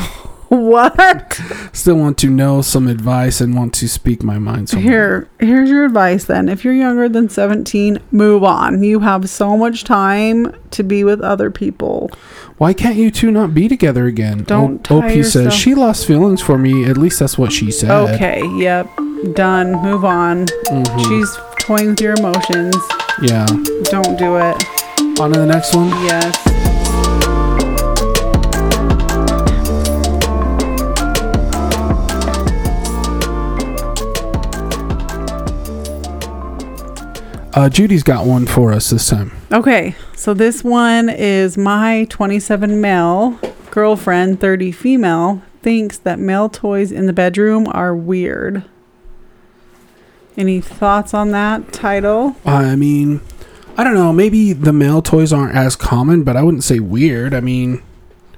What? 0.50 1.42
still 1.74 1.96
want 1.96 2.18
to 2.20 2.30
know 2.30 2.62
some 2.62 2.88
advice 2.88 3.42
and 3.42 3.56
want 3.56 3.74
to 3.76 3.88
speak 3.88 4.24
my 4.24 4.38
mind. 4.40 4.70
somewhere. 4.70 4.90
Here, 4.90 5.30
here's 5.40 5.70
your 5.70 5.86
advice 5.86 6.26
then. 6.26 6.50
If 6.50 6.64
you're 6.64 6.74
younger 6.74 7.10
than 7.10 7.30
17, 7.30 8.00
move 8.12 8.44
on. 8.44 8.84
You 8.84 9.00
have 9.02 9.30
so 9.30 9.58
much 9.58 9.84
time 9.84 10.56
to 10.72 10.84
be 10.84 11.04
with 11.04 11.22
other 11.22 11.50
people. 11.52 12.10
Why 12.58 12.74
can't 12.74 12.96
you 12.96 13.12
two 13.12 13.32
not 13.32 13.54
be 13.54 13.68
together 13.68 14.06
again? 14.06 14.44
Don't 14.44 14.90
O- 14.92 15.00
OP 15.00 15.16
yourself- 15.16 15.46
says 15.52 15.54
she 15.54 15.76
lost 15.76 16.06
feelings 16.06 16.42
for 16.42 16.58
me. 16.58 16.86
At 16.90 16.98
least 16.98 17.20
that's 17.20 17.38
what 17.38 17.52
she 17.52 17.72
said. 17.72 17.92
Okay, 17.92 18.42
yep. 18.58 18.90
Done. 19.34 19.74
Move 19.82 20.06
on. 20.06 20.46
Mhm. 20.46 21.08
She's 21.08 21.38
toying 21.60 21.90
with 21.92 22.02
your 22.02 22.14
emotions. 22.18 22.76
yeah. 23.22 23.46
Don't 23.86 24.18
do 24.18 24.38
it. 24.38 24.64
On 25.20 25.32
to 25.32 25.40
the 25.40 25.46
next 25.46 25.74
one. 25.76 25.90
Yes. 26.06 26.75
Uh, 37.56 37.70
Judy's 37.70 38.04
got 38.04 38.26
one 38.26 38.46
for 38.46 38.74
us 38.74 38.90
this 38.90 39.08
time. 39.10 39.32
Okay, 39.50 39.96
so 40.14 40.34
this 40.34 40.62
one 40.62 41.08
is 41.08 41.58
my 41.58 42.06
27 42.10 42.82
male 42.82 43.40
girlfriend, 43.72 44.42
30 44.42 44.74
female, 44.74 45.42
thinks 45.62 45.98
that 46.00 46.20
male 46.20 46.50
toys 46.50 46.92
in 46.92 47.06
the 47.06 47.14
bedroom 47.14 47.66
are 47.70 47.96
weird. 47.96 48.66
Any 50.36 50.60
thoughts 50.60 51.14
on 51.14 51.32
that 51.32 51.72
title? 51.72 52.36
I 52.46 52.76
mean, 52.76 53.22
I 53.78 53.86
don't 53.86 53.94
know. 53.94 54.12
Maybe 54.12 54.52
the 54.52 54.74
male 54.74 55.02
toys 55.02 55.32
aren't 55.32 55.56
as 55.56 55.78
common, 55.78 56.26
but 56.26 56.36
I 56.36 56.44
wouldn't 56.44 56.66
say 56.66 56.82
weird. 56.82 57.34
I 57.34 57.40
mean, 57.40 57.82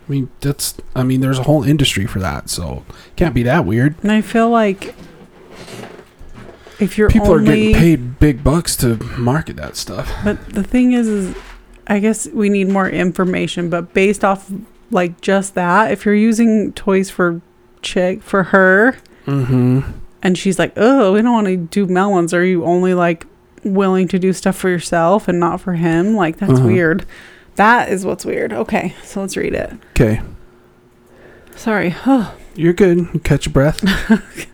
I 0.08 0.12
mean 0.12 0.30
that's. 0.42 0.76
I 0.96 1.02
mean, 1.02 1.22
there's 1.22 1.40
a 1.40 1.44
whole 1.44 1.64
industry 1.64 2.06
for 2.06 2.20
that, 2.20 2.52
so 2.52 2.86
can't 3.16 3.34
be 3.34 3.42
that 3.44 3.66
weird. 3.66 3.96
And 4.04 4.12
I 4.12 4.22
feel 4.22 4.50
like 4.50 4.94
if 6.80 6.98
you're 6.98 7.10
People 7.10 7.32
only, 7.32 7.44
are 7.52 7.56
getting 7.56 7.74
paid 7.76 8.20
big 8.20 8.44
bucks 8.44 8.76
to 8.78 8.96
market 9.18 9.56
that 9.58 9.76
stuff. 9.76 10.12
But 10.24 10.50
the 10.50 10.64
thing 10.64 10.94
is, 10.94 11.08
is 11.08 11.36
I 11.88 12.00
guess 12.00 12.28
we 12.28 12.50
need 12.50 12.68
more 12.70 12.90
information. 12.90 13.70
But 13.70 13.94
based 13.94 14.24
off 14.24 14.52
like 14.92 15.20
just 15.22 15.56
that. 15.56 15.92
If 15.92 16.06
you're 16.06 16.16
using 16.16 16.74
toys 16.74 17.10
for 17.10 17.42
chick 17.82 18.22
for 18.24 18.44
her 18.44 18.98
Mm-hmm. 19.26 19.82
and 20.24 20.38
she's 20.38 20.58
like, 20.58 20.72
"Oh, 20.78 21.14
we 21.14 21.22
don't 21.22 21.34
want 21.34 21.48
to 21.48 21.58
do 21.58 21.86
melons," 21.86 22.34
are 22.34 22.44
you 22.46 22.64
only 22.64 22.94
like 22.94 23.26
willing 23.64 24.08
to 24.08 24.18
do 24.20 24.32
stuff 24.32 24.56
for 24.56 24.70
yourself 24.70 25.28
and 25.28 25.40
not 25.40 25.60
for 25.60 25.74
him? 25.74 26.16
Like 26.16 26.38
that's 26.38 26.54
Uh-huh. 26.54 26.66
weird. 26.68 27.06
That 27.56 27.90
is 27.90 28.06
what's 28.06 28.24
weird. 28.24 28.54
Okay, 28.54 28.94
so 29.04 29.20
let's 29.22 29.36
read 29.36 29.54
it. 29.54 29.74
Okay. 29.92 30.22
Sorry. 31.56 31.96
Oh, 32.06 32.34
You're 32.56 32.74
good. 32.74 33.22
Catch 33.24 33.46
your 33.48 33.54
breath. 33.54 33.84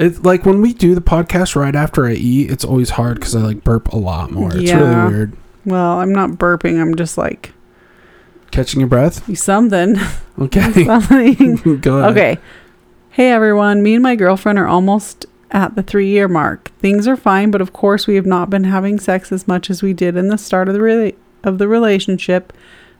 it's 0.00 0.18
like 0.20 0.44
when 0.46 0.60
we 0.60 0.72
do 0.72 0.94
the 0.94 1.00
podcast 1.00 1.54
right 1.56 1.74
after 1.76 2.06
I 2.06 2.12
eat, 2.14 2.50
it's 2.50 2.64
always 2.64 2.90
hard 2.90 3.14
because 3.20 3.36
I 3.36 3.40
like 3.40 3.62
burp 3.64 3.88
a 3.92 3.96
lot 3.98 4.30
more. 4.30 4.50
It's 4.54 4.62
Yeah. 4.70 4.78
really 5.04 5.14
weird. 5.14 5.36
well, 5.64 5.98
I'm 6.00 6.12
not 6.12 6.30
burping. 6.30 6.80
I'm 6.80 6.94
just 6.96 7.16
like 7.18 7.52
Catching 8.50 8.80
your 8.80 8.88
breath? 8.88 9.36
something. 9.38 9.96
Okay. 10.40 10.84
something. 10.86 11.56
Go 11.82 11.98
ahead. 11.98 12.10
Okay. 12.12 12.38
Hey 13.10 13.30
everyone, 13.30 13.82
me 13.82 13.92
and 13.94 14.02
my 14.02 14.16
girlfriend 14.16 14.58
are 14.58 14.66
almost 14.66 15.26
at 15.50 15.74
the 15.74 15.82
three 15.82 16.08
year 16.08 16.28
mark. 16.28 16.70
Things 16.78 17.06
are 17.06 17.16
fine, 17.16 17.50
but 17.50 17.60
of 17.60 17.72
course 17.74 18.06
we 18.06 18.14
have 18.14 18.24
not 18.24 18.48
been 18.48 18.64
having 18.64 18.98
sex 18.98 19.30
as 19.32 19.46
much 19.46 19.68
as 19.68 19.82
we 19.82 19.92
did 19.92 20.16
in 20.16 20.28
the 20.28 20.38
start 20.38 20.68
of 20.68 20.74
the 20.74 20.80
rela- 20.80 21.14
of 21.44 21.58
the 21.58 21.68
relationship, 21.68 22.52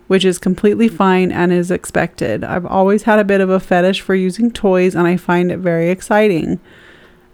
which 0.09 0.25
is 0.25 0.37
completely 0.39 0.87
fine 0.89 1.33
and 1.33 1.51
is 1.51 1.71
expected. 1.71 2.45
I've 2.45 2.67
always 2.67 3.05
had 3.05 3.19
a 3.19 3.25
bit 3.25 3.41
of 3.41 3.49
a 3.49 3.59
fetish 3.61 4.03
for 4.03 4.15
using 4.15 4.51
toys 4.51 4.95
and 4.95 5.07
I 5.07 5.17
find 5.17 5.51
it 5.51 5.59
very 5.61 5.89
exciting. 5.89 6.61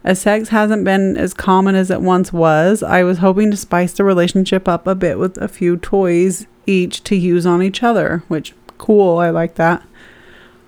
As 0.07 0.21
sex 0.21 0.47
hasn't 0.47 0.85
been 0.85 1.17
as 1.17 1.33
common 1.33 1.75
as 1.75 1.91
it 1.91 2.01
once 2.01 2.31
was, 2.31 2.81
I 2.81 3.03
was 3.03 3.17
hoping 3.17 3.51
to 3.51 3.57
spice 3.57 3.91
the 3.91 4.05
relationship 4.05 4.65
up 4.65 4.87
a 4.87 4.95
bit 4.95 5.19
with 5.19 5.37
a 5.37 5.49
few 5.49 5.75
toys 5.75 6.47
each 6.65 7.03
to 7.03 7.15
use 7.17 7.45
on 7.45 7.61
each 7.61 7.83
other, 7.83 8.23
which 8.29 8.55
cool, 8.77 9.17
I 9.17 9.31
like 9.31 9.55
that. 9.55 9.83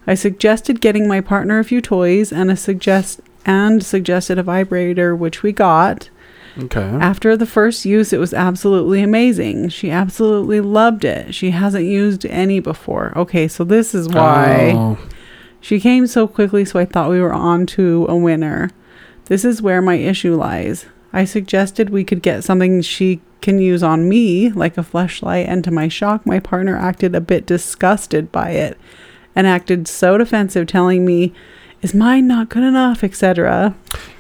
I 0.06 0.16
suggested 0.16 0.82
getting 0.82 1.08
my 1.08 1.22
partner 1.22 1.58
a 1.58 1.64
few 1.64 1.80
toys 1.80 2.34
and 2.34 2.52
a 2.52 2.58
suggest 2.58 3.22
and 3.46 3.82
suggested 3.82 4.38
a 4.38 4.44
vibrator, 4.44 5.16
which 5.16 5.42
we 5.42 5.54
got. 5.54 6.10
Okay. 6.58 6.82
After 6.82 7.38
the 7.38 7.46
first 7.46 7.86
use, 7.86 8.12
it 8.12 8.20
was 8.20 8.34
absolutely 8.34 9.02
amazing. 9.02 9.70
She 9.70 9.90
absolutely 9.90 10.60
loved 10.60 11.06
it. 11.06 11.34
She 11.34 11.52
hasn't 11.52 11.86
used 11.86 12.26
any 12.26 12.60
before. 12.60 13.18
Okay, 13.18 13.48
so 13.48 13.64
this 13.64 13.96
is 13.96 14.10
why 14.10 14.74
Oh, 14.76 14.98
she 15.62 15.80
came 15.80 16.08
so 16.08 16.28
quickly, 16.28 16.66
so 16.66 16.78
I 16.78 16.84
thought 16.84 17.10
we 17.10 17.22
were 17.22 17.32
on 17.32 17.66
to 17.68 18.06
a 18.10 18.18
winner. 18.18 18.72
This 19.30 19.46
is 19.46 19.62
where 19.62 19.82
my 19.82 19.96
issue 19.96 20.36
lies. 20.36 20.86
I 21.14 21.24
suggested 21.26 21.90
we 21.90 22.04
could 22.04 22.22
get 22.22 22.44
something 22.44 22.82
she 22.82 23.22
can 23.42 23.58
use 23.60 23.82
on 23.82 24.10
me, 24.10 24.50
like 24.50 24.78
a 24.78 24.82
fleshlight, 24.84 25.48
and 25.48 25.64
to 25.64 25.72
my 25.72 25.88
shock, 25.88 26.26
my 26.26 26.40
partner 26.40 26.76
acted 26.78 27.16
a 27.16 27.22
bit 27.22 27.46
disgusted 27.46 28.32
by 28.32 28.50
it 28.52 28.78
and 29.36 29.48
acted 29.48 29.88
so 29.88 30.18
defensive, 30.18 30.68
telling 30.68 31.06
me, 31.06 31.34
Is 31.82 31.94
mine 31.94 32.28
not 32.28 32.50
good 32.50 32.64
enough, 32.64 33.04
etc. 33.06 33.74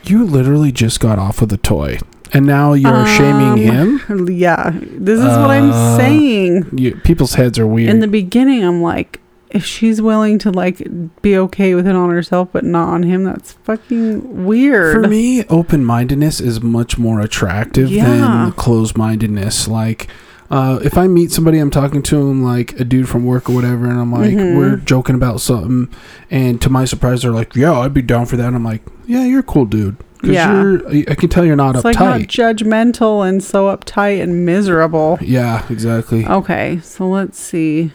you 0.05 0.23
literally 0.23 0.71
just 0.71 0.99
got 1.01 1.19
off 1.19 1.41
with 1.41 1.51
a 1.51 1.57
toy, 1.57 1.97
and 2.31 2.45
now 2.45 2.71
you're 2.73 3.05
shaming 3.05 3.69
Um, 3.69 3.99
him. 3.99 4.27
Yeah, 4.37 4.71
this 4.73 5.19
is 5.19 5.25
what 5.25 5.49
I'm 5.51 5.71
Uh, 5.71 5.97
saying. 5.97 6.69
You, 6.77 6.95
people's 7.03 7.33
heads 7.33 7.59
are 7.59 7.67
weird. 7.67 7.89
In 7.89 7.99
the 7.99 8.07
beginning, 8.07 8.63
I'm 8.63 8.81
like, 8.81 9.19
if 9.49 9.65
she's 9.65 10.01
willing 10.01 10.37
to 10.39 10.51
like 10.51 10.81
be 11.21 11.35
okay 11.37 11.73
with 11.75 11.87
it 11.87 11.95
on 11.95 12.09
herself 12.09 12.49
but 12.51 12.63
not 12.63 12.89
on 12.89 13.03
him, 13.03 13.23
that's 13.23 13.53
fucking 13.53 14.45
weird. 14.45 14.93
For 15.03 15.07
me, 15.09 15.43
open 15.45 15.83
mindedness 15.83 16.39
is 16.39 16.61
much 16.61 16.97
more 16.97 17.19
attractive 17.19 17.89
Yeah. 17.89 18.05
than 18.05 18.51
closed 18.53 18.97
mindedness. 18.97 19.67
Like, 19.67 20.07
uh, 20.51 20.79
if 20.83 20.97
I 20.97 21.07
meet 21.07 21.31
somebody, 21.31 21.59
I'm 21.59 21.69
talking 21.71 22.01
to 22.03 22.29
him 22.29 22.43
like 22.43 22.79
a 22.79 22.83
dude 22.83 23.07
from 23.09 23.25
work 23.25 23.49
or 23.49 23.53
whatever, 23.53 23.85
and 23.87 23.99
I'm 23.99 24.11
like, 24.11 24.31
Mhm. 24.33 24.57
we're 24.57 24.75
joking 24.77 25.15
about 25.15 25.41
something, 25.41 25.89
and 26.31 26.59
to 26.61 26.69
my 26.69 26.85
surprise, 26.85 27.21
they're 27.21 27.31
like, 27.31 27.55
"Yeah, 27.55 27.71
I'd 27.79 27.93
be 27.93 28.01
down 28.01 28.25
for 28.25 28.35
that." 28.37 28.47
And 28.47 28.55
I'm 28.55 28.63
like, 28.63 28.81
"Yeah, 29.07 29.25
you're 29.25 29.39
a 29.41 29.43
cool 29.43 29.65
dude." 29.65 29.97
'Cause 30.21 30.31
Yeah. 30.31 30.61
you're, 30.61 30.87
I 31.09 31.15
can 31.15 31.29
tell 31.29 31.45
you're 31.45 31.55
not 31.55 31.75
it's 31.75 31.85
like 31.85 31.97
not 31.99 32.19
judgmental 32.21 33.25
and 33.27 33.41
so 33.41 33.65
uptight 33.75 34.21
and 34.21 34.45
miserable. 34.45 35.17
yeah, 35.21 35.61
exactly. 35.69 36.25
Okay, 36.27 36.79
so 36.83 37.07
let's 37.07 37.39
see. 37.39 37.91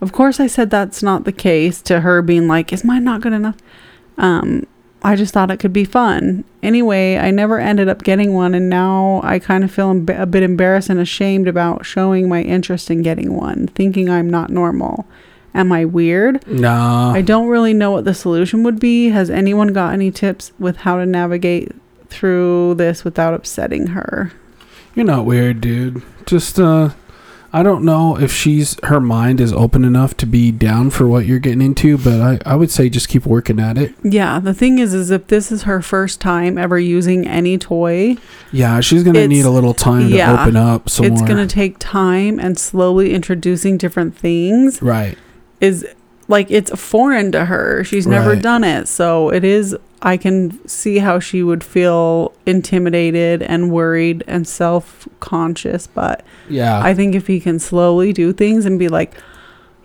Of 0.00 0.12
course, 0.12 0.40
I 0.40 0.46
said 0.46 0.70
that's 0.70 1.02
not 1.02 1.24
the 1.24 1.32
case 1.32 1.80
to 1.82 2.00
her 2.00 2.22
being 2.22 2.48
like, 2.48 2.72
"Is 2.72 2.84
mine 2.84 3.04
not 3.04 3.20
good 3.22 3.32
enough?" 3.32 3.56
Um, 4.18 4.66
I 5.02 5.14
just 5.14 5.32
thought 5.32 5.50
it 5.50 5.58
could 5.58 5.72
be 5.72 5.84
fun. 5.84 6.44
Anyway, 6.62 7.16
I 7.16 7.30
never 7.30 7.58
ended 7.58 7.88
up 7.88 8.02
getting 8.02 8.34
one, 8.34 8.54
and 8.54 8.68
now 8.68 9.20
I 9.22 9.38
kind 9.38 9.62
of 9.62 9.70
feel 9.70 9.92
emb- 9.92 10.20
a 10.20 10.26
bit 10.26 10.42
embarrassed 10.42 10.90
and 10.90 10.98
ashamed 10.98 11.48
about 11.48 11.86
showing 11.86 12.28
my 12.28 12.42
interest 12.42 12.90
in 12.90 13.02
getting 13.02 13.34
one, 13.34 13.68
thinking 13.68 14.10
I'm 14.10 14.28
not 14.28 14.50
normal. 14.50 15.06
Am 15.54 15.72
I 15.72 15.84
weird? 15.84 16.46
Nah. 16.46 17.12
I 17.12 17.22
don't 17.22 17.46
really 17.46 17.72
know 17.72 17.90
what 17.90 18.04
the 18.04 18.14
solution 18.14 18.62
would 18.64 18.78
be. 18.78 19.10
Has 19.10 19.30
anyone 19.30 19.72
got 19.72 19.92
any 19.94 20.10
tips 20.10 20.52
with 20.58 20.78
how 20.78 20.98
to 20.98 21.06
navigate 21.06 21.72
through 22.08 22.74
this 22.74 23.04
without 23.04 23.32
upsetting 23.32 23.88
her? 23.88 24.32
You're 24.94 25.06
not 25.06 25.24
weird, 25.24 25.60
dude. 25.60 26.02
Just 26.26 26.58
uh 26.58 26.90
I 27.56 27.62
don't 27.62 27.84
know 27.84 28.18
if 28.18 28.34
she's 28.34 28.76
her 28.82 29.00
mind 29.00 29.40
is 29.40 29.50
open 29.50 29.82
enough 29.82 30.14
to 30.18 30.26
be 30.26 30.52
down 30.52 30.90
for 30.90 31.08
what 31.08 31.24
you're 31.24 31.38
getting 31.38 31.62
into, 31.62 31.96
but 31.96 32.20
I, 32.20 32.38
I 32.44 32.54
would 32.54 32.70
say 32.70 32.90
just 32.90 33.08
keep 33.08 33.24
working 33.24 33.58
at 33.58 33.78
it. 33.78 33.94
Yeah, 34.02 34.40
the 34.40 34.52
thing 34.52 34.78
is, 34.78 34.92
is 34.92 35.10
if 35.10 35.28
this 35.28 35.50
is 35.50 35.62
her 35.62 35.80
first 35.80 36.20
time 36.20 36.58
ever 36.58 36.78
using 36.78 37.26
any 37.26 37.56
toy, 37.56 38.18
Yeah, 38.52 38.80
she's 38.80 39.02
gonna 39.02 39.26
need 39.26 39.46
a 39.46 39.50
little 39.50 39.72
time 39.72 40.08
yeah, 40.08 40.36
to 40.36 40.42
open 40.42 40.56
up 40.56 40.90
some 40.90 41.06
it's 41.06 41.20
more. 41.20 41.28
gonna 41.28 41.46
take 41.46 41.76
time 41.78 42.38
and 42.38 42.58
slowly 42.58 43.14
introducing 43.14 43.78
different 43.78 44.14
things 44.14 44.82
right. 44.82 45.16
is 45.58 45.86
like 46.28 46.50
it's 46.50 46.70
foreign 46.78 47.32
to 47.32 47.46
her. 47.46 47.82
She's 47.84 48.06
never 48.06 48.36
done 48.36 48.64
it, 48.64 48.86
so 48.86 49.30
it 49.30 49.44
is. 49.44 49.74
I 50.02 50.16
can 50.16 50.66
see 50.68 50.98
how 50.98 51.18
she 51.18 51.42
would 51.42 51.64
feel 51.64 52.32
intimidated 52.44 53.42
and 53.42 53.70
worried 53.70 54.22
and 54.26 54.46
self 54.46 55.08
conscious, 55.20 55.86
but 55.86 56.24
Yeah. 56.48 56.80
I 56.82 56.94
think 56.94 57.14
if 57.14 57.26
he 57.26 57.40
can 57.40 57.58
slowly 57.58 58.12
do 58.12 58.32
things 58.32 58.66
and 58.66 58.78
be 58.78 58.88
like, 58.88 59.14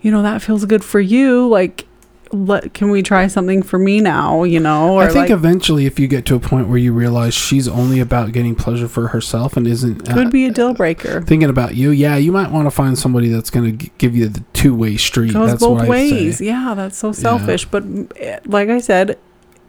you 0.00 0.10
know, 0.10 0.22
that 0.22 0.42
feels 0.42 0.64
good 0.64 0.84
for 0.84 1.00
you, 1.00 1.48
like, 1.48 1.86
let, 2.34 2.72
can 2.72 2.90
we 2.90 3.02
try 3.02 3.26
something 3.26 3.62
for 3.62 3.78
me 3.78 4.00
now? 4.00 4.42
You 4.42 4.58
know, 4.58 4.94
or 4.94 5.02
I 5.02 5.06
think 5.08 5.16
like, 5.28 5.30
eventually, 5.30 5.84
if 5.86 6.00
you 6.00 6.08
get 6.08 6.24
to 6.26 6.34
a 6.34 6.40
point 6.40 6.66
where 6.68 6.78
you 6.78 6.92
realize 6.92 7.34
she's 7.34 7.68
only 7.68 8.00
about 8.00 8.32
getting 8.32 8.54
pleasure 8.54 8.88
for 8.88 9.08
herself 9.08 9.56
and 9.56 9.66
isn't 9.66 10.08
uh, 10.08 10.14
could 10.14 10.30
be 10.30 10.46
a 10.46 10.50
deal 10.50 10.72
breaker. 10.72 11.20
thinking 11.22 11.50
about 11.50 11.74
you, 11.74 11.90
yeah, 11.90 12.16
you 12.16 12.32
might 12.32 12.50
want 12.50 12.66
to 12.66 12.70
find 12.70 12.98
somebody 12.98 13.28
that's 13.28 13.50
going 13.50 13.76
to 13.78 13.84
g- 13.86 13.92
give 13.98 14.16
you 14.16 14.28
the 14.28 14.42
two 14.54 14.74
way 14.74 14.96
street. 14.96 15.34
Goes 15.34 15.50
that's 15.50 15.62
both 15.62 15.80
what 15.80 15.88
ways. 15.88 16.38
Say. 16.38 16.46
Yeah, 16.46 16.72
that's 16.74 16.96
so 16.96 17.12
selfish. 17.12 17.66
But 17.66 17.84
eh, 18.16 18.38
like 18.46 18.70
I 18.70 18.80
said, 18.80 19.18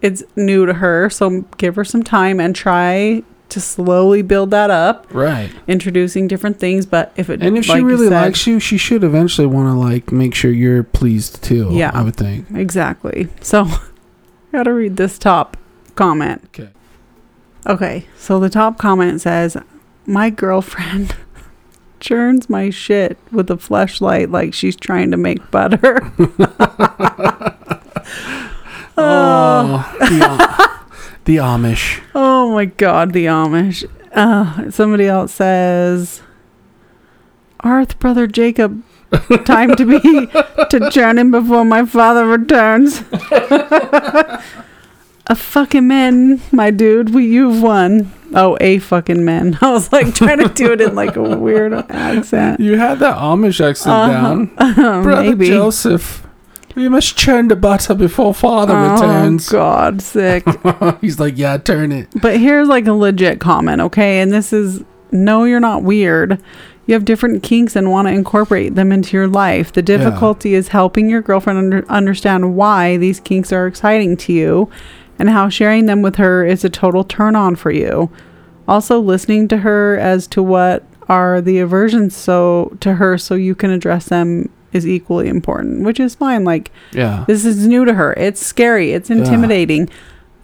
it's 0.03 0.21
new 0.35 0.65
to 0.67 0.73
her, 0.75 1.09
so 1.09 1.41
give 1.57 1.75
her 1.75 1.83
some 1.83 2.03
time 2.03 2.39
and 2.39 2.55
try 2.55 3.23
to 3.49 3.59
slowly 3.61 4.21
build 4.21 4.51
that 4.51 4.69
up, 4.69 5.07
Right. 5.11 5.49
introducing 5.67 6.27
different 6.27 6.59
things. 6.59 6.85
But 6.85 7.11
if 7.15 7.29
it 7.29 7.41
And 7.43 7.57
if 7.57 7.67
like 7.69 7.77
she 7.77 7.81
you 7.81 7.87
really 7.87 8.07
said- 8.09 8.21
likes 8.21 8.45
you, 8.47 8.59
she 8.59 8.77
should 8.77 9.03
eventually 9.03 9.47
want 9.47 9.67
to 9.69 9.73
like 9.73 10.11
make 10.11 10.33
sure 10.35 10.51
you're 10.51 10.83
pleased 10.83 11.41
too. 11.43 11.69
Yeah. 11.71 11.91
I 11.93 12.01
would 12.03 12.15
think. 12.15 12.45
exactly. 12.53 13.29
So, 13.41 13.67
gotta 14.51 14.73
read 14.73 14.97
this 14.97 15.17
top 15.17 15.57
comment. 15.95 16.41
Okay. 16.47 16.69
Okay, 17.65 18.05
so 18.17 18.39
the 18.39 18.49
top 18.49 18.77
comment 18.77 19.21
says, 19.21 19.55
"My 20.05 20.29
girlfriend 20.29 21.15
churns 22.01 22.49
my 22.49 22.69
shit 22.71 23.17
with 23.31 23.49
a 23.51 23.55
fleshlight 23.55 24.31
like 24.31 24.53
she's 24.53 24.75
trying 24.75 25.11
to 25.11 25.17
make 25.17 25.49
butter." 25.51 26.11
Oh, 28.97 29.95
the, 29.99 30.25
Am- 30.25 30.87
the 31.25 31.35
Amish. 31.37 32.01
Oh 32.13 32.51
my 32.53 32.65
god, 32.65 33.13
the 33.13 33.25
Amish. 33.25 33.85
Uh, 34.11 34.69
somebody 34.69 35.07
else 35.07 35.33
says, 35.33 36.21
Arth, 37.61 37.97
brother 37.99 38.27
Jacob, 38.27 38.83
time 39.45 39.75
to 39.75 39.85
be 39.85 39.99
to 40.69 40.89
churn 40.91 41.17
him 41.17 41.31
before 41.31 41.65
my 41.65 41.85
father 41.85 42.27
returns. 42.27 43.01
a 43.11 44.41
fucking 45.35 45.87
man, 45.87 46.41
my 46.51 46.69
dude. 46.71 47.13
We 47.13 47.25
you've 47.25 47.61
won. 47.63 48.11
Oh, 48.35 48.57
a 48.61 48.79
fucking 48.79 49.23
man. 49.23 49.57
I 49.61 49.71
was 49.71 49.91
like 49.91 50.13
trying 50.15 50.39
to 50.39 50.49
do 50.49 50.71
it 50.73 50.81
in 50.81 50.95
like 50.95 51.15
a 51.15 51.37
weird 51.37 51.73
accent. 51.73 52.59
You 52.59 52.77
had 52.77 52.99
that 52.99 53.17
Amish 53.17 53.63
accent 53.67 53.95
Uh-huh. 53.95 54.73
down. 54.75 55.03
Brother 55.03 55.29
Maybe. 55.29 55.47
Joseph, 55.47 56.22
we 56.75 56.89
must 56.89 57.17
churn 57.17 57.47
the 57.47 57.55
butter 57.55 57.93
before 57.93 58.33
father 58.33 58.73
returns. 58.73 59.01
oh 59.03 59.07
returns. 59.07 59.49
God, 59.49 60.01
sick. 60.01 60.45
He's 61.01 61.19
like, 61.19 61.37
yeah, 61.37 61.57
turn 61.57 61.91
it. 61.91 62.09
But 62.21 62.39
here's 62.39 62.67
like 62.67 62.87
a 62.87 62.93
legit 62.93 63.39
comment, 63.39 63.81
okay? 63.81 64.21
And 64.21 64.31
this 64.31 64.53
is 64.53 64.83
no, 65.11 65.43
you're 65.43 65.59
not 65.59 65.83
weird. 65.83 66.41
You 66.85 66.95
have 66.95 67.05
different 67.05 67.43
kinks 67.43 67.75
and 67.75 67.91
want 67.91 68.07
to 68.07 68.13
incorporate 68.13 68.75
them 68.75 68.91
into 68.91 69.15
your 69.15 69.27
life. 69.27 69.71
The 69.71 69.81
difficulty 69.81 70.53
is 70.53 70.69
helping 70.69 71.09
your 71.09 71.21
girlfriend 71.21 71.59
under, 71.59 71.89
understand 71.89 72.55
why 72.55 72.97
these 72.97 73.19
kinks 73.19 73.53
are 73.53 73.67
exciting 73.67 74.17
to 74.17 74.33
you 74.33 74.69
and 75.17 75.29
how 75.29 75.47
sharing 75.47 75.85
them 75.85 76.01
with 76.01 76.15
her 76.17 76.45
is 76.45 76.65
a 76.65 76.69
total 76.69 77.03
turn 77.03 77.35
on 77.35 77.55
for 77.55 77.71
you. 77.71 78.11
Also 78.67 78.99
listening 78.99 79.47
to 79.49 79.57
her 79.57 79.97
as 79.97 80.27
to 80.27 80.43
what 80.43 80.83
are 81.07 81.39
the 81.41 81.59
aversions 81.59 82.15
so 82.15 82.75
to 82.79 82.95
her 82.95 83.17
so 83.17 83.35
you 83.35 83.53
can 83.55 83.69
address 83.69 84.05
them 84.05 84.49
is 84.73 84.87
equally 84.87 85.27
important, 85.27 85.83
which 85.83 85.99
is 85.99 86.15
fine. 86.15 86.43
Like 86.43 86.71
Yeah. 86.93 87.25
this 87.27 87.45
is 87.45 87.67
new 87.67 87.85
to 87.85 87.93
her. 87.93 88.13
It's 88.13 88.45
scary. 88.45 88.91
It's 88.93 89.09
intimidating. 89.09 89.89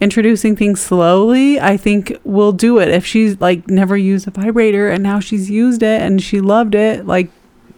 Introducing 0.00 0.56
things 0.56 0.80
slowly, 0.80 1.60
I 1.60 1.76
think 1.76 2.16
will 2.24 2.52
do 2.52 2.78
it. 2.78 2.88
If 2.88 3.04
she's 3.04 3.38
like 3.40 3.68
never 3.68 3.96
used 3.98 4.26
a 4.26 4.30
vibrator 4.30 4.88
and 4.88 5.02
now 5.02 5.20
she's 5.20 5.50
used 5.50 5.82
it 5.82 6.00
and 6.00 6.22
she 6.22 6.40
loved 6.40 6.74
it, 6.74 7.06
like 7.06 7.30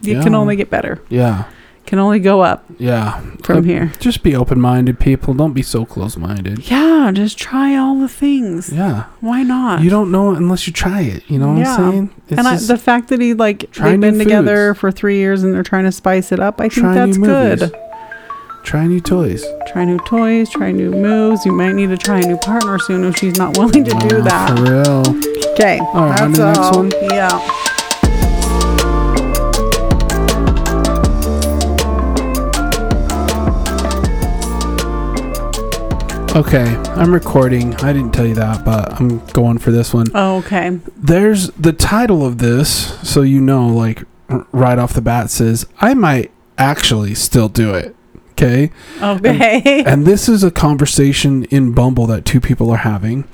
it 0.05 0.23
can 0.23 0.35
only 0.35 0.55
get 0.55 0.71
better. 0.71 1.01
Yeah. 1.09 1.45
Can 1.87 1.99
only 1.99 2.21
go 2.21 2.41
up 2.41 2.65
Yeah. 2.79 3.21
from 3.43 3.65
here. 3.65 3.93
Just 4.01 4.23
be 4.23 4.35
open 4.35 4.59
minded, 4.61 4.99
people. 4.99 5.35
Don't 5.35 5.53
be 5.53 5.63
so 5.63 5.85
close 5.85 6.17
minded. 6.17 6.71
Yeah, 6.71 7.11
just 7.13 7.37
try 7.39 7.77
all 7.77 7.99
the 7.99 8.09
things. 8.09 8.71
Yeah. 8.73 9.05
Why 9.21 9.43
not? 9.43 9.83
You 9.83 9.91
don't 9.91 10.11
know 10.11 10.33
it 10.33 10.39
unless 10.39 10.67
you 10.67 10.73
try 10.73 11.03
it. 11.03 11.23
You 11.29 11.39
know 11.39 11.49
what 11.53 11.59
Yeah. 11.59 11.75
I'm 11.77 11.91
saying? 11.93 12.11
It's 12.29 12.39
and 12.39 12.49
I, 12.49 12.53
just 12.55 12.69
the 12.69 12.79
fact 12.79 13.09
that 13.09 13.21
he 13.21 13.35
like 13.35 13.71
Try 13.73 13.91
they've 13.91 14.01
been 14.01 14.19
together 14.19 14.73
for 14.75 14.91
three 14.91 15.17
years 15.19 15.43
and 15.43 15.53
they're 15.53 15.63
trying 15.63 15.85
to 15.85 15.93
spice 15.93 16.33
it 16.33 16.41
up, 16.41 16.61
I 16.61 16.65
think 16.65 16.73
try 16.75 16.95
that's 16.95 17.19
new 17.19 17.27
movies. 17.27 17.61
good. 17.71 17.77
Try 18.65 18.87
new 18.87 19.01
toys. 19.01 19.45
Try 19.73 19.85
new 19.85 19.99
toys, 20.07 20.49
try 20.49 20.71
new 20.71 20.93
moves. 20.93 21.45
You 21.45 21.53
might 21.53 21.73
need 21.75 21.89
to 21.89 21.99
try 21.99 22.21
a 22.21 22.27
new 22.27 22.37
partner 22.39 22.79
soon 22.79 23.05
if 23.05 23.17
she's 23.17 23.37
not 23.37 23.59
willing 23.59 23.85
to 23.85 23.91
do 23.91 24.19
Wow, 24.19 24.23
that. 24.23 24.57
For 24.57 24.63
real. 24.63 25.53
Okay, 25.55 25.79
All 25.81 26.07
right, 26.07 26.21
on 26.23 26.33
to 26.33 26.39
the 26.39 26.53
next 26.53 26.77
one. 26.77 26.93
Yeah. 27.11 27.72
Okay, 36.35 36.65
I'm 36.95 37.13
recording. 37.13 37.75
I 37.77 37.93
didn't 37.93 38.13
tell 38.13 38.27
you 38.27 38.35
that, 38.37 38.65
but 38.65 38.99
I'm 38.99 39.19
going 39.35 39.59
for 39.59 39.71
this 39.71 39.93
one. 39.93 40.07
Oh, 40.15 40.39
okay. 40.39 40.81
There's 40.97 41.49
the 41.49 41.75
title 41.75 42.25
of 42.25 42.39
this, 42.39 42.99
so 43.07 43.21
you 43.21 43.39
know, 43.39 43.67
like 43.69 44.05
r- 44.31 44.47
right 44.51 44.79
off 44.79 44.95
the 44.95 45.03
bat 45.03 45.29
says, 45.29 45.67
I 45.83 45.93
might 45.93 46.31
actually 46.57 47.15
still 47.15 47.51
do 47.51 47.75
it. 47.75 47.95
Okay. 48.31 48.71
Okay. 49.03 49.85
And 49.87 50.07
this 50.07 50.27
is 50.27 50.43
a 50.43 50.51
conversation 50.51 51.45
in 51.45 51.73
Bumble 51.73 52.07
that 52.07 52.25
two 52.25 52.41
people 52.41 52.71
are 52.71 52.79
having. 52.79 53.29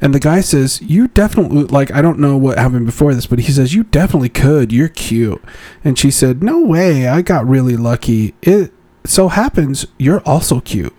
And 0.00 0.12
the 0.12 0.20
guy 0.20 0.40
says, 0.40 0.82
You 0.82 1.06
definitely, 1.06 1.64
like, 1.64 1.92
I 1.92 2.02
don't 2.02 2.18
know 2.18 2.36
what 2.36 2.58
happened 2.58 2.84
before 2.84 3.14
this, 3.14 3.26
but 3.26 3.38
he 3.38 3.52
says, 3.52 3.74
You 3.74 3.84
definitely 3.84 4.28
could. 4.28 4.72
You're 4.72 4.88
cute. 4.88 5.40
And 5.84 5.96
she 5.96 6.10
said, 6.10 6.42
No 6.42 6.60
way. 6.60 7.06
I 7.06 7.22
got 7.22 7.46
really 7.46 7.76
lucky. 7.76 8.34
It 8.42 8.72
so 9.06 9.28
happens 9.28 9.86
you're 9.98 10.20
also 10.20 10.60
cute. 10.60 10.98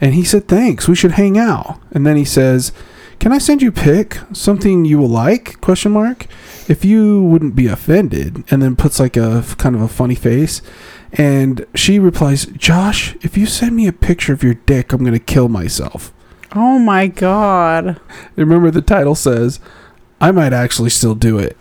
And 0.00 0.14
he 0.14 0.24
said, 0.24 0.48
Thanks. 0.48 0.88
We 0.88 0.94
should 0.94 1.12
hang 1.12 1.36
out. 1.38 1.80
And 1.92 2.06
then 2.06 2.16
he 2.16 2.24
says, 2.24 2.72
Can 3.18 3.32
I 3.32 3.38
send 3.38 3.62
you 3.62 3.68
a 3.68 3.72
pic? 3.72 4.18
Something 4.32 4.84
you 4.84 4.98
will 4.98 5.08
like? 5.08 5.60
Question 5.60 5.92
mark. 5.92 6.26
If 6.68 6.84
you 6.84 7.22
wouldn't 7.24 7.56
be 7.56 7.66
offended. 7.66 8.44
And 8.50 8.62
then 8.62 8.76
puts 8.76 9.00
like 9.00 9.16
a 9.16 9.44
kind 9.58 9.74
of 9.74 9.82
a 9.82 9.88
funny 9.88 10.14
face. 10.14 10.62
And 11.12 11.66
she 11.74 11.98
replies, 11.98 12.46
Josh, 12.46 13.16
if 13.22 13.36
you 13.36 13.44
send 13.46 13.74
me 13.74 13.86
a 13.86 13.92
picture 13.92 14.32
of 14.32 14.42
your 14.42 14.54
dick, 14.54 14.92
I'm 14.92 15.00
going 15.00 15.12
to 15.12 15.18
kill 15.18 15.48
myself. 15.48 16.12
oh 16.54 16.78
my 16.78 17.08
god. 17.08 18.00
Remember, 18.36 18.70
the 18.70 18.82
title 18.82 19.14
says, 19.14 19.60
I 20.20 20.30
might 20.30 20.52
actually 20.52 20.90
still 20.90 21.14
do 21.14 21.38
it. 21.38 21.56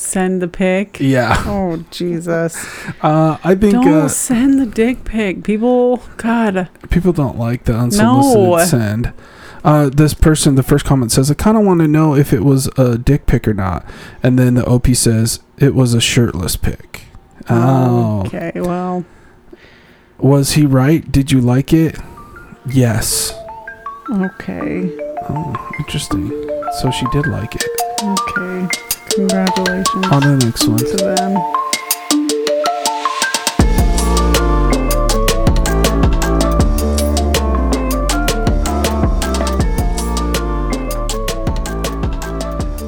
Send 0.00 0.40
the 0.40 0.46
pic. 0.46 1.00
Yeah. 1.00 1.42
Oh 1.44 1.84
Jesus! 1.90 2.54
Uh, 3.02 3.36
I 3.42 3.56
think 3.56 3.72
Don't 3.72 3.88
uh, 3.88 4.08
send 4.08 4.60
the 4.60 4.64
dick 4.64 5.02
pic. 5.02 5.42
People, 5.42 6.00
God. 6.16 6.68
people 6.88 7.12
don't 7.12 7.36
like 7.36 7.64
the 7.64 7.74
unsolicited 7.74 8.48
No. 8.48 8.64
send. 8.64 9.12
Uh, 9.64 9.88
this 9.88 10.14
person, 10.14 10.54
the 10.54 10.62
first 10.62 10.84
comment 10.84 11.10
says, 11.10 11.32
I 11.32 11.34
kind 11.34 11.56
of 11.58 11.64
want 11.64 11.80
to 11.80 11.88
know 11.88 12.14
if 12.14 12.32
it 12.32 12.44
was 12.44 12.68
a 12.78 12.96
dick 12.96 13.26
pic 13.26 13.48
or 13.48 13.54
not. 13.54 13.84
And 14.22 14.38
then 14.38 14.54
the 14.54 14.64
OP 14.66 14.86
says, 14.94 15.40
it 15.58 15.74
was 15.74 15.94
a 15.94 16.00
shirtless 16.00 16.54
pic. 16.54 17.06
Oh. 17.50 18.22
Okay. 18.26 18.52
Well. 18.54 19.04
Was 20.18 20.52
he 20.52 20.64
right? 20.64 21.10
Did 21.10 21.32
you 21.32 21.40
like 21.40 21.72
it? 21.72 21.98
Yes. 22.66 23.32
Okay. 24.08 24.96
Oh, 25.28 25.72
interesting. 25.80 26.30
So 26.78 26.92
she 26.92 27.04
did 27.10 27.26
like 27.26 27.56
it. 27.56 27.66
Okay. 28.04 28.68
Congratulations 29.18 30.06
On 30.12 30.20
the 30.20 30.36
next 30.44 30.68
one. 30.68 30.78
to 30.78 30.96
them. 30.96 31.36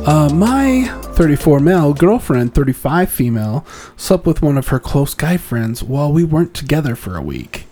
Uh, 0.06 0.28
my 0.32 0.86
34 1.14 1.58
male 1.58 1.92
girlfriend, 1.92 2.54
35 2.54 3.10
female, 3.10 3.66
slept 3.96 4.24
with 4.24 4.40
one 4.40 4.56
of 4.56 4.68
her 4.68 4.78
close 4.78 5.14
guy 5.14 5.36
friends 5.36 5.82
while 5.82 6.12
we 6.12 6.22
weren't 6.22 6.54
together 6.54 6.94
for 6.94 7.16
a 7.16 7.22
week. 7.22 7.66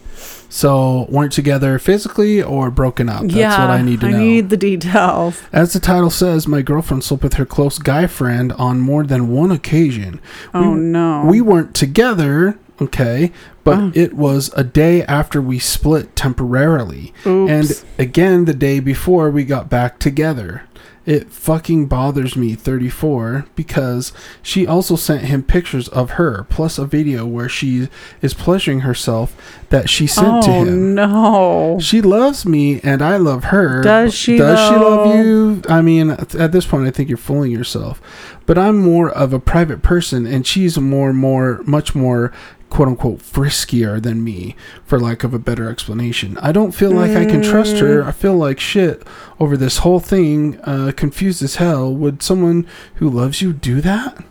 So, 0.50 1.06
weren't 1.10 1.32
together 1.32 1.78
physically 1.78 2.42
or 2.42 2.70
broken 2.70 3.08
up? 3.08 3.22
That's 3.22 3.34
yeah. 3.34 3.60
what 3.60 3.70
I 3.70 3.82
need 3.82 4.00
to 4.00 4.08
know. 4.08 4.16
I 4.16 4.20
need 4.20 4.48
the 4.50 4.56
details. 4.56 5.42
As 5.52 5.74
the 5.74 5.80
title 5.80 6.10
says, 6.10 6.48
my 6.48 6.62
girlfriend 6.62 7.04
slept 7.04 7.22
with 7.22 7.34
her 7.34 7.44
close 7.44 7.78
guy 7.78 8.06
friend 8.06 8.52
on 8.52 8.80
more 8.80 9.04
than 9.04 9.28
one 9.28 9.50
occasion. 9.52 10.20
Oh 10.54 10.72
we, 10.72 10.80
no. 10.80 11.24
We 11.26 11.40
weren't 11.42 11.74
together, 11.74 12.58
okay, 12.80 13.30
but 13.62 13.78
Oh. 13.78 13.92
it 13.94 14.14
was 14.14 14.50
a 14.56 14.64
day 14.64 15.02
after 15.04 15.42
we 15.42 15.58
split 15.58 16.16
temporarily. 16.16 17.12
Oops. 17.26 17.50
And 17.50 17.84
again, 17.98 18.46
the 18.46 18.54
day 18.54 18.80
before 18.80 19.30
we 19.30 19.44
got 19.44 19.68
back 19.68 19.98
together. 19.98 20.62
It 21.08 21.30
fucking 21.30 21.86
bothers 21.86 22.36
me, 22.36 22.54
34, 22.54 23.46
because 23.56 24.12
she 24.42 24.66
also 24.66 24.94
sent 24.94 25.22
him 25.22 25.42
pictures 25.42 25.88
of 25.88 26.10
her, 26.12 26.44
plus 26.50 26.76
a 26.78 26.84
video 26.84 27.24
where 27.24 27.48
she 27.48 27.88
is 28.20 28.34
pleasuring 28.34 28.80
herself 28.80 29.34
that 29.70 29.88
she 29.88 30.06
sent 30.06 30.28
oh 30.28 30.42
to 30.42 30.50
him. 30.52 30.94
no. 30.94 31.78
She 31.80 32.02
loves 32.02 32.44
me 32.44 32.82
and 32.82 33.00
I 33.00 33.16
love 33.16 33.44
her. 33.44 33.80
Does 33.80 34.12
she, 34.12 34.36
Does 34.36 34.58
she 34.68 34.76
love 34.76 35.16
you? 35.16 35.62
I 35.66 35.80
mean, 35.80 36.10
at 36.10 36.34
at 36.34 36.52
this 36.52 36.66
point, 36.66 36.86
I 36.86 36.90
think 36.90 37.08
you're 37.08 37.16
fooling 37.16 37.52
yourself. 37.52 38.02
But 38.44 38.58
I'm 38.58 38.76
more 38.76 39.08
of 39.08 39.32
a 39.32 39.40
private 39.40 39.82
person, 39.82 40.26
and 40.26 40.46
she's 40.46 40.78
more, 40.78 41.14
more, 41.14 41.62
much 41.64 41.94
more, 41.94 42.32
quote 42.70 42.88
unquote, 42.88 43.18
friskier 43.20 44.02
than 44.02 44.22
me, 44.22 44.54
for 44.84 45.00
lack 45.00 45.24
of 45.24 45.34
a 45.34 45.38
better 45.38 45.68
explanation. 45.68 46.36
I 46.38 46.52
don't 46.52 46.72
feel 46.72 46.90
like 46.90 47.12
I 47.12 47.24
can 47.24 47.42
trust 47.42 47.78
her. 47.78 48.02
Mm. 48.02 48.06
I 48.06 48.12
feel 48.12 48.34
like 48.34 48.60
shit 48.60 49.02
over 49.40 49.56
this 49.56 49.78
whole 49.78 50.00
thing, 50.00 50.60
uh, 50.64 50.92
confused 50.96 51.42
as 51.42 51.56
hell. 51.56 51.92
Would 51.94 52.22
someone 52.22 52.66
who 52.96 53.08
loves 53.08 53.40
you 53.42 53.52
do 53.52 53.80
that? 53.80 54.22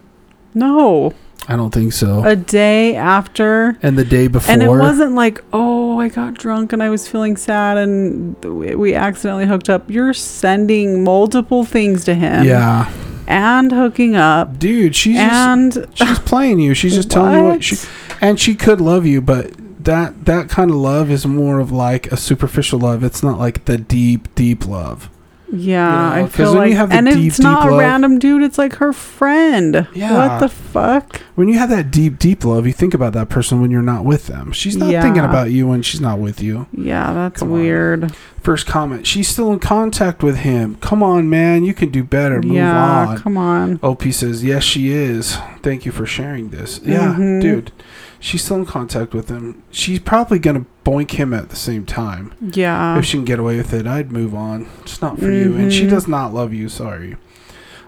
No. 0.53 1.13
I 1.49 1.55
don't 1.55 1.73
think 1.73 1.93
so. 1.93 2.23
A 2.25 2.35
day 2.35 2.95
after. 2.95 3.77
and 3.81 3.97
the 3.97 4.03
day 4.03 4.27
before. 4.27 4.51
And 4.51 4.61
it 4.61 4.69
wasn't 4.69 5.13
like, 5.15 5.41
oh, 5.53 5.97
I 5.97 6.09
got 6.09 6.33
drunk 6.33 6.73
and 6.73 6.83
I 6.83 6.89
was 6.89 7.07
feeling 7.07 7.37
sad 7.37 7.77
and 7.77 8.35
we 8.43 8.75
we 8.75 8.93
accidentally 8.93 9.45
hooked 9.45 9.69
up. 9.69 9.89
You're 9.89 10.13
sending 10.13 11.03
multiple 11.03 11.63
things 11.63 12.03
to 12.05 12.13
him. 12.13 12.43
Yeah. 12.43 12.91
And 13.27 13.71
hooking 13.71 14.15
up. 14.15 14.57
Dude, 14.57 14.95
she's 14.95 15.17
just. 15.17 15.33
And 15.77 15.87
she's 15.93 16.19
playing 16.19 16.59
you. 16.59 16.73
She's 16.73 16.95
just 16.95 17.11
telling 17.11 17.33
you 17.33 17.43
what 17.43 17.53
What? 17.55 17.63
she 17.63 17.77
and 18.21 18.39
she 18.39 18.55
could 18.55 18.81
love 18.81 19.05
you, 19.05 19.21
but 19.21 19.51
that 19.83 20.25
that 20.25 20.49
kind 20.49 20.71
of 20.71 20.77
love 20.77 21.11
is 21.11 21.25
more 21.25 21.59
of 21.59 21.71
like 21.71 22.11
a 22.11 22.17
superficial 22.17 22.79
love. 22.79 23.03
It's 23.03 23.21
not 23.23 23.37
like 23.37 23.65
the 23.65 23.77
deep, 23.77 24.33
deep 24.35 24.65
love. 24.67 25.09
Yeah, 25.51 26.15
You 26.15 26.19
know, 26.21 26.25
I 26.25 26.29
feel 26.29 26.53
like, 26.53 26.73
and 26.73 27.07
deep, 27.07 27.27
it's 27.27 27.39
not 27.39 27.67
a 27.67 27.71
love- 27.71 27.79
random 27.79 28.19
dude. 28.19 28.43
It's 28.43 28.57
like 28.57 28.75
her 28.75 28.91
friend. 28.93 29.87
Yeah. 29.93 30.13
What 30.13 30.39
the 30.39 30.49
fuck? 30.49 31.21
When 31.35 31.47
you 31.47 31.57
have 31.57 31.69
that 31.69 31.91
deep, 31.91 32.19
deep 32.19 32.43
love, 32.43 32.65
you 32.67 32.73
think 32.73 32.93
about 32.93 33.13
that 33.13 33.29
person 33.29 33.61
when 33.61 33.71
you're 33.71 33.81
not 33.81 34.03
with 34.03 34.27
them. 34.27 34.51
She's 34.51 34.75
not 34.75 34.89
thinking 34.89 35.23
about 35.23 35.51
you 35.51 35.67
when 35.67 35.81
she's 35.81 36.01
not 36.01 36.19
with 36.19 36.41
you. 36.41 36.67
Yeah, 36.73 37.13
that's 37.13 37.39
Come 37.39 37.51
on. 37.51 37.59
weird. 37.59 38.11
First 38.41 38.65
comment: 38.67 39.05
She's 39.05 39.27
still 39.27 39.51
in 39.53 39.59
contact 39.59 40.23
with 40.23 40.37
him. 40.37 40.75
Come 40.81 41.03
on, 41.03 41.29
man, 41.29 41.63
you 41.63 41.73
can 41.73 41.89
do 41.89 42.03
better. 42.03 42.41
Move 42.41 42.55
yeah, 42.55 43.07
on. 43.07 43.17
come 43.17 43.37
on. 43.37 43.79
OP 43.83 44.03
says, 44.13 44.43
Yes, 44.43 44.63
she 44.63 44.91
is. 44.91 45.37
Thank 45.61 45.85
you 45.85 45.91
for 45.91 46.05
sharing 46.05 46.49
this. 46.49 46.79
Yeah, 46.83 47.15
Mhm. 47.17 47.41
dude. 47.41 47.71
She's 48.19 48.43
still 48.43 48.57
in 48.57 48.65
contact 48.65 49.13
with 49.13 49.29
him. 49.29 49.61
She's 49.71 49.99
probably 49.99 50.39
going 50.39 50.63
to 50.63 50.65
boink 50.83 51.11
him 51.11 51.33
at 51.33 51.49
the 51.49 51.55
same 51.55 51.85
time. 51.85 52.33
Yeah. 52.41 52.97
if 52.97 53.05
she 53.05 53.17
can 53.17 53.25
get 53.25 53.39
away 53.39 53.57
with 53.57 53.73
it, 53.73 53.85
I'd 53.85 54.11
move 54.11 54.33
on. 54.33 54.67
It's 54.81 55.01
not 55.01 55.19
for 55.19 55.31
you. 55.31 55.55
And 55.55 55.71
she 55.71 55.85
Mhm. 55.85 55.89
does 55.89 56.07
not 56.07 56.33
love 56.33 56.53
you. 56.53 56.67
Sorry. 56.69 57.15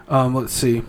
Um, 0.08 0.34
let's 0.34 0.52
see. 0.52 0.82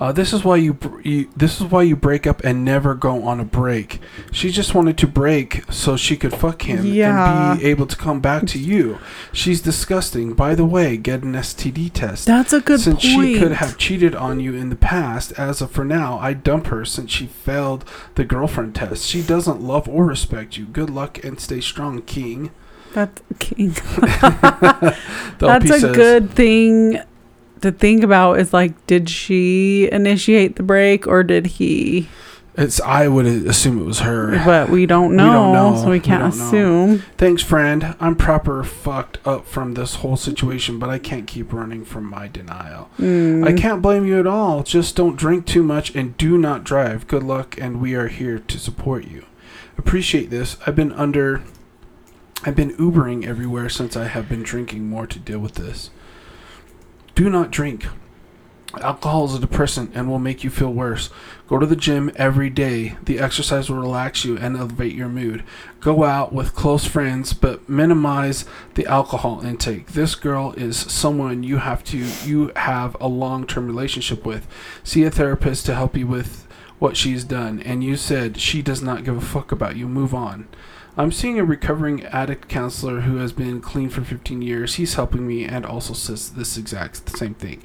Uh, 0.00 0.10
this 0.10 0.32
is 0.32 0.42
why 0.42 0.56
you, 0.56 0.78
you 1.04 1.30
this 1.36 1.60
is 1.60 1.66
why 1.66 1.82
you 1.82 1.94
break 1.94 2.26
up 2.26 2.42
and 2.42 2.64
never 2.64 2.94
go 2.94 3.22
on 3.22 3.38
a 3.38 3.44
break. 3.44 4.00
She 4.32 4.50
just 4.50 4.74
wanted 4.74 4.96
to 4.96 5.06
break 5.06 5.62
so 5.70 5.94
she 5.94 6.16
could 6.16 6.32
fuck 6.32 6.62
him 6.62 6.86
Yeah. 6.86 7.50
and 7.52 7.60
be 7.60 7.66
able 7.66 7.86
to 7.86 7.96
come 7.96 8.18
back 8.18 8.46
to 8.46 8.58
you. 8.58 8.98
She's 9.30 9.60
disgusting. 9.60 10.32
By 10.32 10.54
the 10.54 10.64
way, 10.64 10.96
get 10.96 11.22
an 11.22 11.34
STD 11.34 11.92
test. 11.92 12.26
That's 12.26 12.54
a 12.54 12.62
good 12.62 12.80
since 12.80 13.02
point. 13.02 13.34
she 13.34 13.38
could 13.38 13.52
have 13.52 13.76
cheated 13.76 14.14
on 14.14 14.40
you 14.40 14.54
in 14.54 14.70
the 14.70 14.76
past, 14.76 15.32
as 15.32 15.60
of 15.60 15.70
for 15.70 15.84
now, 15.84 16.18
I 16.18 16.32
dump 16.32 16.68
her 16.68 16.86
since 16.86 17.10
she 17.10 17.26
failed 17.26 17.84
the 18.14 18.24
girlfriend 18.24 18.74
test. 18.74 19.06
She 19.06 19.22
doesn't 19.22 19.60
love 19.60 19.86
or 19.86 20.06
respect 20.06 20.56
you. 20.56 20.64
Good 20.64 20.88
luck 20.88 21.22
and 21.22 21.38
stay 21.38 21.60
strong, 21.60 22.00
King. 22.00 22.52
That's 22.94 23.22
king. 23.38 23.70
That's 24.00 25.70
a 25.70 25.78
says, 25.78 25.94
good 25.94 26.30
thing 26.30 27.00
to 27.62 27.72
think 27.72 28.02
about 28.02 28.38
is 28.40 28.52
like, 28.52 28.86
did 28.86 29.08
she 29.10 29.90
initiate 29.90 30.56
the 30.56 30.62
break 30.62 31.06
or 31.06 31.22
did 31.22 31.46
he? 31.46 32.08
It's 32.56 32.80
I 32.80 33.06
would 33.06 33.26
assume 33.26 33.80
it 33.80 33.84
was 33.84 34.00
her. 34.00 34.42
but 34.44 34.68
we 34.68 34.84
don't 34.84 35.14
know, 35.14 35.24
we 35.26 35.32
don't 35.32 35.52
know. 35.52 35.76
so 35.80 35.84
we 35.86 35.92
We 35.92 36.00
can't 36.00 36.22
know. 36.22 36.28
assume. 36.46 36.98
Thanks, 37.16 37.42
friend. 37.42 37.94
I'm 38.00 38.16
proper 38.16 38.64
fucked 38.64 39.18
up 39.24 39.46
from 39.46 39.74
this 39.74 39.96
whole 39.96 40.16
situation, 40.16 40.78
but 40.78 40.90
I 40.90 40.98
can't 40.98 41.28
keep 41.28 41.52
running 41.52 41.84
from 41.84 42.04
my 42.10 42.26
denial. 42.26 42.90
Mm. 42.98 43.46
I 43.46 43.52
can't 43.52 43.80
blame 43.80 44.04
you 44.04 44.18
at 44.18 44.26
all. 44.26 44.62
Just 44.64 44.96
don't 44.96 45.16
drink 45.16 45.46
too 45.46 45.62
much 45.62 45.94
and 45.94 46.16
do 46.16 46.36
not 46.36 46.64
drive. 46.64 47.06
Good 47.06 47.22
luck, 47.22 47.56
and 47.58 47.80
we 47.80 47.94
are 47.94 48.08
here 48.08 48.40
to 48.40 48.58
support 48.58 49.06
you. 49.06 49.24
Appreciate 49.78 50.28
this. 50.28 50.56
I've 50.66 50.76
been 50.76 50.92
under. 50.92 51.42
I've 52.44 52.56
been 52.56 52.74
Ubering 52.76 53.24
everywhere 53.26 53.68
since 53.68 53.96
I 53.96 54.04
have 54.08 54.28
been 54.28 54.42
drinking 54.42 54.88
more 54.88 55.06
to 55.06 55.18
deal 55.18 55.38
with 55.38 55.54
this. 55.54 55.90
Do 57.14 57.28
not 57.28 57.50
drink. 57.50 57.86
Alcohol 58.80 59.24
is 59.24 59.34
a 59.34 59.40
depressant 59.40 59.90
and 59.94 60.08
will 60.08 60.20
make 60.20 60.44
you 60.44 60.50
feel 60.50 60.72
worse. 60.72 61.10
Go 61.48 61.58
to 61.58 61.66
the 61.66 61.74
gym 61.74 62.12
every 62.14 62.48
day. 62.48 62.96
The 63.02 63.18
exercise 63.18 63.68
will 63.68 63.78
relax 63.78 64.24
you 64.24 64.38
and 64.38 64.56
elevate 64.56 64.94
your 64.94 65.08
mood. 65.08 65.42
Go 65.80 66.04
out 66.04 66.32
with 66.32 66.54
close 66.54 66.84
friends, 66.84 67.32
but 67.32 67.68
minimize 67.68 68.44
the 68.74 68.86
alcohol 68.86 69.40
intake. 69.44 69.88
This 69.88 70.14
girl 70.14 70.52
is 70.52 70.76
someone 70.76 71.42
you 71.42 71.56
have 71.56 71.82
to 71.84 71.98
you 71.98 72.52
have 72.54 72.96
a 73.00 73.08
long-term 73.08 73.66
relationship 73.66 74.24
with. 74.24 74.46
See 74.84 75.02
a 75.02 75.10
therapist 75.10 75.66
to 75.66 75.74
help 75.74 75.96
you 75.96 76.06
with 76.06 76.46
what 76.78 76.96
she's 76.96 77.24
done. 77.24 77.60
And 77.62 77.82
you 77.82 77.96
said 77.96 78.38
she 78.38 78.62
does 78.62 78.82
not 78.82 79.02
give 79.02 79.16
a 79.16 79.20
fuck 79.20 79.50
about 79.50 79.74
you. 79.74 79.88
Move 79.88 80.14
on. 80.14 80.46
I'm 81.00 81.12
seeing 81.12 81.38
a 81.38 81.44
recovering 81.44 82.04
addict 82.04 82.48
counselor 82.48 83.00
who 83.00 83.16
has 83.16 83.32
been 83.32 83.60
clean 83.62 83.88
for 83.88 84.02
15 84.02 84.42
years. 84.42 84.74
He's 84.74 84.94
helping 84.94 85.26
me 85.26 85.44
and 85.44 85.64
also 85.64 85.94
says 85.94 86.30
this 86.30 86.56
exact 86.58 87.16
same 87.16 87.34
thing. 87.34 87.62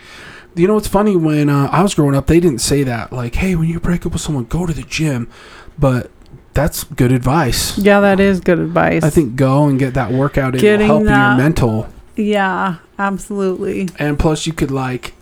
You 0.55 0.67
know, 0.67 0.77
it's 0.77 0.87
funny 0.87 1.17
when 1.17 1.49
uh, 1.49 1.67
I 1.69 1.83
was 1.83 1.93
growing 1.93 2.15
up, 2.15 2.27
they 2.27 2.39
didn't 2.39 2.61
say 2.61 2.83
that. 2.83 3.11
Like, 3.11 3.35
hey, 3.35 3.55
when 3.55 3.67
you 3.67 3.79
break 3.81 4.05
up 4.05 4.13
with 4.13 4.21
someone, 4.21 4.45
go 4.45 4.65
to 4.65 4.71
the 4.73 4.83
gym. 4.83 5.29
But 5.77 6.11
that's 6.53 6.85
good 6.85 7.11
advice. 7.11 7.77
Yeah, 7.77 7.99
that 7.99 8.21
is 8.21 8.39
good 8.39 8.59
advice. 8.59 9.03
I 9.03 9.09
think 9.09 9.35
go 9.35 9.65
and 9.67 9.77
get 9.77 9.95
that 9.95 10.13
workout 10.13 10.55
in. 10.55 10.61
Getting 10.61 10.85
It'll 10.85 10.99
help 10.99 11.07
that- 11.07 11.29
your 11.31 11.37
mental. 11.37 11.89
Yeah, 12.15 12.77
absolutely. 12.97 13.89
And 13.99 14.17
plus, 14.17 14.47
you 14.47 14.53
could, 14.53 14.71
like, 14.71 15.13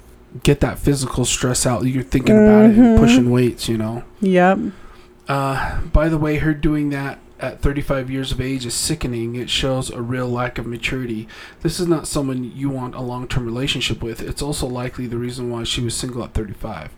get 0.44 0.60
that 0.60 0.78
physical 0.78 1.26
stress 1.26 1.66
out. 1.66 1.84
You're 1.88 2.04
thinking 2.04 2.36
about 2.38 2.66
it 2.66 2.78
and 2.78 2.78
Mhm. 2.78 3.00
pushing 3.00 3.32
weights, 3.32 3.68
you 3.68 3.80
know. 3.80 4.04
Yep. 4.22 4.60
Uh, 5.28 5.80
by 5.92 6.10
the 6.10 6.20
way, 6.20 6.38
her 6.38 6.54
doing 6.54 6.92
that 6.92 7.18
at 7.44 7.62
35 7.62 8.10
years 8.10 8.32
of 8.32 8.40
age 8.40 8.66
is 8.66 8.74
sickening. 8.74 9.36
It 9.36 9.50
shows 9.50 9.90
a 9.90 10.02
real 10.02 10.30
lack 10.30 10.58
of 10.58 10.66
maturity. 10.66 11.28
This 11.62 11.78
is 11.78 11.88
not 11.88 12.08
someone 12.08 12.46
you 12.56 12.70
want 12.70 12.96
a 12.96 13.02
long 13.02 13.28
term 13.28 13.46
relationship 13.46 14.02
with. 14.02 14.22
It's 14.22 14.42
also 14.42 14.66
likely 14.66 15.08
the 15.08 15.18
reason 15.18 15.50
why 15.52 15.66
she 15.66 15.82
was 15.82 15.94
single 15.94 16.24
at 16.24 16.34
35. 16.34 16.92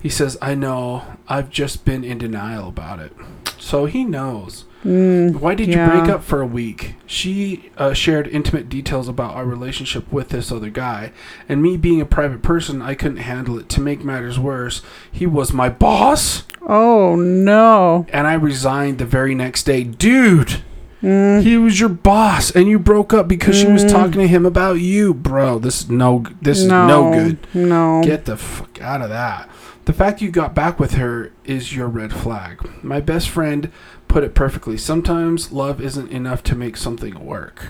He 0.00 0.08
says, 0.08 0.38
I 0.40 0.54
know. 0.54 1.04
I've 1.28 1.50
just 1.50 1.84
been 1.84 2.04
in 2.04 2.18
denial 2.18 2.68
about 2.68 3.00
it. 3.00 3.12
So 3.58 3.84
he 3.84 4.02
knows. 4.02 4.64
Mm, 4.84 5.36
Why 5.40 5.54
did 5.54 5.68
yeah. 5.68 5.86
you 5.94 6.00
break 6.00 6.10
up 6.12 6.24
for 6.24 6.40
a 6.40 6.46
week? 6.46 6.96
She 7.06 7.70
uh, 7.78 7.92
shared 7.92 8.26
intimate 8.26 8.68
details 8.68 9.08
about 9.08 9.34
our 9.34 9.44
relationship 9.44 10.10
with 10.12 10.30
this 10.30 10.50
other 10.50 10.70
guy. 10.70 11.12
And 11.48 11.62
me 11.62 11.76
being 11.76 12.00
a 12.00 12.06
private 12.06 12.42
person, 12.42 12.82
I 12.82 12.94
couldn't 12.94 13.18
handle 13.18 13.58
it. 13.58 13.68
To 13.70 13.80
make 13.80 14.02
matters 14.04 14.38
worse, 14.40 14.82
he 15.10 15.24
was 15.26 15.52
my 15.52 15.68
boss 15.68 16.44
Oh 16.66 17.14
no. 17.16 18.06
and 18.12 18.26
I 18.26 18.34
resigned 18.34 18.98
the 18.98 19.06
very 19.06 19.34
next 19.34 19.64
day. 19.64 19.84
Dude, 19.84 20.62
Mm, 21.02 21.42
he 21.42 21.56
was 21.56 21.80
your 21.80 21.88
boss, 21.88 22.52
and 22.52 22.68
you 22.68 22.78
broke 22.78 23.12
up 23.12 23.26
because 23.26 23.56
she 23.58 23.66
was 23.66 23.84
Mm. 23.84 23.90
talking 23.90 24.20
to 24.20 24.28
him 24.28 24.46
about 24.46 24.74
you, 24.74 25.12
bro. 25.12 25.58
This 25.58 25.80
is 25.80 25.90
no, 25.90 26.22
this 26.40 26.58
is 26.60 26.68
no, 26.68 26.86
no 26.86 27.12
good. 27.12 27.38
No. 27.52 28.02
Get 28.04 28.24
the 28.24 28.36
fuck 28.36 28.80
out 28.80 29.02
of 29.02 29.08
that. 29.08 29.48
The 29.86 29.92
fact 29.92 30.22
you 30.22 30.30
got 30.30 30.54
back 30.54 30.78
with 30.78 30.92
her 30.94 31.32
is 31.44 31.74
your 31.74 31.88
red 31.88 32.12
flag. 32.12 32.60
My 32.84 33.00
best 33.00 33.28
friend 33.30 33.72
put 34.12 34.22
it 34.22 34.34
perfectly. 34.34 34.76
Sometimes 34.76 35.52
love 35.52 35.80
isn't 35.80 36.10
enough 36.12 36.42
to 36.44 36.54
make 36.54 36.76
something 36.76 37.24
work. 37.24 37.68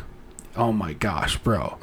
Oh 0.57 0.73
my 0.73 0.93
gosh, 0.93 1.39
bro. 1.39 1.79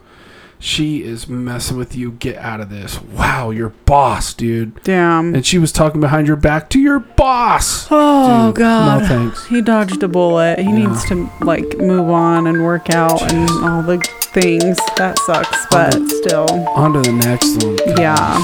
She 0.61 1.01
is 1.03 1.29
messing 1.29 1.77
with 1.77 1.95
you. 1.95 2.11
Get 2.11 2.35
out 2.35 2.59
of 2.59 2.69
this. 2.69 3.01
Wow, 3.01 3.49
your 3.51 3.69
boss, 3.69 4.33
dude. 4.33 4.83
Damn. 4.83 5.33
And 5.33 5.45
she 5.45 5.57
was 5.57 5.71
talking 5.71 6.01
behind 6.01 6.27
your 6.27 6.35
back 6.35 6.69
to 6.71 6.79
your 6.79 6.99
boss. 6.99 7.87
oh 7.89 8.47
Dude, 8.47 8.57
god. 8.57 9.01
No 9.03 9.07
thanks. 9.07 9.45
He 9.47 9.61
dodged 9.61 10.03
a 10.03 10.09
bullet. 10.09 10.59
He 10.59 10.65
Yeah. 10.65 10.71
needs 10.87 11.05
to 11.05 11.29
like 11.39 11.77
move 11.77 12.09
on 12.09 12.45
and 12.45 12.61
work 12.65 12.89
out 12.89 13.21
and 13.33 13.49
all 13.63 13.81
the 13.81 13.99
things. 14.33 14.77
That 14.97 15.17
sucks, 15.19 15.65
but 15.71 15.93
still. 16.09 16.49
On 16.75 16.91
to 16.91 16.99
the 16.99 17.13
next 17.13 17.63
one. 17.63 17.77
Yeah. 17.97 18.43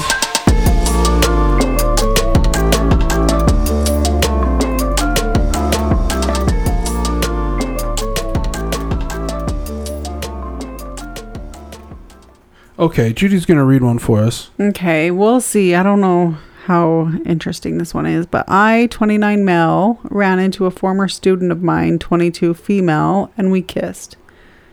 Okay, 12.78 13.12
Judy's 13.12 13.46
gonna 13.46 13.64
read 13.64 13.82
one 13.82 13.98
for 13.98 14.20
us. 14.20 14.50
Okay, 14.60 15.10
we'll 15.10 15.40
see. 15.40 15.74
I 15.74 15.82
don't 15.82 16.00
know 16.00 16.36
how 16.64 17.10
interesting 17.24 17.78
this 17.78 17.94
one 17.94 18.06
is, 18.06 18.26
but 18.26 18.44
I, 18.48 18.88
29 18.90 19.44
male, 19.44 20.00
ran 20.04 20.38
into 20.38 20.66
a 20.66 20.70
former 20.70 21.08
student 21.08 21.52
of 21.52 21.62
mine, 21.62 21.98
22 21.98 22.54
female, 22.54 23.30
and 23.38 23.50
we 23.50 23.62
kissed. 23.62 24.16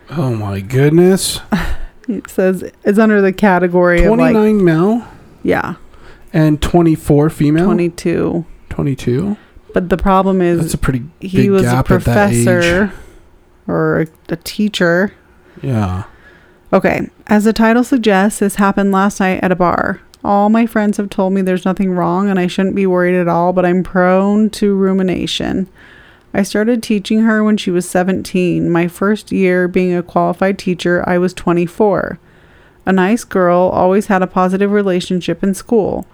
Oh 0.10 0.36
my 0.36 0.60
goodness. 0.62 1.40
It 2.06 2.30
says 2.30 2.70
it's 2.84 3.00
under 3.00 3.22
the 3.22 3.32
category 3.32 4.00
of 4.04 4.08
Twenty 4.14 4.34
like, 4.34 4.56
male 4.62 5.08
yeah, 5.42 5.76
and 6.34 6.62
twenty 6.62 6.96
four 6.96 7.30
female. 7.30 7.64
22. 7.64 8.46
Twenty 8.68 8.94
two. 8.94 9.38
But 9.74 9.88
the 9.88 9.96
problem 9.96 10.42
is 10.42 10.60
That's 10.60 10.74
a 10.74 10.78
pretty 10.78 11.06
he 11.22 11.44
big 11.44 11.52
was 11.52 11.62
a 11.62 11.66
gap 11.66 11.92
at 11.92 12.04
that 12.04 12.34
age. 12.34 12.44
professor 12.46 12.92
or 13.70 14.02
a, 14.02 14.08
a 14.34 14.36
teacher. 14.36 15.14
Yeah. 15.62 16.04
Okay, 16.74 17.10
as 17.28 17.46
the 17.46 17.54
title 17.54 17.84
suggests, 17.84 18.40
this 18.40 18.56
happened 18.56 18.92
last 18.92 19.20
night 19.20 19.44
at 19.44 19.52
a 19.52 19.56
bar. 19.56 20.02
All 20.24 20.50
my 20.50 20.66
friends 20.66 20.98
have 20.98 21.10
told 21.10 21.34
me 21.34 21.42
there's 21.42 21.66
nothing 21.66 21.92
wrong 21.92 22.30
and 22.30 22.40
I 22.40 22.48
shouldn't 22.48 22.76
be 22.76 22.86
worried 22.86 23.16
at 23.16 23.28
all, 23.28 23.54
but 23.54 23.66
I'm 23.66 23.84
prone 23.84 24.50
to 24.52 24.76
rumination. 24.76 25.68
I 26.34 26.44
started 26.44 26.82
teaching 26.82 27.22
her 27.22 27.44
when 27.44 27.58
she 27.58 27.70
was 27.70 27.90
17. 27.90 28.70
My 28.70 28.88
first 28.88 29.32
year 29.32 29.68
being 29.68 29.94
a 29.94 30.02
qualified 30.02 30.58
teacher, 30.58 31.04
I 31.08 31.18
was 31.18 31.34
24. 31.34 32.20
A 32.86 32.92
nice 32.92 33.24
girl, 33.24 33.70
always 33.70 34.08
had 34.08 34.22
a 34.22 34.28
positive 34.28 34.72
relationship 34.72 35.44
in 35.44 35.54
school. 35.54 36.08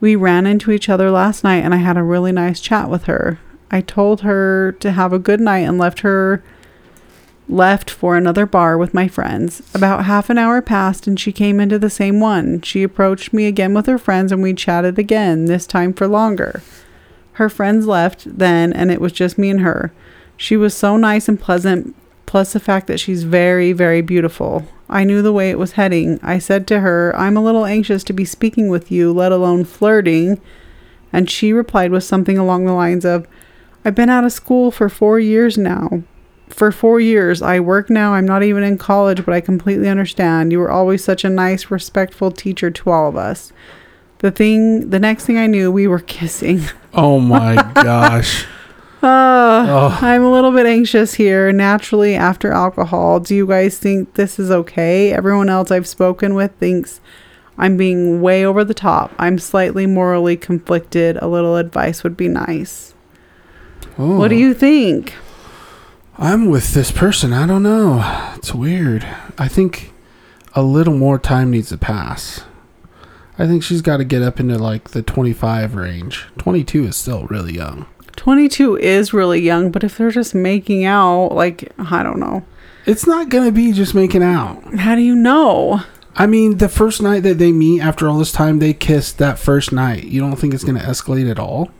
We 0.00 0.16
ran 0.16 0.46
into 0.46 0.70
each 0.70 0.88
other 0.88 1.10
last 1.10 1.44
night 1.44 1.64
and 1.64 1.74
I 1.74 1.78
had 1.78 1.96
a 1.96 2.02
really 2.02 2.32
nice 2.32 2.60
chat 2.60 2.88
with 2.88 3.04
her. 3.04 3.38
I 3.70 3.80
told 3.80 4.22
her 4.22 4.72
to 4.80 4.92
have 4.92 5.12
a 5.12 5.18
good 5.18 5.40
night 5.40 5.58
and 5.58 5.78
left 5.78 6.00
her 6.00 6.42
left 7.48 7.88
for 7.90 8.16
another 8.16 8.46
bar 8.46 8.76
with 8.76 8.94
my 8.94 9.08
friends. 9.08 9.62
About 9.74 10.04
half 10.04 10.30
an 10.30 10.38
hour 10.38 10.60
passed 10.60 11.06
and 11.06 11.18
she 11.18 11.32
came 11.32 11.60
into 11.60 11.78
the 11.78 11.90
same 11.90 12.20
one. 12.20 12.60
She 12.60 12.82
approached 12.82 13.32
me 13.32 13.46
again 13.46 13.74
with 13.74 13.86
her 13.86 13.98
friends 13.98 14.32
and 14.32 14.42
we 14.42 14.54
chatted 14.54 14.98
again, 14.98 15.46
this 15.46 15.66
time 15.66 15.92
for 15.92 16.06
longer. 16.06 16.62
Her 17.32 17.48
friends 17.48 17.86
left 17.86 18.38
then 18.38 18.72
and 18.72 18.90
it 18.90 19.00
was 19.00 19.12
just 19.12 19.38
me 19.38 19.50
and 19.50 19.60
her. 19.60 19.92
She 20.36 20.56
was 20.56 20.74
so 20.74 20.96
nice 20.96 21.28
and 21.28 21.40
pleasant, 21.40 21.96
plus 22.26 22.52
the 22.52 22.60
fact 22.60 22.86
that 22.86 23.00
she's 23.00 23.24
very, 23.24 23.72
very 23.72 24.02
beautiful. 24.02 24.68
I 24.88 25.04
knew 25.04 25.22
the 25.22 25.32
way 25.32 25.50
it 25.50 25.58
was 25.58 25.72
heading. 25.72 26.20
I 26.22 26.38
said 26.38 26.66
to 26.68 26.80
her, 26.80 27.14
I'm 27.16 27.36
a 27.36 27.42
little 27.42 27.64
anxious 27.64 28.04
to 28.04 28.12
be 28.12 28.24
speaking 28.24 28.68
with 28.68 28.90
you, 28.92 29.12
let 29.12 29.32
alone 29.32 29.64
flirting. 29.64 30.40
And 31.12 31.28
she 31.30 31.52
replied 31.52 31.90
with 31.90 32.04
something 32.04 32.38
along 32.38 32.66
the 32.66 32.72
lines 32.72 33.04
of, 33.04 33.26
I've 33.84 33.94
been 33.94 34.10
out 34.10 34.24
of 34.24 34.32
school 34.32 34.70
for 34.70 34.88
four 34.88 35.18
years 35.18 35.56
now 35.58 36.02
for 36.50 36.72
four 36.72 37.00
years. 37.00 37.42
I 37.42 37.60
work 37.60 37.90
now. 37.90 38.14
I'm 38.14 38.26
not 38.26 38.42
even 38.42 38.62
in 38.62 38.78
college, 38.78 39.24
but 39.24 39.34
I 39.34 39.40
completely 39.40 39.88
understand. 39.88 40.52
You 40.52 40.58
were 40.58 40.70
always 40.70 41.02
such 41.04 41.24
a 41.24 41.30
nice, 41.30 41.70
respectful 41.70 42.30
teacher 42.30 42.70
to 42.70 42.90
all 42.90 43.08
of 43.08 43.16
us. 43.16 43.52
The 44.18 44.30
thing, 44.30 44.90
the 44.90 44.98
next 44.98 45.26
thing 45.26 45.38
I 45.38 45.46
knew, 45.46 45.70
we 45.70 45.86
were 45.86 46.00
kissing. 46.00 46.60
Oh 46.94 47.20
my 47.20 47.54
gosh. 47.74 48.44
Uh, 49.02 49.66
Oh. 49.68 49.98
I'm 50.00 50.24
a 50.24 50.32
little 50.32 50.50
bit 50.50 50.64
anxious 50.66 51.14
here. 51.14 51.52
Naturally, 51.52 52.14
after 52.14 52.50
alcohol, 52.50 53.20
do 53.20 53.34
you 53.36 53.46
guys 53.46 53.78
think 53.78 54.14
this 54.14 54.38
is 54.38 54.50
okay? 54.50 55.12
Everyone 55.12 55.48
else 55.50 55.70
I've 55.70 55.86
spoken 55.86 56.34
with 56.34 56.50
thinks 56.58 57.00
I'm 57.58 57.76
being 57.76 58.20
way 58.22 58.44
over 58.44 58.64
the 58.64 58.74
top. 58.74 59.12
I'm 59.18 59.38
slightly 59.38 59.86
morally 59.86 60.36
conflicted. 60.36 61.18
A 61.18 61.28
little 61.28 61.56
advice 61.56 62.02
would 62.02 62.16
be 62.16 62.26
nice. 62.28 62.94
What 63.96 64.28
do 64.28 64.34
Oh. 64.34 64.38
you 64.38 64.54
think? 64.54 65.12
I'm 66.20 66.46
with 66.46 66.74
this 66.74 66.90
person. 66.90 67.32
I 67.32 67.46
don't 67.46 67.62
know. 67.62 68.32
It's 68.34 68.52
weird. 68.52 69.06
I 69.38 69.46
think 69.46 69.92
a 70.52 70.62
little 70.62 70.96
more 70.96 71.16
time 71.16 71.52
needs 71.52 71.68
to 71.68 71.78
pass. 71.78 72.44
I 73.38 73.46
think 73.46 73.62
she's 73.62 73.82
got 73.82 73.98
to 73.98 74.04
get 74.04 74.22
up 74.22 74.40
into 74.40 74.58
like 74.58 74.90
the 74.90 75.00
25 75.00 75.76
range. 75.76 76.26
22 76.38 76.86
is 76.86 76.96
still 76.96 77.26
really 77.28 77.54
young. 77.54 77.86
22 78.16 78.76
is 78.78 79.12
really 79.12 79.40
young, 79.40 79.70
but 79.70 79.84
if 79.84 79.96
they're 79.96 80.10
just 80.10 80.34
making 80.34 80.84
out, 80.84 81.28
like, 81.28 81.72
I 81.78 82.02
don't 82.02 82.18
know. 82.18 82.44
It's 82.84 83.06
not 83.06 83.28
going 83.28 83.44
to 83.44 83.52
be 83.52 83.70
just 83.70 83.94
making 83.94 84.24
out. 84.24 84.74
How 84.74 84.96
do 84.96 85.02
you 85.02 85.14
know? 85.14 85.82
I 86.16 86.26
mean, 86.26 86.58
the 86.58 86.68
first 86.68 87.00
night 87.00 87.20
that 87.20 87.38
they 87.38 87.52
meet 87.52 87.80
after 87.80 88.08
all 88.08 88.18
this 88.18 88.32
time, 88.32 88.58
they 88.58 88.72
kissed 88.72 89.18
that 89.18 89.38
first 89.38 89.70
night. 89.70 90.02
You 90.06 90.20
don't 90.20 90.34
think 90.34 90.52
it's 90.52 90.64
going 90.64 90.78
to 90.78 90.84
escalate 90.84 91.30
at 91.30 91.38
all? 91.38 91.70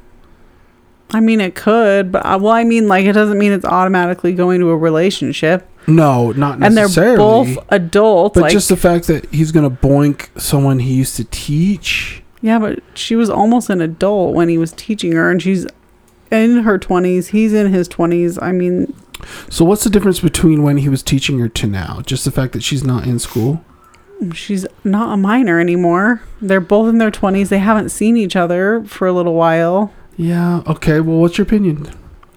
I 1.11 1.21
mean, 1.21 1.41
it 1.41 1.55
could, 1.55 2.13
but 2.13 2.25
uh, 2.27 2.39
well, 2.41 2.53
I 2.53 2.65
mean, 2.65 2.87
like 2.89 3.07
it 3.07 3.13
doesn't 3.13 3.39
mean 3.39 3.53
it's 3.53 3.65
automatically 3.65 4.33
going 4.35 4.61
to 4.61 4.69
a 4.71 4.77
relationship. 4.77 5.67
No, 5.87 6.33
not 6.33 6.55
And 6.63 6.77
they're 6.77 6.85
necessarily. 6.85 7.17
both 7.55 7.65
adults. 7.71 8.35
but 8.35 8.43
like, 8.43 8.53
just 8.53 8.69
the 8.69 8.77
fact 8.77 9.07
that 9.07 9.27
he's 9.33 9.51
gonna 9.53 9.71
boink 9.71 10.29
someone 10.39 10.81
he 10.81 10.93
used 10.95 11.17
to 11.17 11.25
teach. 11.25 12.23
yeah, 12.43 12.59
but 12.59 12.81
she 12.95 13.17
was 13.17 13.31
almost 13.31 13.71
an 13.71 13.81
adult 13.81 14.35
when 14.35 14.51
he 14.51 14.59
was 14.59 14.73
teaching 14.73 15.13
her, 15.13 15.31
and 15.31 15.41
she's 15.43 15.67
in 16.31 16.59
her 16.59 16.77
twenties. 16.79 17.29
He's 17.29 17.55
in 17.55 17.73
his 17.73 17.89
twenties. 17.89 18.39
I 18.43 18.53
mean, 18.53 18.93
So 19.49 19.65
what's 19.65 19.85
the 19.85 19.91
difference 19.91 20.21
between 20.21 20.63
when 20.63 20.77
he 20.77 20.91
was 20.91 21.03
teaching 21.03 21.39
her 21.39 21.49
to 21.49 21.67
now? 21.67 22.03
Just 22.05 22.27
the 22.27 22.31
fact 22.31 22.53
that 22.53 22.63
she's 22.63 22.85
not 22.85 23.07
in 23.07 23.19
school. 23.19 23.65
she's 24.35 24.67
not 24.85 25.15
a 25.15 25.17
minor 25.17 25.59
anymore. 25.59 26.21
They're 26.43 26.61
both 26.61 26.91
in 26.91 26.99
their 26.99 27.11
twenties. 27.11 27.49
They 27.49 27.61
haven't 27.61 27.89
seen 27.89 28.19
each 28.19 28.37
other 28.37 28.85
for 28.85 29.07
a 29.09 29.13
little 29.15 29.35
while. 29.35 29.95
Yeah. 30.19 30.63
Okay. 30.67 31.01
Well, 31.01 31.19
what's 31.19 31.39
your 31.39 31.47
opinion? 31.47 31.91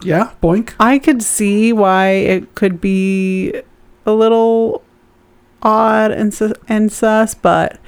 Yeah. 0.03 0.31
Boink. 0.41 0.73
I 0.79 0.99
could 0.99 1.21
see 1.21 1.73
why 1.73 2.09
it 2.09 2.55
could 2.55 2.79
be 2.79 3.53
a 4.05 4.13
little 4.13 4.83
odd 5.61 6.11
and 6.11 6.33
sus, 6.33 6.53
and 6.67 6.91
sus, 6.91 7.35
but 7.35 7.79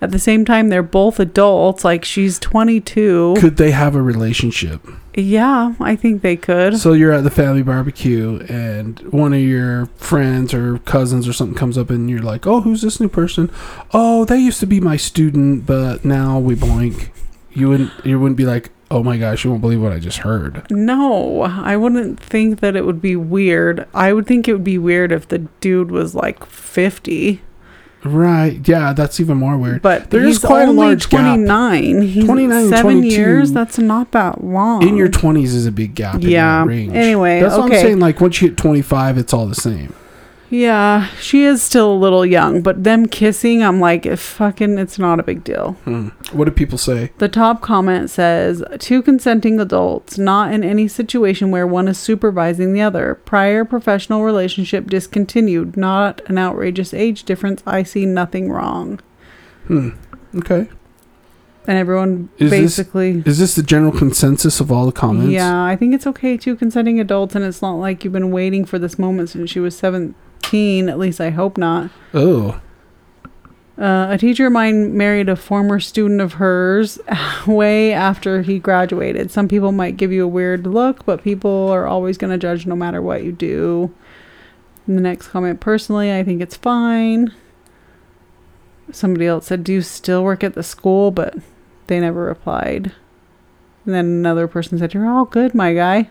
at 0.00 0.12
the 0.12 0.18
same 0.18 0.44
time, 0.44 0.68
they're 0.68 0.82
both 0.82 1.18
adults. 1.18 1.84
Like 1.84 2.04
she's 2.04 2.38
22. 2.38 3.36
Could 3.38 3.56
they 3.56 3.72
have 3.72 3.96
a 3.96 4.02
relationship? 4.02 4.86
yeah, 5.14 5.74
I 5.80 5.96
think 5.96 6.22
they 6.22 6.36
could. 6.36 6.78
So 6.78 6.92
you're 6.92 7.10
at 7.10 7.24
the 7.24 7.30
family 7.30 7.62
barbecue, 7.62 8.38
and 8.48 9.00
one 9.10 9.32
of 9.32 9.40
your 9.40 9.86
friends 9.96 10.54
or 10.54 10.78
cousins 10.80 11.26
or 11.26 11.32
something 11.32 11.56
comes 11.56 11.76
up, 11.76 11.90
and 11.90 12.08
you're 12.08 12.22
like, 12.22 12.46
"Oh, 12.46 12.60
who's 12.60 12.82
this 12.82 13.00
new 13.00 13.08
person? 13.08 13.50
Oh, 13.92 14.24
they 14.24 14.38
used 14.38 14.60
to 14.60 14.66
be 14.66 14.78
my 14.78 14.96
student, 14.96 15.66
but 15.66 16.04
now 16.04 16.38
we 16.38 16.54
boink." 16.54 17.08
You 17.52 17.68
wouldn't. 17.70 17.90
You 18.04 18.20
wouldn't 18.20 18.36
be 18.36 18.46
like, 18.46 18.70
"Oh 18.90 19.02
my 19.02 19.16
gosh, 19.18 19.44
you 19.44 19.50
won't 19.50 19.60
believe 19.62 19.80
what 19.82 19.92
I 19.92 19.98
just 19.98 20.18
heard." 20.18 20.66
No, 20.70 21.42
I 21.42 21.76
wouldn't 21.76 22.18
think 22.20 22.60
that 22.60 22.76
it 22.76 22.84
would 22.86 23.00
be 23.02 23.16
weird. 23.16 23.86
I 23.94 24.12
would 24.12 24.26
think 24.26 24.48
it 24.48 24.52
would 24.52 24.64
be 24.64 24.78
weird 24.78 25.12
if 25.12 25.28
the 25.28 25.38
dude 25.60 25.90
was 25.90 26.14
like 26.14 26.44
50, 26.46 27.40
Right? 28.04 28.66
Yeah, 28.66 28.92
that's 28.92 29.18
even 29.18 29.38
more 29.38 29.56
weird. 29.56 29.82
but 29.82 30.10
There 30.10 30.22
is 30.22 30.36
he's 30.36 30.38
quite 30.38 30.62
a 30.62 30.66
only 30.66 30.86
large 30.86 31.08
gap. 31.10 31.20
29. 31.20 32.02
He's 32.02 32.24
29 32.24 32.56
and 32.56 32.68
7 32.70 33.02
years. 33.02 33.52
That's 33.52 33.78
not 33.78 34.12
that 34.12 34.44
long. 34.44 34.86
In 34.86 34.96
your 34.96 35.08
twenties 35.08 35.54
is 35.54 35.66
a 35.66 35.72
big 35.72 35.94
gap. 35.94 36.16
in 36.16 36.22
Yeah. 36.22 36.62
Anyway, 36.62 37.40
that's 37.40 37.56
what 37.56 37.64
I'm 37.72 37.78
saying. 37.78 37.98
Like 37.98 38.20
once 38.20 38.40
you 38.40 38.48
hit 38.48 38.56
25, 38.56 39.18
it's 39.18 39.34
all 39.34 39.46
the 39.46 39.54
same. 39.54 39.92
Yeah, 40.50 41.08
she 41.20 41.42
is 41.44 41.62
still 41.62 41.92
a 41.92 41.94
little 41.94 42.24
young, 42.24 42.62
but 42.62 42.82
them 42.82 43.06
kissing, 43.06 43.62
I'm 43.62 43.80
like, 43.80 44.06
if 44.06 44.18
fucking, 44.18 44.78
it's 44.78 44.98
not 44.98 45.20
a 45.20 45.22
big 45.22 45.44
deal. 45.44 45.72
Hmm. 45.84 46.08
What 46.32 46.46
do 46.46 46.50
people 46.50 46.78
say? 46.78 47.12
The 47.18 47.28
top 47.28 47.60
comment 47.60 48.08
says, 48.08 48.62
two 48.78 49.02
consenting 49.02 49.60
adults, 49.60 50.16
not 50.16 50.52
in 50.52 50.64
any 50.64 50.88
situation 50.88 51.50
where 51.50 51.66
one 51.66 51.86
is 51.86 51.98
supervising 51.98 52.72
the 52.72 52.80
other. 52.80 53.16
Prior 53.26 53.64
professional 53.66 54.24
relationship 54.24 54.86
discontinued, 54.88 55.76
not 55.76 56.22
an 56.28 56.38
outrageous 56.38 56.94
age 56.94 57.24
difference. 57.24 57.62
I 57.66 57.82
see 57.82 58.06
nothing 58.06 58.50
wrong. 58.50 59.00
Hmm. 59.66 59.90
Okay. 60.34 60.68
And 61.66 61.76
everyone 61.76 62.30
Is 62.38 62.50
this- 62.50 62.60
basically. 62.76 63.22
Is 63.26 63.38
this 63.38 63.54
the 63.54 63.62
general 63.62 63.92
consensus 63.92 64.60
of 64.60 64.72
all 64.72 64.86
the 64.86 64.92
comments? 64.92 65.30
Yeah, 65.30 65.62
I 65.62 65.76
think 65.76 65.94
it's 65.94 66.06
okay. 66.06 66.38
Two 66.38 66.56
consenting 66.56 66.98
adults, 66.98 67.34
and 67.34 67.44
it's 67.44 67.60
not 67.60 67.74
like 67.74 68.02
you've 68.04 68.14
been 68.14 68.30
waiting 68.30 68.64
for 68.64 68.78
this 68.78 68.98
moment 68.98 69.28
since 69.28 69.50
she 69.50 69.60
was 69.60 69.76
17. 70.44 70.88
At 70.88 70.98
least 70.98 71.20
I 71.20 71.30
hope 71.30 71.58
not. 71.58 71.90
Oh. 72.14 72.60
Uh, 73.78 74.08
a 74.10 74.18
teacher 74.18 74.46
of 74.46 74.52
mine 74.52 74.96
married 74.96 75.28
a 75.28 75.36
former 75.36 75.78
student 75.78 76.20
of 76.20 76.34
hers 76.34 76.98
way 77.46 77.92
after 77.92 78.42
he 78.42 78.58
graduated. 78.58 79.30
Some 79.30 79.46
people 79.46 79.70
might 79.70 79.96
give 79.96 80.10
you 80.10 80.24
a 80.24 80.28
weird 80.28 80.66
look, 80.66 81.04
but 81.04 81.22
people 81.22 81.68
are 81.68 81.86
always 81.86 82.18
going 82.18 82.32
to 82.32 82.38
judge 82.38 82.66
no 82.66 82.74
matter 82.74 83.00
what 83.00 83.22
you 83.22 83.30
do. 83.30 83.94
And 84.86 84.96
the 84.96 85.02
next 85.02 85.28
comment, 85.28 85.60
personally, 85.60 86.12
I 86.12 86.24
think 86.24 86.40
it's 86.40 86.56
fine. 86.56 87.32
Somebody 88.90 89.26
else 89.26 89.46
said, 89.46 89.62
Do 89.62 89.74
you 89.74 89.82
still 89.82 90.24
work 90.24 90.42
at 90.42 90.54
the 90.54 90.62
school? 90.62 91.10
But 91.10 91.36
they 91.86 92.00
never 92.00 92.24
replied. 92.24 92.92
And 93.84 93.94
then 93.94 94.06
another 94.06 94.48
person 94.48 94.78
said, 94.78 94.94
You're 94.94 95.08
all 95.08 95.26
good, 95.26 95.54
my 95.54 95.74
guy. 95.74 96.10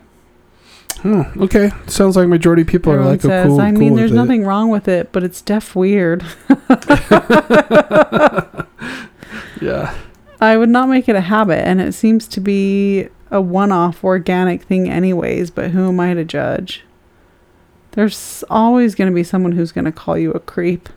Hmm. 1.02 1.22
Okay. 1.42 1.70
Sounds 1.86 2.16
like 2.16 2.26
majority 2.28 2.62
of 2.62 2.68
people 2.68 2.92
Everyone 2.92 3.08
are 3.08 3.12
like 3.14 3.22
says, 3.22 3.46
a 3.46 3.48
cool. 3.48 3.60
I 3.60 3.70
mean, 3.70 3.94
there's 3.94 4.10
it. 4.10 4.14
nothing 4.14 4.44
wrong 4.44 4.70
with 4.70 4.88
it, 4.88 5.12
but 5.12 5.22
it's 5.22 5.40
deaf 5.42 5.76
weird. 5.76 6.24
Yeah. 9.60 9.96
I 10.40 10.56
would 10.56 10.68
not 10.68 10.88
make 10.88 11.08
it 11.08 11.16
a 11.16 11.20
habit, 11.20 11.64
and 11.66 11.80
it 11.80 11.92
seems 11.92 12.28
to 12.28 12.40
be 12.40 13.08
a 13.30 13.40
one 13.40 13.72
off 13.72 14.04
organic 14.04 14.62
thing, 14.62 14.88
anyways, 14.88 15.50
but 15.50 15.72
who 15.72 15.88
am 15.88 15.98
I 15.98 16.14
to 16.14 16.24
judge? 16.24 16.84
There's 17.92 18.44
always 18.48 18.94
going 18.94 19.10
to 19.10 19.14
be 19.14 19.24
someone 19.24 19.52
who's 19.52 19.72
going 19.72 19.86
to 19.86 19.92
call 19.92 20.16
you 20.16 20.30
a 20.30 20.38
creep, 20.38 20.88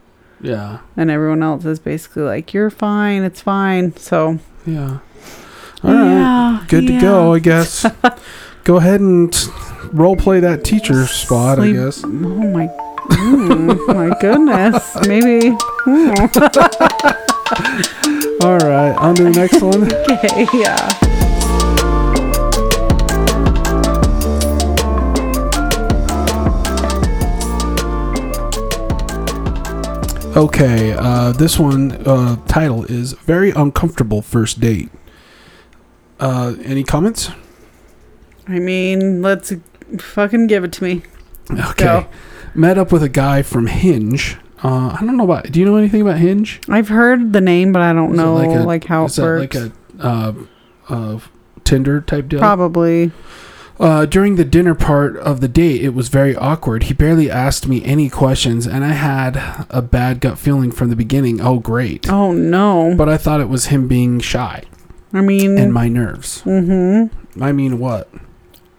Yeah. 0.42 0.80
and 0.96 1.10
everyone 1.10 1.42
else 1.42 1.66
is 1.66 1.80
basically 1.80 2.22
like, 2.22 2.54
you're 2.54 2.70
fine, 2.70 3.24
it's 3.24 3.42
fine. 3.42 3.96
So, 3.98 4.38
Yeah. 4.66 5.00
All 5.84 5.92
right. 5.92 6.06
yeah. 6.06 6.66
Good 6.68 6.86
to 6.88 7.02
go, 7.02 7.34
I 7.34 7.40
guess. 7.40 7.84
go 8.64 8.76
ahead 8.78 9.02
and 9.02 9.34
role 9.94 10.16
play 10.16 10.40
that 10.40 10.64
teacher 10.64 11.06
spot, 11.08 11.58
Sleep- 11.58 11.76
I 11.78 11.84
guess. 11.86 12.04
Oh 12.04 12.08
my, 12.08 12.68
mm, 13.10 13.88
my 13.88 14.18
goodness. 14.20 14.96
Maybe. 15.08 15.56
mm, 15.86 16.18
All 18.44 18.58
right. 18.60 18.96
On 18.98 19.16
to 19.16 19.24
the 19.24 19.30
next 19.32 19.62
one. 19.62 19.84
Okay, 20.12 20.48
yeah. 20.54 20.90
Okay. 30.36 30.94
Uh, 30.98 31.32
this 31.34 31.60
one 31.60 31.92
uh, 32.08 32.38
title 32.48 32.86
is 32.86 33.14
Very 33.14 33.52
Uncomfortable 33.52 34.22
First 34.22 34.60
Date. 34.62 34.90
Uh, 36.20 36.56
any 36.64 36.84
comments? 36.84 37.30
I 38.48 38.60
mean, 38.60 39.22
let's 39.22 39.52
fucking 40.00 40.48
give 40.48 40.64
it 40.64 40.72
to 40.74 40.84
me. 40.84 41.04
Okay. 41.52 41.84
Go. 41.86 42.08
Met 42.54 42.78
up 42.78 42.92
with 42.92 43.04
a 43.04 43.10
guy 43.10 43.42
from 43.42 43.68
Hinge. 43.68 44.38
Uh, 44.64 44.96
I 45.00 45.04
don't 45.04 45.18
know 45.18 45.24
about. 45.24 45.52
Do 45.52 45.60
you 45.60 45.66
know 45.66 45.76
anything 45.76 46.02
about 46.02 46.18
Hinge? 46.18 46.62
I've 46.70 46.90
heard 46.90 47.34
the 47.34 47.42
name, 47.42 47.72
but 47.72 47.82
I 47.82 47.94
don't 47.94 48.12
Is 48.12 48.18
know 48.18 48.36
like 48.36 48.66
like, 48.66 48.86
a- 48.86 48.88
how 48.90 49.06
Is 49.06 49.18
it 49.18 49.22
works. 49.24 49.56
like 49.56 49.72
a 50.00 50.06
uh, 50.08 50.34
uh, 50.90 51.20
Tinder 51.64 52.02
type 52.02 52.28
deal? 52.30 52.40
Probably. 52.40 53.12
Uh, 53.80 54.06
during 54.06 54.36
the 54.36 54.46
dinner 54.46 54.76
part 54.76 55.18
of 55.18 55.42
the 55.42 55.48
date, 55.48 55.82
it 55.82 55.96
was 55.96 56.08
very 56.10 56.36
awkward. 56.36 56.84
He 56.84 56.94
barely 56.94 57.32
asked 57.32 57.68
me 57.68 57.84
any 57.84 58.10
questions, 58.10 58.68
and 58.68 58.86
I 58.86 58.90
had 58.92 59.66
a 59.72 59.82
bad 59.82 60.20
gut 60.22 60.38
feeling 60.38 60.72
from 60.72 60.90
the 60.92 60.96
beginning. 60.96 61.42
Oh, 61.42 61.58
great. 61.58 62.08
Oh 62.08 62.32
no. 62.32 62.94
But 62.96 63.10
I 63.10 63.18
thought 63.18 63.42
it 63.42 63.50
was 63.50 63.68
him 63.68 63.88
being 63.88 64.20
shy 64.20 64.66
I 65.14 65.22
mean, 65.22 65.58
and 65.58 65.74
my 65.74 65.88
nerves. 65.88 66.44
mm-hmm. 66.44 67.42
I 67.44 67.52
mean, 67.54 67.80
what? 67.80 68.08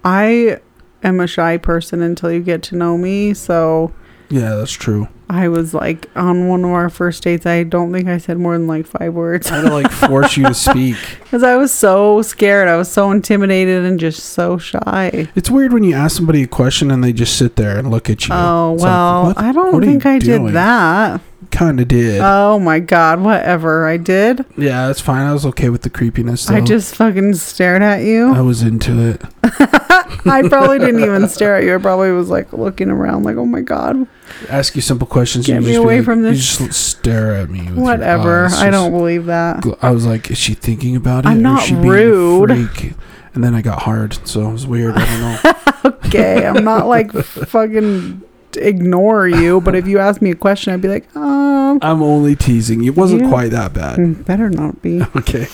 I 0.04 0.60
am 1.02 1.20
a 1.20 1.26
shy 1.26 1.56
person 1.56 2.02
until 2.02 2.30
you 2.32 2.40
get 2.40 2.62
to 2.64 2.76
know 2.76 2.96
me. 2.98 3.34
So 3.34 3.92
Yeah, 4.28 4.54
that's 4.56 4.72
true. 4.72 5.08
I 5.30 5.48
was 5.48 5.72
like 5.72 6.10
on 6.14 6.48
one 6.48 6.62
of 6.62 6.70
our 6.72 6.90
first 6.90 7.22
dates. 7.22 7.46
I 7.46 7.62
don't 7.62 7.90
think 7.90 8.06
I 8.06 8.18
said 8.18 8.36
more 8.36 8.52
than 8.52 8.66
like 8.66 8.86
five 8.86 9.14
words 9.14 9.50
I 9.50 9.56
had 9.56 9.62
to 9.62 9.72
like 9.72 9.90
force 10.10 10.36
you 10.36 10.44
to 10.46 10.52
speak. 10.52 10.96
because 11.24 11.42
I 11.42 11.56
was 11.56 11.72
so 11.72 12.20
scared. 12.20 12.68
I 12.68 12.76
was 12.76 12.90
so 12.90 13.10
intimidated 13.10 13.82
and 13.86 13.98
just 13.98 14.22
so 14.24 14.58
shy. 14.58 15.28
It's 15.34 15.50
weird 15.50 15.72
when 15.72 15.84
you 15.84 15.94
ask 15.94 16.16
somebody 16.16 16.42
a 16.42 16.46
question 16.46 16.90
and 16.90 17.02
they 17.02 17.14
just 17.14 17.38
sit 17.38 17.56
there 17.56 17.78
and 17.78 17.90
look 17.90 18.10
at 18.10 18.28
you. 18.28 18.34
Oh 18.34 18.74
It's 18.74 18.82
well, 18.82 19.24
what- 19.26 19.38
I 19.38 19.52
don't 19.52 19.80
think 19.82 20.04
I 20.04 20.18
doing? 20.18 20.46
did 20.46 20.54
that. 20.54 21.22
Kind 21.50 21.80
of 21.80 21.88
did. 21.88 22.20
Oh 22.22 22.58
my 22.58 22.78
god, 22.78 23.20
whatever 23.20 23.86
I 23.86 23.96
did. 23.96 24.44
yeah, 24.56 24.86
that's 24.86 25.00
fine. 25.00 25.26
I 25.26 25.32
was 25.32 25.44
okay 25.46 25.68
with 25.70 25.82
the 25.82 25.90
creepiness. 25.90 26.44
Though. 26.46 26.54
I 26.56 26.60
just 26.60 26.94
fucking 26.94 27.34
stared 27.34 27.82
at 27.82 28.02
you. 28.04 28.32
I 28.34 28.40
was 28.42 28.62
into 28.62 28.98
it. 29.10 29.22
I 30.26 30.48
probably 30.48 30.78
didn't 30.78 31.02
even 31.02 31.28
stare 31.28 31.56
at 31.56 31.64
you. 31.64 31.74
I 31.74 31.78
probably 31.78 32.10
was 32.12 32.28
like 32.30 32.52
looking 32.52 32.88
around, 32.90 33.24
like, 33.24 33.36
oh 33.36 33.46
my 33.46 33.60
god, 33.60 34.06
Ask 34.48 34.74
you 34.74 34.80
simple 34.82 35.06
questions. 35.06 35.46
Get 35.46 35.56
and 35.56 35.64
me 35.66 35.72
you 35.72 35.76
just 35.78 35.84
away 35.84 35.96
like- 35.96 36.04
from 36.04 36.24
You 36.24 36.32
just 36.34 36.72
stare 36.72 37.34
at 37.36 37.50
me. 37.50 37.60
whatever. 37.66 38.46
I 38.50 38.70
don't 38.70 38.90
believe 38.92 39.26
that. 39.26 39.64
I 39.82 39.90
was 39.90 40.06
like, 40.06 40.30
is 40.30 40.38
she 40.38 40.54
thinking 40.54 40.96
about 40.96 41.24
it? 41.24 41.28
I'm 41.28 41.38
or 41.38 41.40
not 41.40 41.62
is 41.62 41.68
she 41.68 41.74
being 41.74 41.86
a 41.86 41.90
rude. 41.90 42.94
And 43.34 43.42
then 43.42 43.54
I 43.54 43.62
got 43.62 43.82
hard, 43.82 44.18
so 44.26 44.48
it 44.48 44.52
was 44.52 44.66
weird. 44.66 44.94
I 44.96 45.04
don't 45.06 45.20
know. 45.44 45.98
Okay, 46.12 46.46
I'm 46.46 46.62
not 46.62 46.86
like 46.86 47.10
fucking 47.12 48.20
ignore 48.56 49.26
you, 49.26 49.60
but 49.62 49.74
if 49.74 49.86
you 49.86 49.98
ask 49.98 50.20
me 50.20 50.30
a 50.30 50.34
question, 50.34 50.72
I'd 50.74 50.82
be 50.82 50.88
like, 50.88 51.08
um, 51.16 51.78
I'm 51.80 52.02
only 52.02 52.36
teasing. 52.36 52.84
It 52.84 52.94
wasn't 52.96 53.22
Yeah. 53.22 53.28
quite 53.30 53.50
that 53.52 53.72
bad. 53.72 54.26
better 54.26 54.50
not 54.50 54.82
be. 54.82 55.00
Okay. 55.16 55.46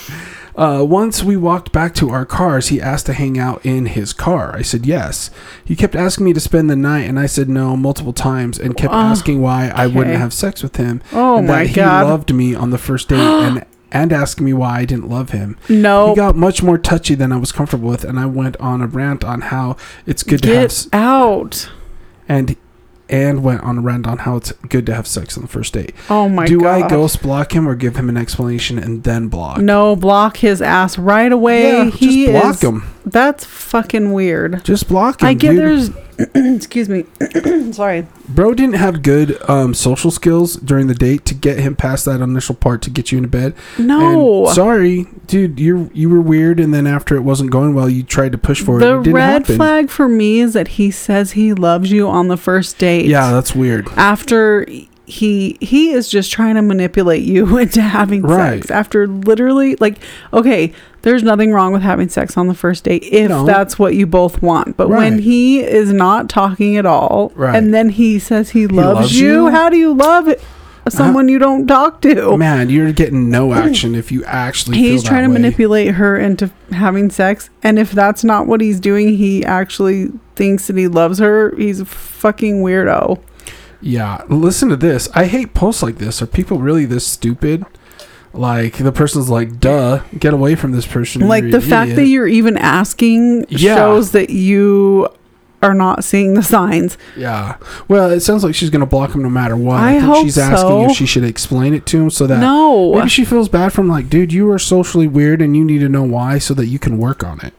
Uh, 0.59 0.83
once 0.83 1.23
we 1.23 1.37
walked 1.37 1.71
back 1.71 1.93
to 1.95 2.09
our 2.09 2.25
cars, 2.25 2.67
he 2.67 2.81
asked 2.81 3.05
to 3.05 3.13
hang 3.13 3.39
out 3.39 3.65
in 3.65 3.85
his 3.85 4.11
car. 4.11 4.53
I 4.53 4.61
said 4.61 4.85
yes. 4.85 5.31
He 5.63 5.73
kept 5.73 5.95
asking 5.95 6.25
me 6.25 6.33
to 6.33 6.39
spend 6.41 6.69
the 6.69 6.75
night, 6.75 7.03
and 7.07 7.17
I 7.17 7.27
said 7.27 7.47
no 7.47 7.77
multiple 7.77 8.11
times, 8.11 8.59
and 8.59 8.75
kept 8.75 8.93
Oh, 8.93 8.97
asking 8.97 9.41
why 9.41 9.69
I 9.73 9.87
wouldn't 9.87 10.17
have 10.17 10.33
sex 10.33 10.61
with 10.61 10.75
him. 10.75 11.01
Oh 11.13 11.37
and 11.37 11.47
my 11.47 11.65
that 11.65 11.75
god. 11.75 12.05
he 12.05 12.11
loved 12.11 12.33
me 12.35 12.55
on 12.55 12.71
the 12.71 12.77
first 12.77 13.07
date, 13.07 13.19
and 13.19 13.65
and 13.91 14.11
asking 14.11 14.45
me 14.45 14.51
why 14.53 14.79
I 14.81 14.85
didn't 14.85 15.09
love 15.09 15.29
him. 15.29 15.57
No. 15.69 16.09
He 16.09 16.15
got 16.17 16.35
much 16.35 16.61
more 16.61 16.77
touchy 16.77 17.15
than 17.15 17.31
I 17.31 17.37
was 17.37 17.53
comfortable 17.53 17.87
with, 17.89 18.03
and 18.03 18.19
I 18.19 18.25
went 18.25 18.57
on 18.57 18.81
a 18.81 18.87
rant 18.87 19.23
on 19.23 19.39
how 19.41 19.77
it's 20.05 20.23
good 20.23 20.43
to 20.43 20.53
have 20.53 20.69
Get 20.69 20.87
out. 20.91 21.71
and 22.27 22.57
and 23.09 23.43
went 23.43 23.61
on 23.63 23.77
a 23.79 23.81
rant 23.81 24.07
on 24.07 24.19
how 24.19 24.37
it's 24.37 24.51
good 24.69 24.85
to 24.85 24.93
have 24.93 25.07
sex 25.07 25.35
on 25.35 25.41
the 25.43 25.49
first 25.49 25.73
date. 25.73 25.93
Oh 26.09 26.29
my 26.29 26.45
Do 26.45 26.61
god. 26.61 26.83
I 26.83 26.87
ghost 26.87 27.21
block 27.21 27.53
him 27.53 27.67
or 27.67 27.75
give 27.75 27.95
him 27.95 28.07
an 28.09 28.17
explanation 28.17 28.77
and 28.77 29.03
then 29.03 29.27
block? 29.27 29.59
No, 29.59 29.95
block 29.95 30.37
his 30.37 30.61
ass 30.61 30.97
right 30.97 31.31
away. 31.31 31.71
yeah, 31.71 31.89
he 31.89 32.25
just 32.25 32.41
block 32.41 32.55
is, 32.55 32.63
him. 32.63 32.83
That's 33.11 33.45
fucking 33.45 34.11
weird. 34.13 34.63
Just 34.63 34.87
block 34.87 35.21
him. 35.21 35.27
I 35.27 35.33
get 35.33 35.51
dude. 35.51 35.59
there's 35.59 35.89
excuse 36.55 36.89
me. 36.89 37.05
Sorry. 37.71 38.05
Bro 38.27 38.55
didn't 38.55 38.75
have 38.75 39.01
good 39.03 39.37
um, 39.49 39.73
social 39.73 40.11
skills 40.11 40.55
during 40.55 40.87
the 40.87 40.93
date 40.93 41.25
to 41.25 41.33
get 41.33 41.59
him 41.59 41.75
past 41.75 42.05
that 42.05 42.19
initial 42.21 42.55
part 42.55 42.81
to 42.83 42.89
get 42.89 43.11
you 43.11 43.17
into 43.17 43.29
bed. 43.29 43.55
No. 43.77 44.45
And 44.47 44.55
sorry, 44.55 45.07
dude, 45.27 45.59
you 45.59 45.89
you 45.93 46.09
were 46.09 46.19
weird, 46.21 46.59
and 46.59 46.73
then 46.73 46.85
after 46.87 47.15
it 47.15 47.21
wasn't 47.21 47.51
going 47.51 47.73
well, 47.73 47.89
you 47.89 48.03
tried 48.03 48.33
to 48.33 48.37
push 48.37 48.61
for 48.61 48.77
it. 48.77 48.81
the 48.81 48.99
It 48.99 49.03
didn't 49.03 49.15
red 49.15 49.29
happen. 49.43 49.55
flag 49.55 49.89
for 49.89 50.07
me 50.09 50.39
is 50.41 50.53
that 50.53 50.69
he 50.69 50.91
says 50.91 51.31
he 51.31 51.53
loves 51.53 51.91
you 51.91 52.07
on 52.09 52.27
the 52.27 52.37
first 52.37 52.77
date. 52.77 53.05
Yeah, 53.05 53.31
that's 53.31 53.55
weird. 53.55 53.87
After 53.95 54.67
he 55.09 55.57
he 55.59 55.89
is 55.91 56.07
just 56.09 56.31
trying 56.31 56.55
to 56.55 56.61
manipulate 56.61 57.23
you 57.23 57.57
into 57.63 57.81
having 57.81 58.21
Right. 58.21 58.59
sex 58.59 58.71
after 58.71 59.07
literally 59.07 59.75
like 59.77 59.97
okay 60.31 60.71
there's 61.01 61.23
nothing 61.23 61.51
wrong 61.51 61.71
with 61.73 61.81
having 61.81 62.09
sex 62.09 62.37
on 62.37 62.47
the 62.47 62.53
first 62.53 62.83
date 62.83 63.03
if 63.03 63.29
No. 63.29 63.45
that's 63.45 63.79
what 63.79 63.95
you 63.95 64.05
both 64.05 64.41
want 64.41 64.77
but 64.77 64.89
when 64.89 65.19
he 65.19 65.61
is 65.61 65.91
not 65.91 66.29
talking 66.29 66.77
at 66.77 66.85
all 66.85 67.31
Right. 67.35 67.55
and 67.55 67.73
then 67.73 67.89
he 67.89 68.19
says 68.19 68.51
he 68.51 68.67
loves, 68.67 68.99
loves 68.99 69.19
you, 69.19 69.45
you? 69.45 69.49
how 69.49 69.69
do 69.69 69.77
you 69.77 69.93
love 69.93 70.29
someone 70.87 71.27
you 71.29 71.37
don't 71.37 71.67
talk 71.67 72.01
to 72.01 72.35
Man, 72.37 72.69
you're 72.69 72.91
getting 72.93 73.29
no 73.29 73.53
action 73.65 73.93
if 73.95 74.11
you 74.11 74.23
actually. 74.25 74.77
he's 74.77 75.03
trying 75.03 75.23
to 75.23 75.29
way. 75.29 75.33
manipulate 75.33 75.95
her 75.95 76.17
into 76.17 76.49
having 76.71 77.09
sex 77.11 77.49
and 77.63 77.77
if 77.77 77.91
that's 77.91 78.23
not 78.23 78.47
what 78.47 78.59
he's 78.61 78.79
doing 78.79 79.15
he 79.15 79.43
actually 79.45 80.07
thinks 80.35 80.67
that 80.67 80.75
he 80.77 80.87
loves 80.87 81.19
her 81.19 81.53
he's 81.57 81.79
a 81.79 81.85
fucking 81.85 82.61
weirdo 82.63 83.19
Yeah, 83.81 84.23
listen 84.27 84.69
to 84.69 84.75
this. 84.75 85.07
I 85.13 85.25
hate 85.25 85.53
posts 85.53 85.81
like 85.83 85.97
this. 85.97 86.21
Are 86.21 86.25
people 86.27 86.59
really 86.59 86.85
this 86.85 87.05
stupid? 87.07 87.65
Like 88.33 88.77
the 88.77 88.91
person's 88.91 89.29
like, 89.29 89.59
"Duh, 89.59 90.01
get 90.19 90.33
away 90.33 90.55
from 90.55 90.71
this 90.71 90.85
person." 90.85 91.27
like 91.27 91.49
the 91.49 91.61
fact 91.61 91.95
that 91.95 92.05
you're 92.05 92.27
even 92.27 92.57
asking 92.57 93.45
Yeah. 93.49 93.75
shows 93.75 94.11
that 94.11 94.29
you 94.29 95.07
are 95.61 95.73
not 95.73 96.03
seeing 96.05 96.35
the 96.35 96.43
signs 96.43 96.97
Yeah. 97.17 97.55
Well, 97.89 98.09
it 98.11 98.19
sounds 98.21 98.43
like 98.45 98.55
she's 98.55 98.69
gonna 98.69 98.85
block 98.85 99.13
him 99.15 99.23
no 99.23 99.29
matter 99.29 99.57
what. 99.57 99.77
I 99.81 99.93
think 99.93 100.03
hope 100.05 100.23
she's 100.23 100.37
asking 100.37 100.57
so. 100.85 100.85
if 100.89 100.95
she 100.95 101.05
should 101.05 101.23
explain 101.25 101.73
it 101.73 101.85
to 101.87 102.01
him 102.03 102.09
so 102.09 102.27
that 102.27 102.39
no 102.39 102.93
maybe 102.95 103.09
she 103.09 103.25
feels 103.25 103.49
bad 103.49 103.73
from 103.73 103.89
like, 103.89 104.09
dude, 104.09 104.31
you 104.31 104.49
are 104.51 104.59
socially 104.59 105.07
weird 105.07 105.41
and 105.41 105.57
you 105.57 105.65
need 105.65 105.79
to 105.79 105.89
know 105.89 106.03
why 106.03 106.37
so 106.37 106.53
that 106.53 106.67
you 106.67 106.79
can 106.79 106.97
work 106.97 107.23
on 107.25 107.39
it. 107.41 107.53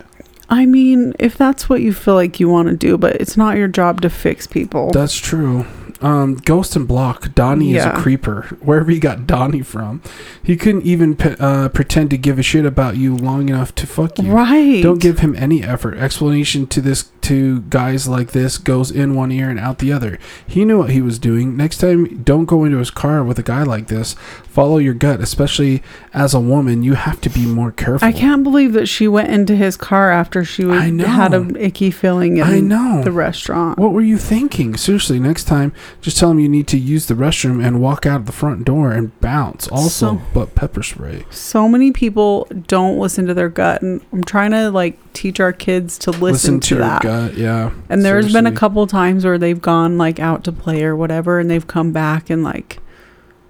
i 0.49 0.65
mean 0.65 1.13
if 1.19 1.37
that's 1.37 1.69
what 1.69 1.81
you 1.83 1.93
feel 1.93 2.15
like 2.15 2.41
you 2.41 2.49
want 2.49 2.69
to 2.69 2.75
do 2.77 2.97
but 2.97 3.17
it's 3.17 3.37
not 3.37 3.57
your 3.59 3.69
job 3.69 4.01
to 4.01 4.09
fix 4.09 4.47
people 4.47 4.91
That's 4.93 5.17
true. 5.17 5.67
Um, 6.01 6.35
Ghost 6.37 6.77
and 6.77 6.89
Block. 6.89 7.35
Donnie 7.35 7.75
is 7.75 7.85
a 7.85 7.93
creeper. 7.93 8.43
Wherever 8.61 8.91
he 8.91 8.99
got 8.99 9.27
Donnie 9.27 9.61
from, 9.63 10.03
he 10.43 10.57
couldn't 10.57 10.85
even 10.85 11.15
p- 11.17 11.37
uh, 11.39 11.69
pretend 11.69 12.11
to 12.11 12.17
give 12.19 12.39
a 12.39 12.43
shit 12.43 12.65
about 12.65 12.97
you 12.97 13.15
long 13.17 13.49
enough 13.49 13.75
to 13.77 13.87
fuck 13.87 14.19
you. 14.19 14.31
right 14.33 14.83
Don't 14.83 15.01
give 15.01 15.19
him 15.19 15.35
any 15.37 15.63
effort. 15.63 15.97
Explanation 15.99 16.67
to 16.69 16.81
this 16.81 17.11
to 17.23 17.61
guys 17.63 18.09
like 18.09 18.33
this 18.33 18.57
goes 18.57 18.91
in 18.91 19.15
one 19.15 19.31
ear 19.31 19.51
and 19.51 19.61
out 19.61 19.79
the 19.79 19.93
other. 19.93 20.19
He 20.47 20.65
knew 20.65 20.79
what 20.79 20.91
he 20.91 21.03
was 21.03 21.19
doing. 21.19 21.55
Next 21.57 21.79
time, 21.79 22.23
don't 22.23 22.47
go 22.47 22.65
into 22.65 22.79
his 22.79 22.91
car 22.91 23.23
with 23.23 23.39
a 23.39 23.43
guy 23.43 23.63
like 23.63 23.89
this. 23.89 24.15
Follow 24.49 24.79
your 24.79 24.95
gut, 24.95 25.21
especially 25.21 25.83
as 26.15 26.33
a 26.35 26.41
woman. 26.41 26.83
You 26.83 26.95
have 26.95 27.21
to 27.21 27.29
be 27.31 27.45
more 27.47 27.71
careful. 27.73 28.09
i 28.09 28.11
can't 28.11 28.43
believe 28.43 28.73
that 28.73 28.87
she 28.87 29.07
went 29.07 29.29
into 29.31 29.55
his 29.55 29.77
car 29.77 30.11
after 30.11 30.45
she 30.45 30.65
was, 30.65 30.81
I 30.81 30.89
know. 30.91 31.05
had 31.07 31.35
an 31.35 31.57
icky 31.57 31.91
feeling 31.91 32.39
in 32.39 32.43
I 32.45 32.61
know. 32.61 33.03
the 33.05 33.13
restaurant 33.13 33.79
What 33.79 33.93
were 33.93 34.01
you 34.01 34.17
thinking? 34.17 34.77
Seriously, 34.77 35.21
next 35.21 35.45
time, 35.45 35.73
just 36.01 36.17
tell 36.19 36.31
him 36.31 36.39
you 36.39 36.49
need 36.49 36.67
to 36.69 36.79
use 36.79 37.07
the 37.07 37.15
restroom 37.15 37.65
and 37.65 37.81
walk 37.81 38.07
out 38.07 38.27
the 38.27 38.33
front 38.33 38.65
door 38.65 38.93
and 38.93 39.19
bounce. 39.21 39.69
Also, 39.69 39.89
So- 39.89 40.23
but 40.35 40.55
pepper 40.55 40.83
spray. 40.83 41.25
so 41.31 41.69
many 41.69 41.91
people 41.93 42.47
don't 42.69 42.99
listen 42.99 43.27
to 43.27 43.35
their 43.35 43.49
gut 43.49 43.83
and 43.83 44.01
i'm 44.13 44.23
trying 44.25 44.51
to 44.53 44.71
like 44.71 44.99
teach 45.13 45.41
our 45.41 45.53
kids 45.53 45.99
to 45.99 46.11
listen, 46.11 46.61
to, 46.61 46.75
your 46.77 46.85
that 46.85 47.03
gut. 47.03 47.37
Yeah. 47.37 47.71
And 47.89 48.05
there's 48.05 48.33
been 48.33 48.47
a 48.47 48.53
couple 48.53 48.87
times 48.87 49.25
where 49.25 49.39
they've 49.39 49.61
gone 49.61 49.99
like 49.99 50.19
out 50.21 50.45
to 50.45 50.53
play 50.53 50.83
or 50.85 50.95
whatever, 50.97 51.39
and 51.39 51.51
they've 51.51 51.67
come 51.67 51.93
back 51.93 52.31
and 52.31 52.43
like 52.45 52.79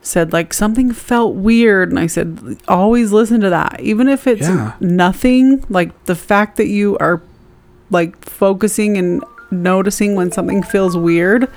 said 0.03 0.33
like 0.33 0.55
something 0.55 0.91
felt 0.93 1.35
weird, 1.35 1.91
and 1.91 1.99
I 1.99 2.07
said 2.07 2.57
always 2.67 3.13
listen 3.13 3.41
to 3.43 3.51
that, 3.51 3.81
even 3.81 4.09
if 4.09 4.27
it's 4.27 4.49
Yeah. 4.49 4.73
nothing. 4.81 5.63
Like 5.69 6.07
the 6.07 6.15
fact 6.15 6.57
that 6.57 6.69
you 6.69 6.97
are 6.99 7.21
like 7.91 8.17
focusing 8.25 8.97
and 8.97 9.23
noticing 9.51 10.15
when 10.15 10.33
something 10.33 10.63
feels 10.63 10.97
weird, 10.97 11.49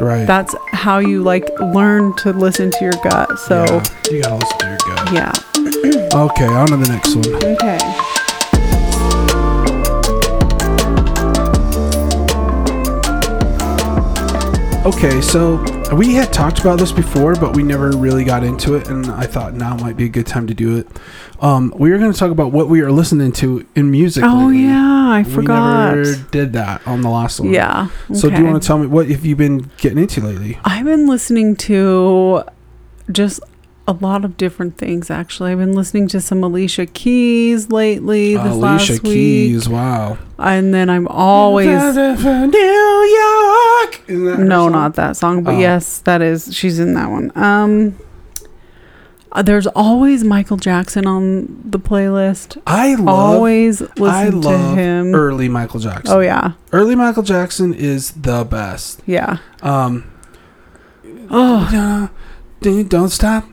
Right. 0.00 0.26
that's 0.26 0.54
how 0.72 0.98
you 0.98 1.22
like 1.22 1.48
learn 1.60 2.14
to 2.16 2.32
listen 2.32 2.70
to 2.70 2.78
your 2.84 2.94
gut. 3.04 3.38
So 3.40 3.64
Yeah, 3.64 3.84
you 4.10 4.22
gotta 4.22 4.36
listen 4.36 4.58
to 4.58 4.66
your 4.68 4.78
gut. 4.78 5.12
yeah, 5.12 5.32
Okay, 6.14 6.46
on 6.46 6.68
to 6.68 6.76
the 6.76 6.88
next 6.88 7.14
one. 7.14 7.34
okay. 7.44 7.78
Okay, 14.84 15.20
so 15.20 15.62
we 15.92 16.14
had 16.14 16.32
talked 16.32 16.60
about 16.60 16.78
this 16.78 16.92
before, 16.92 17.34
but 17.34 17.54
we 17.54 17.62
never 17.62 17.90
really 17.90 18.24
got 18.24 18.44
into 18.44 18.74
it, 18.74 18.88
and 18.88 19.06
I 19.06 19.26
thought 19.26 19.54
now 19.54 19.76
might 19.76 19.96
be 19.96 20.04
a 20.04 20.08
good 20.08 20.26
time 20.26 20.46
to 20.46 20.54
do 20.54 20.78
it. 20.78 20.86
Um, 21.40 21.72
we 21.76 21.90
were 21.90 21.98
going 21.98 22.12
to 22.12 22.18
talk 22.18 22.30
about 22.30 22.52
what 22.52 22.68
we 22.68 22.80
are 22.80 22.90
listening 22.90 23.32
to 23.32 23.66
in 23.74 23.90
music. 23.90 24.24
Oh 24.24 24.46
lately. 24.46 24.64
yeah, 24.64 25.10
I 25.10 25.24
forgot. 25.24 25.94
We 25.94 26.02
never 26.02 26.14
did 26.30 26.52
that 26.54 26.86
on 26.86 27.02
the 27.02 27.10
last 27.10 27.40
one. 27.40 27.52
Yeah. 27.52 27.88
So 28.14 28.30
do 28.30 28.36
you 28.36 28.44
want 28.44 28.62
to 28.62 28.66
tell 28.66 28.78
me 28.78 28.86
what 28.86 29.08
have 29.08 29.26
you 29.26 29.36
been 29.36 29.70
getting 29.78 29.98
into 29.98 30.20
lately? 30.20 30.58
I've 30.64 30.84
been 30.84 31.06
listening 31.06 31.56
to 31.56 32.44
just 33.10 33.40
a 33.88 33.92
lot 33.92 34.24
of 34.24 34.36
different 34.36 34.78
things 34.78 35.10
actually. 35.10 35.50
I've 35.52 35.58
been 35.58 35.74
listening 35.74 36.06
to 36.08 36.20
some 36.20 36.44
Alicia 36.44 36.86
Keys 36.86 37.70
lately 37.70 38.36
this 38.36 38.52
Alicia 38.52 38.92
last 38.92 39.02
Keys. 39.02 39.68
week. 39.68 39.74
Wow. 39.76 40.18
And 40.38 40.72
then 40.72 40.88
I'm 40.88 41.08
always 41.08 41.66
New 41.66 42.02
York. 42.02 44.02
Isn't 44.08 44.24
that 44.26 44.36
her 44.38 44.44
No, 44.44 44.66
song? 44.66 44.72
not 44.72 44.94
that 44.94 45.16
song, 45.16 45.42
but 45.42 45.54
Oh. 45.54 45.58
yes, 45.58 45.98
that 46.00 46.22
is 46.22 46.54
she's 46.54 46.78
in 46.78 46.94
that 46.94 47.10
one. 47.10 47.32
Um 47.34 47.96
uh, 49.34 49.40
there's 49.40 49.66
always 49.68 50.22
Michael 50.24 50.58
Jackson 50.58 51.06
on 51.06 51.46
the 51.64 51.78
playlist. 51.78 52.60
I 52.66 52.96
love. 52.96 53.08
always 53.08 53.80
listen 53.80 54.04
I 54.06 54.28
to 54.30 54.36
love 54.36 54.76
him. 54.76 55.14
early 55.14 55.48
Michael 55.48 55.80
Jackson. 55.80 56.14
oh 56.14 56.20
yeah. 56.20 56.52
Early 56.70 56.94
Michael 56.94 57.22
Jackson 57.22 57.72
is 57.74 58.10
the 58.10 58.44
best. 58.44 59.00
Yeah. 59.06 59.38
Um, 59.62 60.04
Oh, 61.30 62.10
don't 62.60 63.08
stop, 63.08 63.44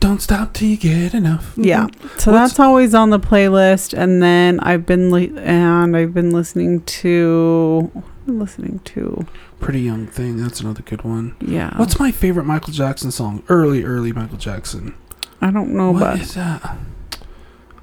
don't 0.00 0.20
stop 0.22 0.52
till 0.52 0.68
you 0.68 0.76
get 0.76 1.12
enough. 1.14 1.54
Yeah. 1.56 1.86
So 2.18 2.32
What's- 2.32 2.50
that's 2.52 2.60
always 2.60 2.94
on 2.94 3.10
the 3.10 3.18
playlist, 3.20 3.96
and 3.96 4.22
then 4.22 4.60
I've 4.60 4.86
been 4.86 5.10
li- 5.10 5.32
and 5.36 5.96
I've 5.96 6.14
been 6.14 6.30
listening 6.30 6.82
to 6.82 7.90
what 7.92 8.04
am 8.28 8.36
I 8.36 8.40
listening 8.44 8.80
to 8.84 9.26
Pretty 9.60 9.80
Young 9.80 10.06
Thing. 10.06 10.36
That's 10.36 10.60
another 10.60 10.82
good 10.82 11.02
one. 11.02 11.34
yeah. 11.40 11.76
What's 11.76 11.98
my 11.98 12.12
favorite 12.12 12.44
Michael 12.44 12.72
Jackson 12.72 13.10
song? 13.10 13.42
Early, 13.48 13.82
early 13.84 14.12
Michael 14.12 14.38
Jackson. 14.38 14.94
I 15.40 15.50
don't 15.50 15.70
know, 15.70 15.92
What 15.92 16.00
but 16.00 16.20
is 16.20 16.34
that? 16.34 16.76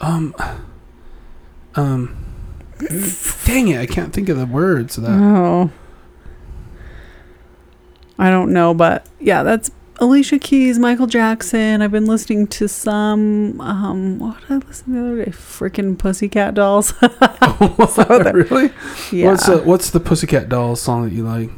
Um, 0.01 0.36
um. 1.76 2.18
Dang 3.45 3.70
it! 3.70 3.80
I 3.80 3.86
can't 3.86 4.11
think 4.11 4.28
of 4.28 4.38
the 4.38 4.45
words 4.45 4.97
of 4.97 5.03
that. 5.05 5.11
oh, 5.18 5.72
I 8.20 8.30
don't 8.30 8.51
know, 8.53 8.74
but 8.74 9.07
yeah, 9.20 9.43
that's 9.43 9.72
Alicia 10.00 10.39
Keys, 10.39 10.78
Michael 10.78 11.08
Jackson. 11.08 11.82
I've 11.82 11.91
been 11.91 12.06
listening 12.06 12.48
to 12.48 12.68
some 12.68 13.60
um 13.62 14.20
what 14.20 14.39
did 14.41 14.52
I 14.52 14.68
listen 14.68 14.86
to 14.88 14.91
the 14.91 15.00
other 15.00 15.26
day? 15.26 15.32
Freaking 15.32 15.98
Pussycat 15.98 16.54
Dolls. 16.54 16.93
So 17.89 18.04
really? 18.34 18.72
yeah. 19.12 19.28
What's 19.32 19.46
the 19.48 19.58
What's 19.64 19.89
the 19.91 20.00
Pussycat 20.00 20.50
Dolls 20.50 20.82
song 20.82 21.04
that 21.06 21.14
you 21.14 21.24
like? 21.24 21.50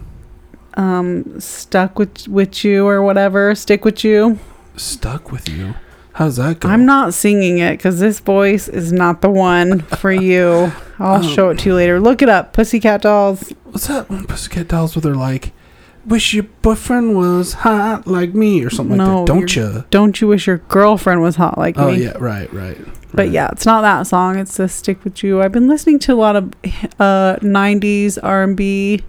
um 0.75 1.39
stuck 1.39 1.97
with 1.97 2.27
with 2.27 2.63
you 2.63 2.87
or 2.87 3.01
whatever, 3.01 3.55
stick 3.55 3.83
with 3.83 4.03
you. 4.03 4.37
Stuck 4.75 5.31
with 5.31 5.49
you. 5.49 5.73
How's 6.13 6.35
that 6.37 6.59
going? 6.59 6.73
I'm 6.73 6.85
not 6.85 7.13
singing 7.15 7.57
it 7.59 7.77
because 7.77 7.99
this 7.99 8.19
voice 8.19 8.67
is 8.67 8.91
not 8.93 9.21
the 9.21 9.29
one 9.29 9.79
for 9.81 10.11
you. 10.29 10.71
I'll 10.99 11.23
Oh. 11.25 11.27
show 11.27 11.49
it 11.49 11.59
to 11.59 11.69
you 11.69 11.75
later. 11.75 11.99
Look 11.99 12.21
it 12.21 12.29
up. 12.29 12.53
Pussycat 12.53 13.01
Dolls. 13.01 13.51
What's 13.65 13.87
that 13.87 14.09
one 14.09 14.25
Pussycat 14.25 14.67
Dolls 14.67 14.95
where 14.95 15.01
they're 15.01 15.15
like, 15.15 15.51
"Wish 16.07 16.33
your 16.33 16.45
boyfriend 16.61 17.15
was 17.15 17.53
hot 17.53 18.07
like 18.07 18.33
me" 18.33 18.63
or 18.63 18.69
something 18.69 18.97
No, 18.97 19.19
like 19.19 19.25
that? 19.27 19.33
Don't 19.33 19.55
you're- 19.55 19.83
Don't 19.89 20.21
you 20.21 20.27
wish 20.27 20.47
your 20.47 20.57
girlfriend 20.69 21.21
was 21.21 21.35
hot 21.35 21.57
like 21.57 21.77
Oh 21.77 21.91
me? 21.91 21.93
Oh 21.93 21.95
yeah, 22.11 22.17
right, 22.19 22.51
right. 22.53 22.77
But 23.11 23.23
right. 23.23 23.31
yeah, 23.31 23.49
it's 23.51 23.65
not 23.65 23.81
that 23.81 24.05
song. 24.07 24.37
It's 24.37 24.57
the 24.57 24.67
Stick 24.67 25.03
With 25.03 25.23
You. 25.23 25.41
I've 25.41 25.51
been 25.51 25.67
listening 25.67 25.99
to 25.99 26.13
a 26.13 26.15
lot 26.15 26.35
of 26.35 26.53
uh 26.99 27.37
90s 27.41 28.17
R&B 28.21 29.01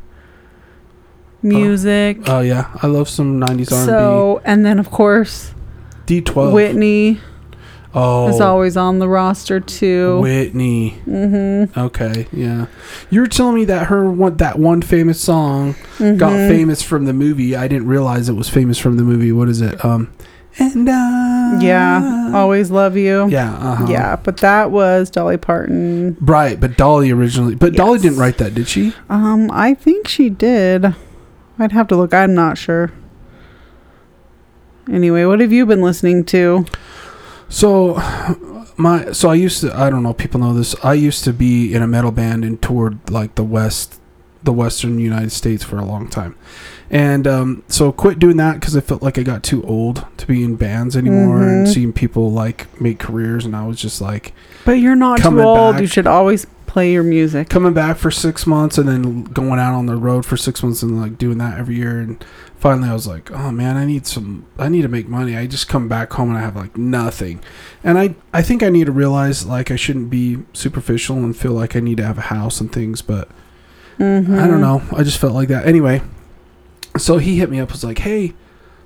music. 1.42 2.18
Oh 2.28 2.40
yeah, 2.40 2.70
I 2.82 2.86
love 2.86 3.08
some 3.08 3.40
'90s 3.40 3.72
R&B. 3.72 3.86
so, 3.86 4.40
and 4.44 4.64
then 4.64 4.78
of 4.78 4.90
course 4.90 5.52
D12. 6.06 6.52
Whitney. 6.52 7.20
Oh, 7.94 8.28
is 8.28 8.40
always 8.40 8.76
on 8.76 8.98
the 8.98 9.08
roster 9.08 9.60
too. 9.60 10.20
Whitney. 10.20 11.00
mm-hmm. 11.06 11.78
Okay, 11.78 12.26
yeah. 12.32 12.66
You 13.10 13.22
were 13.22 13.26
telling 13.26 13.54
me 13.54 13.64
that 13.64 13.86
her 13.86 14.10
one 14.10 14.36
that 14.36 14.58
one 14.58 14.82
famous 14.82 15.20
song 15.20 15.74
Mm-hmm. 15.98 16.16
got 16.18 16.32
famous 16.32 16.82
from 16.82 17.06
the 17.06 17.12
movie. 17.12 17.56
I 17.56 17.66
didn't 17.66 17.88
realize 17.88 18.28
it 18.28 18.34
was 18.34 18.48
famous 18.48 18.78
from 18.78 18.96
the 18.98 19.02
movie. 19.02 19.32
What 19.32 19.48
is 19.48 19.60
it? 19.62 19.82
Um, 19.84 20.12
and 20.60 20.88
uh, 20.88 21.58
Yeah, 21.60 22.30
always 22.34 22.70
love 22.70 22.96
you. 22.96 23.26
yeah, 23.28 23.54
uh-huh. 23.54 23.86
Yeah, 23.88 24.16
but 24.16 24.36
that 24.38 24.70
was 24.70 25.08
Dolly 25.10 25.36
Parton. 25.38 26.16
Right, 26.20 26.60
but 26.60 26.76
Dolly 26.76 27.10
originally, 27.10 27.54
but 27.54 27.72
Dolly 27.74 27.98
didn't 28.00 28.18
write 28.18 28.38
that, 28.38 28.54
did 28.54 28.68
she? 28.68 28.92
Um, 29.08 29.50
I 29.52 29.74
think 29.74 30.06
she 30.08 30.28
did. 30.30 30.94
I'd 31.58 31.72
have 31.72 31.88
to 31.88 31.96
look. 31.96 32.12
I'm 32.14 32.34
not 32.34 32.58
sure. 32.58 32.92
Anyway, 34.90 35.24
what 35.24 35.40
have 35.40 35.52
you 35.52 35.66
been 35.66 35.82
listening 35.82 36.24
to? 36.26 36.64
So 37.48 37.94
my 38.76 39.12
so 39.12 39.30
I 39.30 39.34
used 39.34 39.60
to 39.62 39.76
I 39.76 39.90
don't 39.90 40.02
know 40.02 40.12
people 40.14 40.40
know 40.40 40.54
this. 40.54 40.74
I 40.84 40.94
used 40.94 41.24
to 41.24 41.32
be 41.32 41.72
in 41.74 41.82
a 41.82 41.86
metal 41.86 42.12
band 42.12 42.44
and 42.44 42.60
toured 42.60 43.10
like 43.10 43.34
the 43.36 43.44
west 43.44 44.00
the 44.42 44.52
western 44.52 44.98
United 44.98 45.32
States 45.32 45.64
for 45.64 45.78
a 45.78 45.84
long 45.84 46.08
time. 46.08 46.36
And 46.90 47.26
um, 47.26 47.64
so 47.68 47.92
quit 47.92 48.18
doing 48.18 48.36
that 48.38 48.54
because 48.60 48.74
I 48.76 48.80
felt 48.80 49.02
like 49.02 49.18
I 49.18 49.22
got 49.22 49.42
too 49.42 49.62
old 49.64 50.06
to 50.16 50.26
be 50.26 50.42
in 50.42 50.56
bands 50.56 50.96
anymore 50.96 51.42
and 51.42 51.66
Mhm. 51.66 51.74
seeing 51.74 51.92
people 51.92 52.30
like 52.32 52.66
make 52.80 52.98
careers 52.98 53.44
and 53.44 53.54
I 53.56 53.66
was 53.66 53.78
just 53.80 54.00
like 54.00 54.32
But 54.64 54.78
you're 54.78 54.94
not 54.96 55.18
too 55.18 55.40
old. 55.42 55.74
back. 55.74 55.80
You 55.82 55.86
should 55.86 56.06
always 56.06 56.46
play 56.66 56.92
your 56.92 57.02
music. 57.02 57.48
coming 57.48 57.72
back 57.72 57.96
for 57.96 58.10
six 58.10 58.46
months 58.46 58.78
and 58.78 58.88
then 58.88 59.24
going 59.24 59.58
out 59.58 59.74
on 59.74 59.86
the 59.86 59.96
road 59.96 60.24
for 60.24 60.36
six 60.36 60.62
months 60.62 60.82
and 60.82 61.00
like 61.00 61.18
doing 61.18 61.38
that 61.38 61.58
every 61.58 61.76
year 61.76 61.98
and 61.98 62.24
finally 62.58 62.88
i 62.88 62.92
was 62.92 63.06
like 63.06 63.30
oh 63.30 63.50
man 63.52 63.76
i 63.76 63.84
need 63.84 64.06
some 64.06 64.44
i 64.58 64.68
need 64.68 64.82
to 64.82 64.88
make 64.88 65.08
money 65.08 65.36
i 65.36 65.46
just 65.46 65.68
come 65.68 65.88
back 65.88 66.12
home 66.12 66.28
and 66.30 66.38
i 66.38 66.40
have 66.40 66.56
like 66.56 66.76
nothing 66.76 67.40
and 67.84 67.98
i 67.98 68.14
i 68.32 68.42
think 68.42 68.62
i 68.62 68.68
need 68.68 68.86
to 68.86 68.92
realize 68.92 69.46
like 69.46 69.70
i 69.70 69.76
shouldn't 69.76 70.10
be 70.10 70.38
superficial 70.52 71.16
and 71.18 71.36
feel 71.36 71.52
like 71.52 71.76
i 71.76 71.80
need 71.80 71.96
to 71.96 72.04
have 72.04 72.18
a 72.18 72.22
house 72.22 72.60
and 72.60 72.72
things 72.72 73.00
but 73.02 73.28
Mhm. 73.98 74.38
i 74.40 74.46
don't 74.46 74.60
know 74.60 74.82
i 74.96 75.02
just 75.02 75.18
felt 75.18 75.34
like 75.34 75.48
that 75.48 75.66
anyway 75.66 76.02
so 76.96 77.18
he 77.18 77.38
hit 77.38 77.50
me 77.50 77.60
up 77.60 77.72
was 77.72 77.84
like 77.84 77.98
hey 77.98 78.32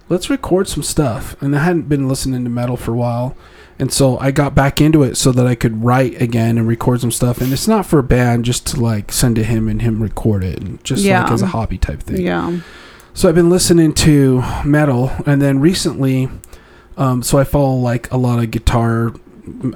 let's 0.09 0.29
record 0.31 0.69
some 0.69 0.83
stuff 0.83 1.35
and 1.43 1.55
i 1.57 1.63
hadn't 1.63 1.89
been 1.89 2.09
listening 2.09 2.45
to 2.45 2.51
metal 2.51 2.77
for 2.77 2.93
a 2.93 2.97
while 2.97 3.37
and 3.79 3.91
so 3.93 4.17
I 4.19 4.31
got 4.31 4.55
back 4.55 4.81
into 4.81 5.03
it 5.03 5.17
so 5.17 5.33
that 5.33 5.47
I 5.47 5.55
could 5.57 5.83
write 5.83 6.21
again 6.21 6.57
and 6.57 6.69
record 6.69 7.01
some 7.01 7.11
stuff. 7.11 7.41
And 7.41 7.53
it's 7.53 7.67
not 7.67 7.85
for 7.85 7.99
a 7.99 8.03
band, 8.05 8.45
just 8.45 8.65
to 8.69 8.81
like 8.81 9.11
send 9.11 9.35
to 9.37 9.43
him 9.43 9.67
and 9.67 9.83
him 9.83 10.01
record 10.01 10.45
it, 10.45 10.61
and 10.61 10.85
just 10.85 11.03
Yeah. 11.03 11.23
like 11.25 11.33
as 11.33 11.43
a 11.43 11.47
hobby 11.49 11.79
type 11.79 12.01
thing. 12.03 12.21
Yeah. 12.21 12.59
So 13.15 13.29
I've 13.29 13.35
been 13.35 13.51
listening 13.51 13.93
to 13.95 14.43
metal, 14.65 15.13
and 15.27 15.41
then 15.41 15.61
recently, 15.61 16.29
um, 16.97 17.23
so 17.23 17.39
I 17.39 17.45
follow 17.45 17.75
like 17.75 18.11
a 18.11 18.17
lot 18.17 18.43
of 18.43 18.51
guitar 18.51 19.13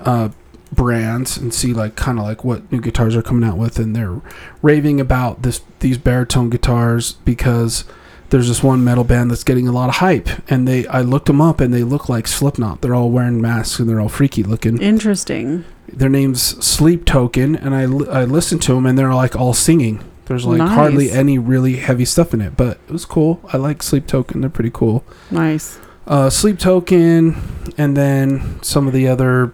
uh, 0.00 0.30
brands 0.72 1.36
and 1.36 1.52
see 1.52 1.72
like 1.72 1.96
kind 1.96 2.18
of 2.18 2.24
like 2.24 2.44
what 2.44 2.70
new 2.72 2.80
guitars 2.80 3.14
are 3.14 3.22
coming 3.22 3.48
out 3.48 3.58
with, 3.58 3.78
and 3.78 3.94
they're 3.94 4.20
raving 4.62 5.00
about 5.00 5.42
this 5.42 5.60
these 5.80 5.98
baritone 5.98 6.48
guitars 6.48 7.12
because 7.24 7.84
there's 8.30 8.48
this 8.48 8.62
one 8.62 8.82
metal 8.82 9.04
band 9.04 9.30
that's 9.30 9.44
getting 9.44 9.68
a 9.68 9.72
lot 9.72 9.90
of 9.90 9.96
hype, 9.96 10.28
and 10.50 10.66
they 10.66 10.86
I 10.86 11.02
looked 11.02 11.26
them 11.26 11.40
up 11.40 11.60
and 11.60 11.74
they 11.74 11.84
look 11.84 12.08
like 12.08 12.26
Slipknot. 12.26 12.80
They're 12.80 12.94
all 12.94 13.10
wearing 13.10 13.40
masks 13.40 13.78
and 13.78 13.88
they're 13.88 14.00
all 14.00 14.08
freaky 14.08 14.42
looking. 14.42 14.80
Interesting. 14.80 15.64
Their 15.92 16.08
name's 16.08 16.42
Sleep 16.64 17.04
Token, 17.04 17.54
and 17.54 17.74
I 17.74 17.82
I 17.82 18.24
listened 18.24 18.62
to 18.62 18.74
them 18.74 18.86
and 18.86 18.98
they're 18.98 19.14
like 19.14 19.36
all 19.36 19.52
singing. 19.54 20.02
There's 20.26 20.44
like 20.44 20.60
hardly 20.60 21.10
any 21.10 21.38
really 21.38 21.76
heavy 21.76 22.04
stuff 22.04 22.34
in 22.34 22.40
it, 22.40 22.56
but 22.56 22.78
it 22.88 22.92
was 22.92 23.04
cool. 23.04 23.40
I 23.52 23.56
like 23.56 23.82
Sleep 23.82 24.06
Token; 24.06 24.40
they're 24.40 24.50
pretty 24.50 24.70
cool. 24.72 25.04
Nice. 25.30 25.78
Uh, 26.06 26.30
Sleep 26.30 26.58
Token, 26.58 27.36
and 27.78 27.96
then 27.96 28.60
some 28.62 28.86
of 28.86 28.92
the 28.92 29.08
other 29.08 29.52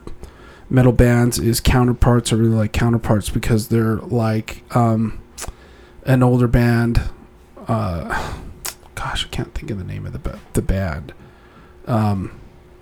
metal 0.70 0.92
bands 0.92 1.38
is 1.38 1.60
Counterparts. 1.60 2.32
I 2.32 2.36
really 2.36 2.54
like 2.54 2.72
Counterparts 2.72 3.28
because 3.30 3.68
they're 3.68 3.96
like 3.96 4.62
um, 4.74 5.20
an 6.04 6.22
older 6.22 6.48
band. 6.48 7.02
Uh, 7.68 8.34
gosh, 8.94 9.26
I 9.26 9.28
can't 9.28 9.54
think 9.54 9.70
of 9.70 9.78
the 9.78 9.84
name 9.84 10.06
of 10.06 10.12
the 10.12 10.18
ba- 10.18 10.40
the 10.54 10.62
band. 10.62 11.12
Um, 11.86 12.38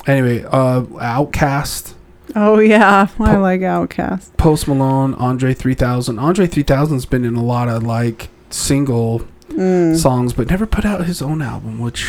anyway, 0.07 0.45
uh, 0.45 0.83
OutKast. 0.83 1.95
Oh 2.37 2.59
yeah, 2.59 3.07
I 3.19 3.33
Po- 3.33 3.41
like 3.41 3.61
OutKast. 3.61 4.37
Post 4.37 4.69
Malone, 4.69 5.15
Andre 5.15 5.53
3000. 5.55 6.19
Andre 6.19 6.47
3000's 6.47 7.07
been 7.07 7.25
in 7.25 7.35
a 7.37 7.43
lot 7.43 7.69
of 7.69 7.83
like 7.83 8.29
single 8.51 9.23
Mm. 9.51 9.97
songs, 9.97 10.33
but 10.33 10.49
never 10.49 10.65
put 10.65 10.85
out 10.85 11.07
his 11.07 11.21
own 11.21 11.43
album, 11.43 11.81
which 11.81 12.05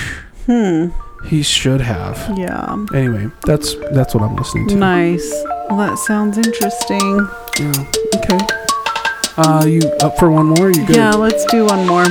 Hmm. 0.46 0.90
he 1.26 1.42
should 1.42 1.82
have. 1.82 2.32
Yeah. 2.38 2.86
Anyway, 2.94 3.32
that's 3.48 3.74
that's 3.94 4.14
what 4.14 4.24
I'm 4.24 4.36
listening 4.36 4.68
to. 4.68 4.76
Nice. 4.76 5.28
Well, 5.68 5.78
that 5.80 5.98
sounds 5.98 6.38
interesting. 6.38 7.28
Yeah. 7.60 7.86
Okay. 8.18 8.38
Uh, 9.38 9.66
you 9.66 9.82
up 10.04 10.20
for 10.20 10.30
one 10.30 10.48
more? 10.48 10.70
You 10.70 10.86
good? 10.86 10.98
Yeah, 10.98 11.14
let's 11.16 11.44
do 11.46 11.66
one 11.66 11.88
more. 11.88 12.06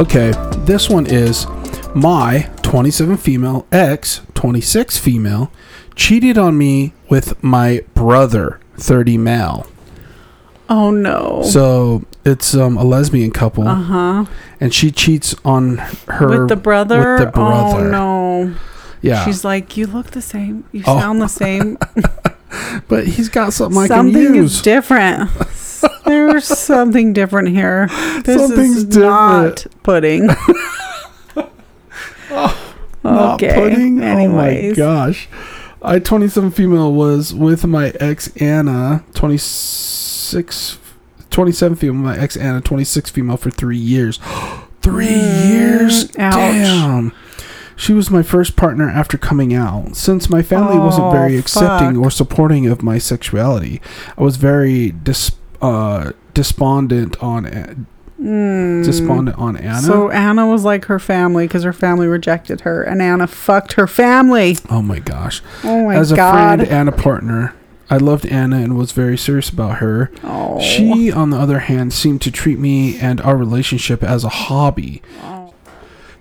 Okay, 0.00 0.32
this 0.64 0.88
one 0.88 1.04
is 1.06 1.46
my 1.94 2.48
27 2.62 3.18
female 3.18 3.66
ex 3.70 4.22
26 4.32 4.96
female 4.96 5.52
cheated 5.94 6.38
on 6.38 6.56
me 6.56 6.94
with 7.10 7.42
my 7.44 7.84
brother 7.92 8.60
30 8.78 9.18
male. 9.18 9.66
Oh 10.70 10.90
no. 10.90 11.42
So 11.42 12.04
it's 12.24 12.54
um, 12.54 12.78
a 12.78 12.84
lesbian 12.84 13.30
couple, 13.30 13.68
uh 13.68 13.74
huh. 13.74 14.24
and 14.58 14.72
she 14.72 14.90
cheats 14.90 15.34
on 15.44 15.76
her 16.08 16.28
With 16.40 16.48
the 16.48 16.56
brother. 16.56 17.16
with 17.16 17.20
the 17.26 17.32
brother. 17.32 17.88
Oh 17.88 17.90
no. 17.90 18.54
Yeah, 19.02 19.24
She's 19.26 19.44
like, 19.44 19.76
you 19.76 19.86
look 19.86 20.12
the 20.12 20.22
same. 20.22 20.64
You 20.72 20.82
Oh. 20.86 20.98
sound 20.98 21.20
the 21.20 21.28
same. 21.28 21.76
but 22.88 23.06
he's 23.06 23.28
got 23.28 23.52
something 23.52 23.82
I 23.82 23.86
something 23.86 24.14
can 24.32 24.36
is 24.36 24.62
different. 24.62 25.30
There's 26.04 26.44
something 26.46 27.12
different 27.12 27.48
here. 27.48 27.86
This 28.24 28.40
Something's 28.40 28.76
is 28.78 28.96
not 28.96 29.66
pudding. 29.82 30.28
Not 33.02 33.34
okay. 33.42 33.54
pudding. 33.54 34.02
Anyways. 34.02 34.78
Oh 34.78 34.84
my 34.86 35.06
gosh. 35.06 35.28
I 35.82 35.98
27 35.98 36.50
female 36.50 36.92
was 36.92 37.32
with 37.32 37.66
my 37.66 37.88
ex 37.98 38.28
Anna 38.36 39.02
26 39.14 40.78
27 41.30 41.76
female 41.76 41.94
my 41.94 42.18
ex 42.18 42.36
Anna 42.36 42.60
26 42.60 43.10
female 43.10 43.36
for 43.38 43.50
3 43.50 43.76
years. 43.76 44.18
3 44.82 45.06
Mm, 45.06 45.48
years. 45.50 46.04
ouch. 46.18 46.34
Damn. 46.34 47.12
She 47.76 47.94
was 47.94 48.10
my 48.10 48.22
first 48.22 48.56
partner 48.56 48.88
after 48.90 49.16
coming 49.16 49.54
out. 49.54 49.96
Since 49.96 50.28
my 50.28 50.42
family 50.42 50.78
wasn't 50.78 51.06
Oh, 51.06 51.10
very 51.12 51.38
accepting 51.38 51.94
fuck. 51.94 52.04
or 52.04 52.10
supporting 52.10 52.66
of 52.66 52.82
my 52.82 52.98
sexuality, 52.98 53.80
I 54.18 54.22
was 54.22 54.36
very 54.36 54.90
dis- 54.90 55.32
uh, 55.62 56.12
despondent 56.34 57.22
on 57.22 57.46
A- 57.46 57.76
Mm. 58.20 58.84
despondent 58.84 59.38
on 59.38 59.56
Anna. 59.56 59.80
So 59.80 60.10
Anna 60.10 60.46
was 60.46 60.62
like 60.62 60.84
her 60.86 60.98
family 60.98 61.46
because 61.46 61.62
her 61.62 61.72
family 61.72 62.06
rejected 62.06 62.60
her, 62.62 62.82
and 62.82 63.00
Anna 63.00 63.26
fucked 63.26 63.72
her 63.74 63.86
family. 63.86 64.58
oh 64.68 64.82
my 64.82 64.98
gosh. 64.98 65.40
Oh 65.64 65.86
my 65.86 65.94
As 65.96 66.12
a 66.12 66.16
god. 66.16 66.58
friend 66.58 66.70
and 66.70 66.88
a 66.90 66.92
partner, 66.92 67.54
I 67.88 67.96
loved 67.96 68.26
Anna 68.26 68.56
and 68.58 68.76
was 68.76 68.92
very 68.92 69.16
serious 69.16 69.48
about 69.48 69.78
her. 69.78 70.10
oh. 70.22 70.60
She, 70.60 71.10
on 71.10 71.30
the 71.30 71.38
other 71.38 71.60
hand, 71.60 71.94
seemed 71.94 72.20
to 72.20 72.30
treat 72.30 72.58
me 72.58 72.98
and 73.00 73.22
our 73.22 73.38
relationship 73.38 74.02
as 74.04 74.22
a 74.22 74.28
hobby. 74.28 75.00
Oh. 75.24 75.39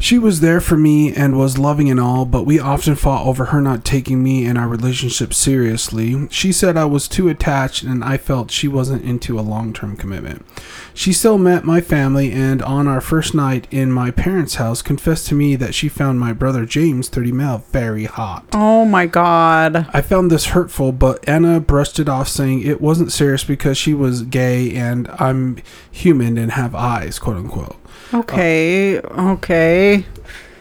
She 0.01 0.17
was 0.17 0.39
there 0.39 0.61
for 0.61 0.77
me 0.77 1.13
and 1.13 1.37
was 1.37 1.57
loving 1.57 1.89
and 1.89 1.99
all, 1.99 2.23
but 2.25 2.45
we 2.45 2.57
often 2.57 2.95
fought 2.95 3.27
over 3.27 3.45
her 3.45 3.59
not 3.59 3.83
taking 3.83 4.23
me 4.23 4.45
and 4.45 4.57
our 4.57 4.67
relationship 4.67 5.33
seriously. 5.33 6.27
She 6.31 6.53
said 6.53 6.77
I 6.77 6.85
was 6.85 7.09
too 7.09 7.27
attached 7.27 7.83
and 7.83 8.01
I 8.01 8.15
felt 8.15 8.49
she 8.49 8.69
wasn't 8.69 9.03
into 9.03 9.37
a 9.37 9.41
long 9.41 9.73
term 9.73 9.97
commitment. 9.97 10.45
She 10.93 11.11
still 11.11 11.37
met 11.37 11.65
my 11.65 11.81
family 11.81 12.31
and 12.31 12.61
on 12.61 12.87
our 12.87 13.01
first 13.01 13.35
night 13.35 13.67
in 13.71 13.91
my 13.91 14.09
parents' 14.09 14.55
house 14.55 14.81
confessed 14.81 15.27
to 15.27 15.35
me 15.35 15.57
that 15.57 15.75
she 15.75 15.89
found 15.89 16.17
my 16.17 16.31
brother 16.31 16.65
James, 16.65 17.09
30 17.09 17.33
male, 17.33 17.63
very 17.71 18.05
hot. 18.05 18.45
Oh 18.53 18.85
my 18.85 19.05
god. 19.05 19.89
I 19.93 20.01
found 20.01 20.31
this 20.31 20.47
hurtful, 20.47 20.93
but 20.93 21.27
Anna 21.27 21.59
brushed 21.59 21.99
it 21.99 22.07
off, 22.07 22.29
saying 22.29 22.61
it 22.61 22.79
wasn't 22.79 23.11
serious 23.11 23.43
because 23.43 23.77
she 23.77 23.93
was 23.93 24.21
gay 24.21 24.73
and 24.73 25.09
I'm 25.19 25.57
human 25.91 26.37
and 26.37 26.53
have 26.53 26.73
eyes, 26.73 27.19
quote 27.19 27.35
unquote. 27.35 27.78
Okay. 28.13 28.99
Okay. 28.99 30.05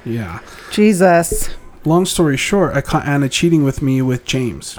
Yeah. 0.05 0.41
Jesus. 0.71 1.51
Long 1.85 2.05
story 2.05 2.37
short, 2.37 2.75
I 2.77 2.81
caught 2.81 3.07
Anna 3.07 3.29
cheating 3.29 3.65
with 3.65 3.81
me 3.81 4.03
with 4.03 4.25
James. 4.25 4.77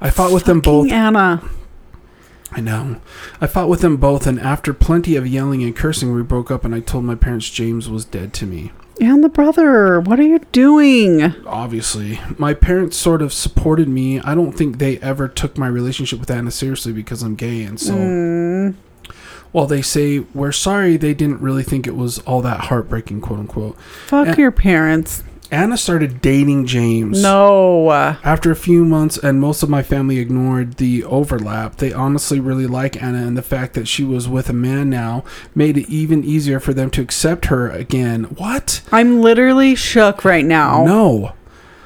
I 0.00 0.10
fought 0.10 0.32
with 0.32 0.44
them 0.44 0.60
both. 0.60 0.92
Anna. 0.92 1.42
I 2.52 2.60
know. 2.60 3.00
I 3.40 3.46
fought 3.46 3.68
with 3.68 3.80
them 3.80 3.96
both, 3.96 4.26
and 4.26 4.40
after 4.40 4.72
plenty 4.72 5.16
of 5.16 5.26
yelling 5.26 5.62
and 5.62 5.76
cursing, 5.76 6.14
we 6.14 6.22
broke 6.22 6.50
up, 6.50 6.64
and 6.64 6.74
I 6.74 6.80
told 6.80 7.04
my 7.04 7.14
parents 7.14 7.50
James 7.50 7.88
was 7.88 8.04
dead 8.04 8.32
to 8.34 8.46
me. 8.46 8.72
And 9.00 9.22
the 9.22 9.28
brother. 9.28 10.00
What 10.00 10.18
are 10.18 10.24
you 10.24 10.40
doing? 10.52 11.22
Obviously, 11.46 12.20
my 12.36 12.54
parents 12.54 12.96
sort 12.96 13.22
of 13.22 13.32
supported 13.32 13.88
me. 13.88 14.18
I 14.20 14.34
don't 14.34 14.52
think 14.52 14.78
they 14.78 14.98
ever 14.98 15.28
took 15.28 15.58
my 15.58 15.68
relationship 15.68 16.20
with 16.20 16.30
Anna 16.30 16.50
seriously 16.50 16.92
because 16.92 17.22
I'm 17.22 17.34
gay, 17.34 17.62
and 17.62 17.78
so. 17.78 17.94
Mm. 17.94 18.74
Well, 19.58 19.66
they 19.66 19.82
say 19.82 20.20
we're 20.20 20.52
sorry 20.52 20.96
they 20.96 21.14
didn't 21.14 21.40
really 21.40 21.64
think 21.64 21.88
it 21.88 21.96
was 21.96 22.20
all 22.20 22.40
that 22.42 22.66
heartbreaking, 22.66 23.20
quote 23.22 23.40
unquote. 23.40 23.76
Fuck 24.06 24.28
And- 24.28 24.38
your 24.38 24.52
parents. 24.52 25.24
Anna 25.50 25.76
started 25.78 26.20
dating 26.20 26.66
James. 26.66 27.20
No. 27.22 27.90
After 27.90 28.52
a 28.52 28.56
few 28.56 28.84
months 28.84 29.16
and 29.18 29.40
most 29.40 29.62
of 29.64 29.68
my 29.70 29.82
family 29.82 30.18
ignored 30.18 30.74
the 30.74 31.02
overlap, 31.04 31.76
they 31.76 31.92
honestly 31.92 32.38
really 32.38 32.66
like 32.66 33.02
Anna 33.02 33.26
and 33.26 33.36
the 33.36 33.42
fact 33.42 33.72
that 33.74 33.88
she 33.88 34.04
was 34.04 34.28
with 34.28 34.48
a 34.48 34.52
man 34.52 34.90
now 34.90 35.24
made 35.54 35.76
it 35.78 35.88
even 35.88 36.22
easier 36.22 36.60
for 36.60 36.72
them 36.74 36.90
to 36.90 37.00
accept 37.00 37.46
her 37.46 37.68
again. 37.68 38.24
What? 38.24 38.82
I'm 38.92 39.22
literally 39.22 39.74
shook 39.74 40.24
right 40.24 40.44
now. 40.44 40.84
No. 40.84 41.32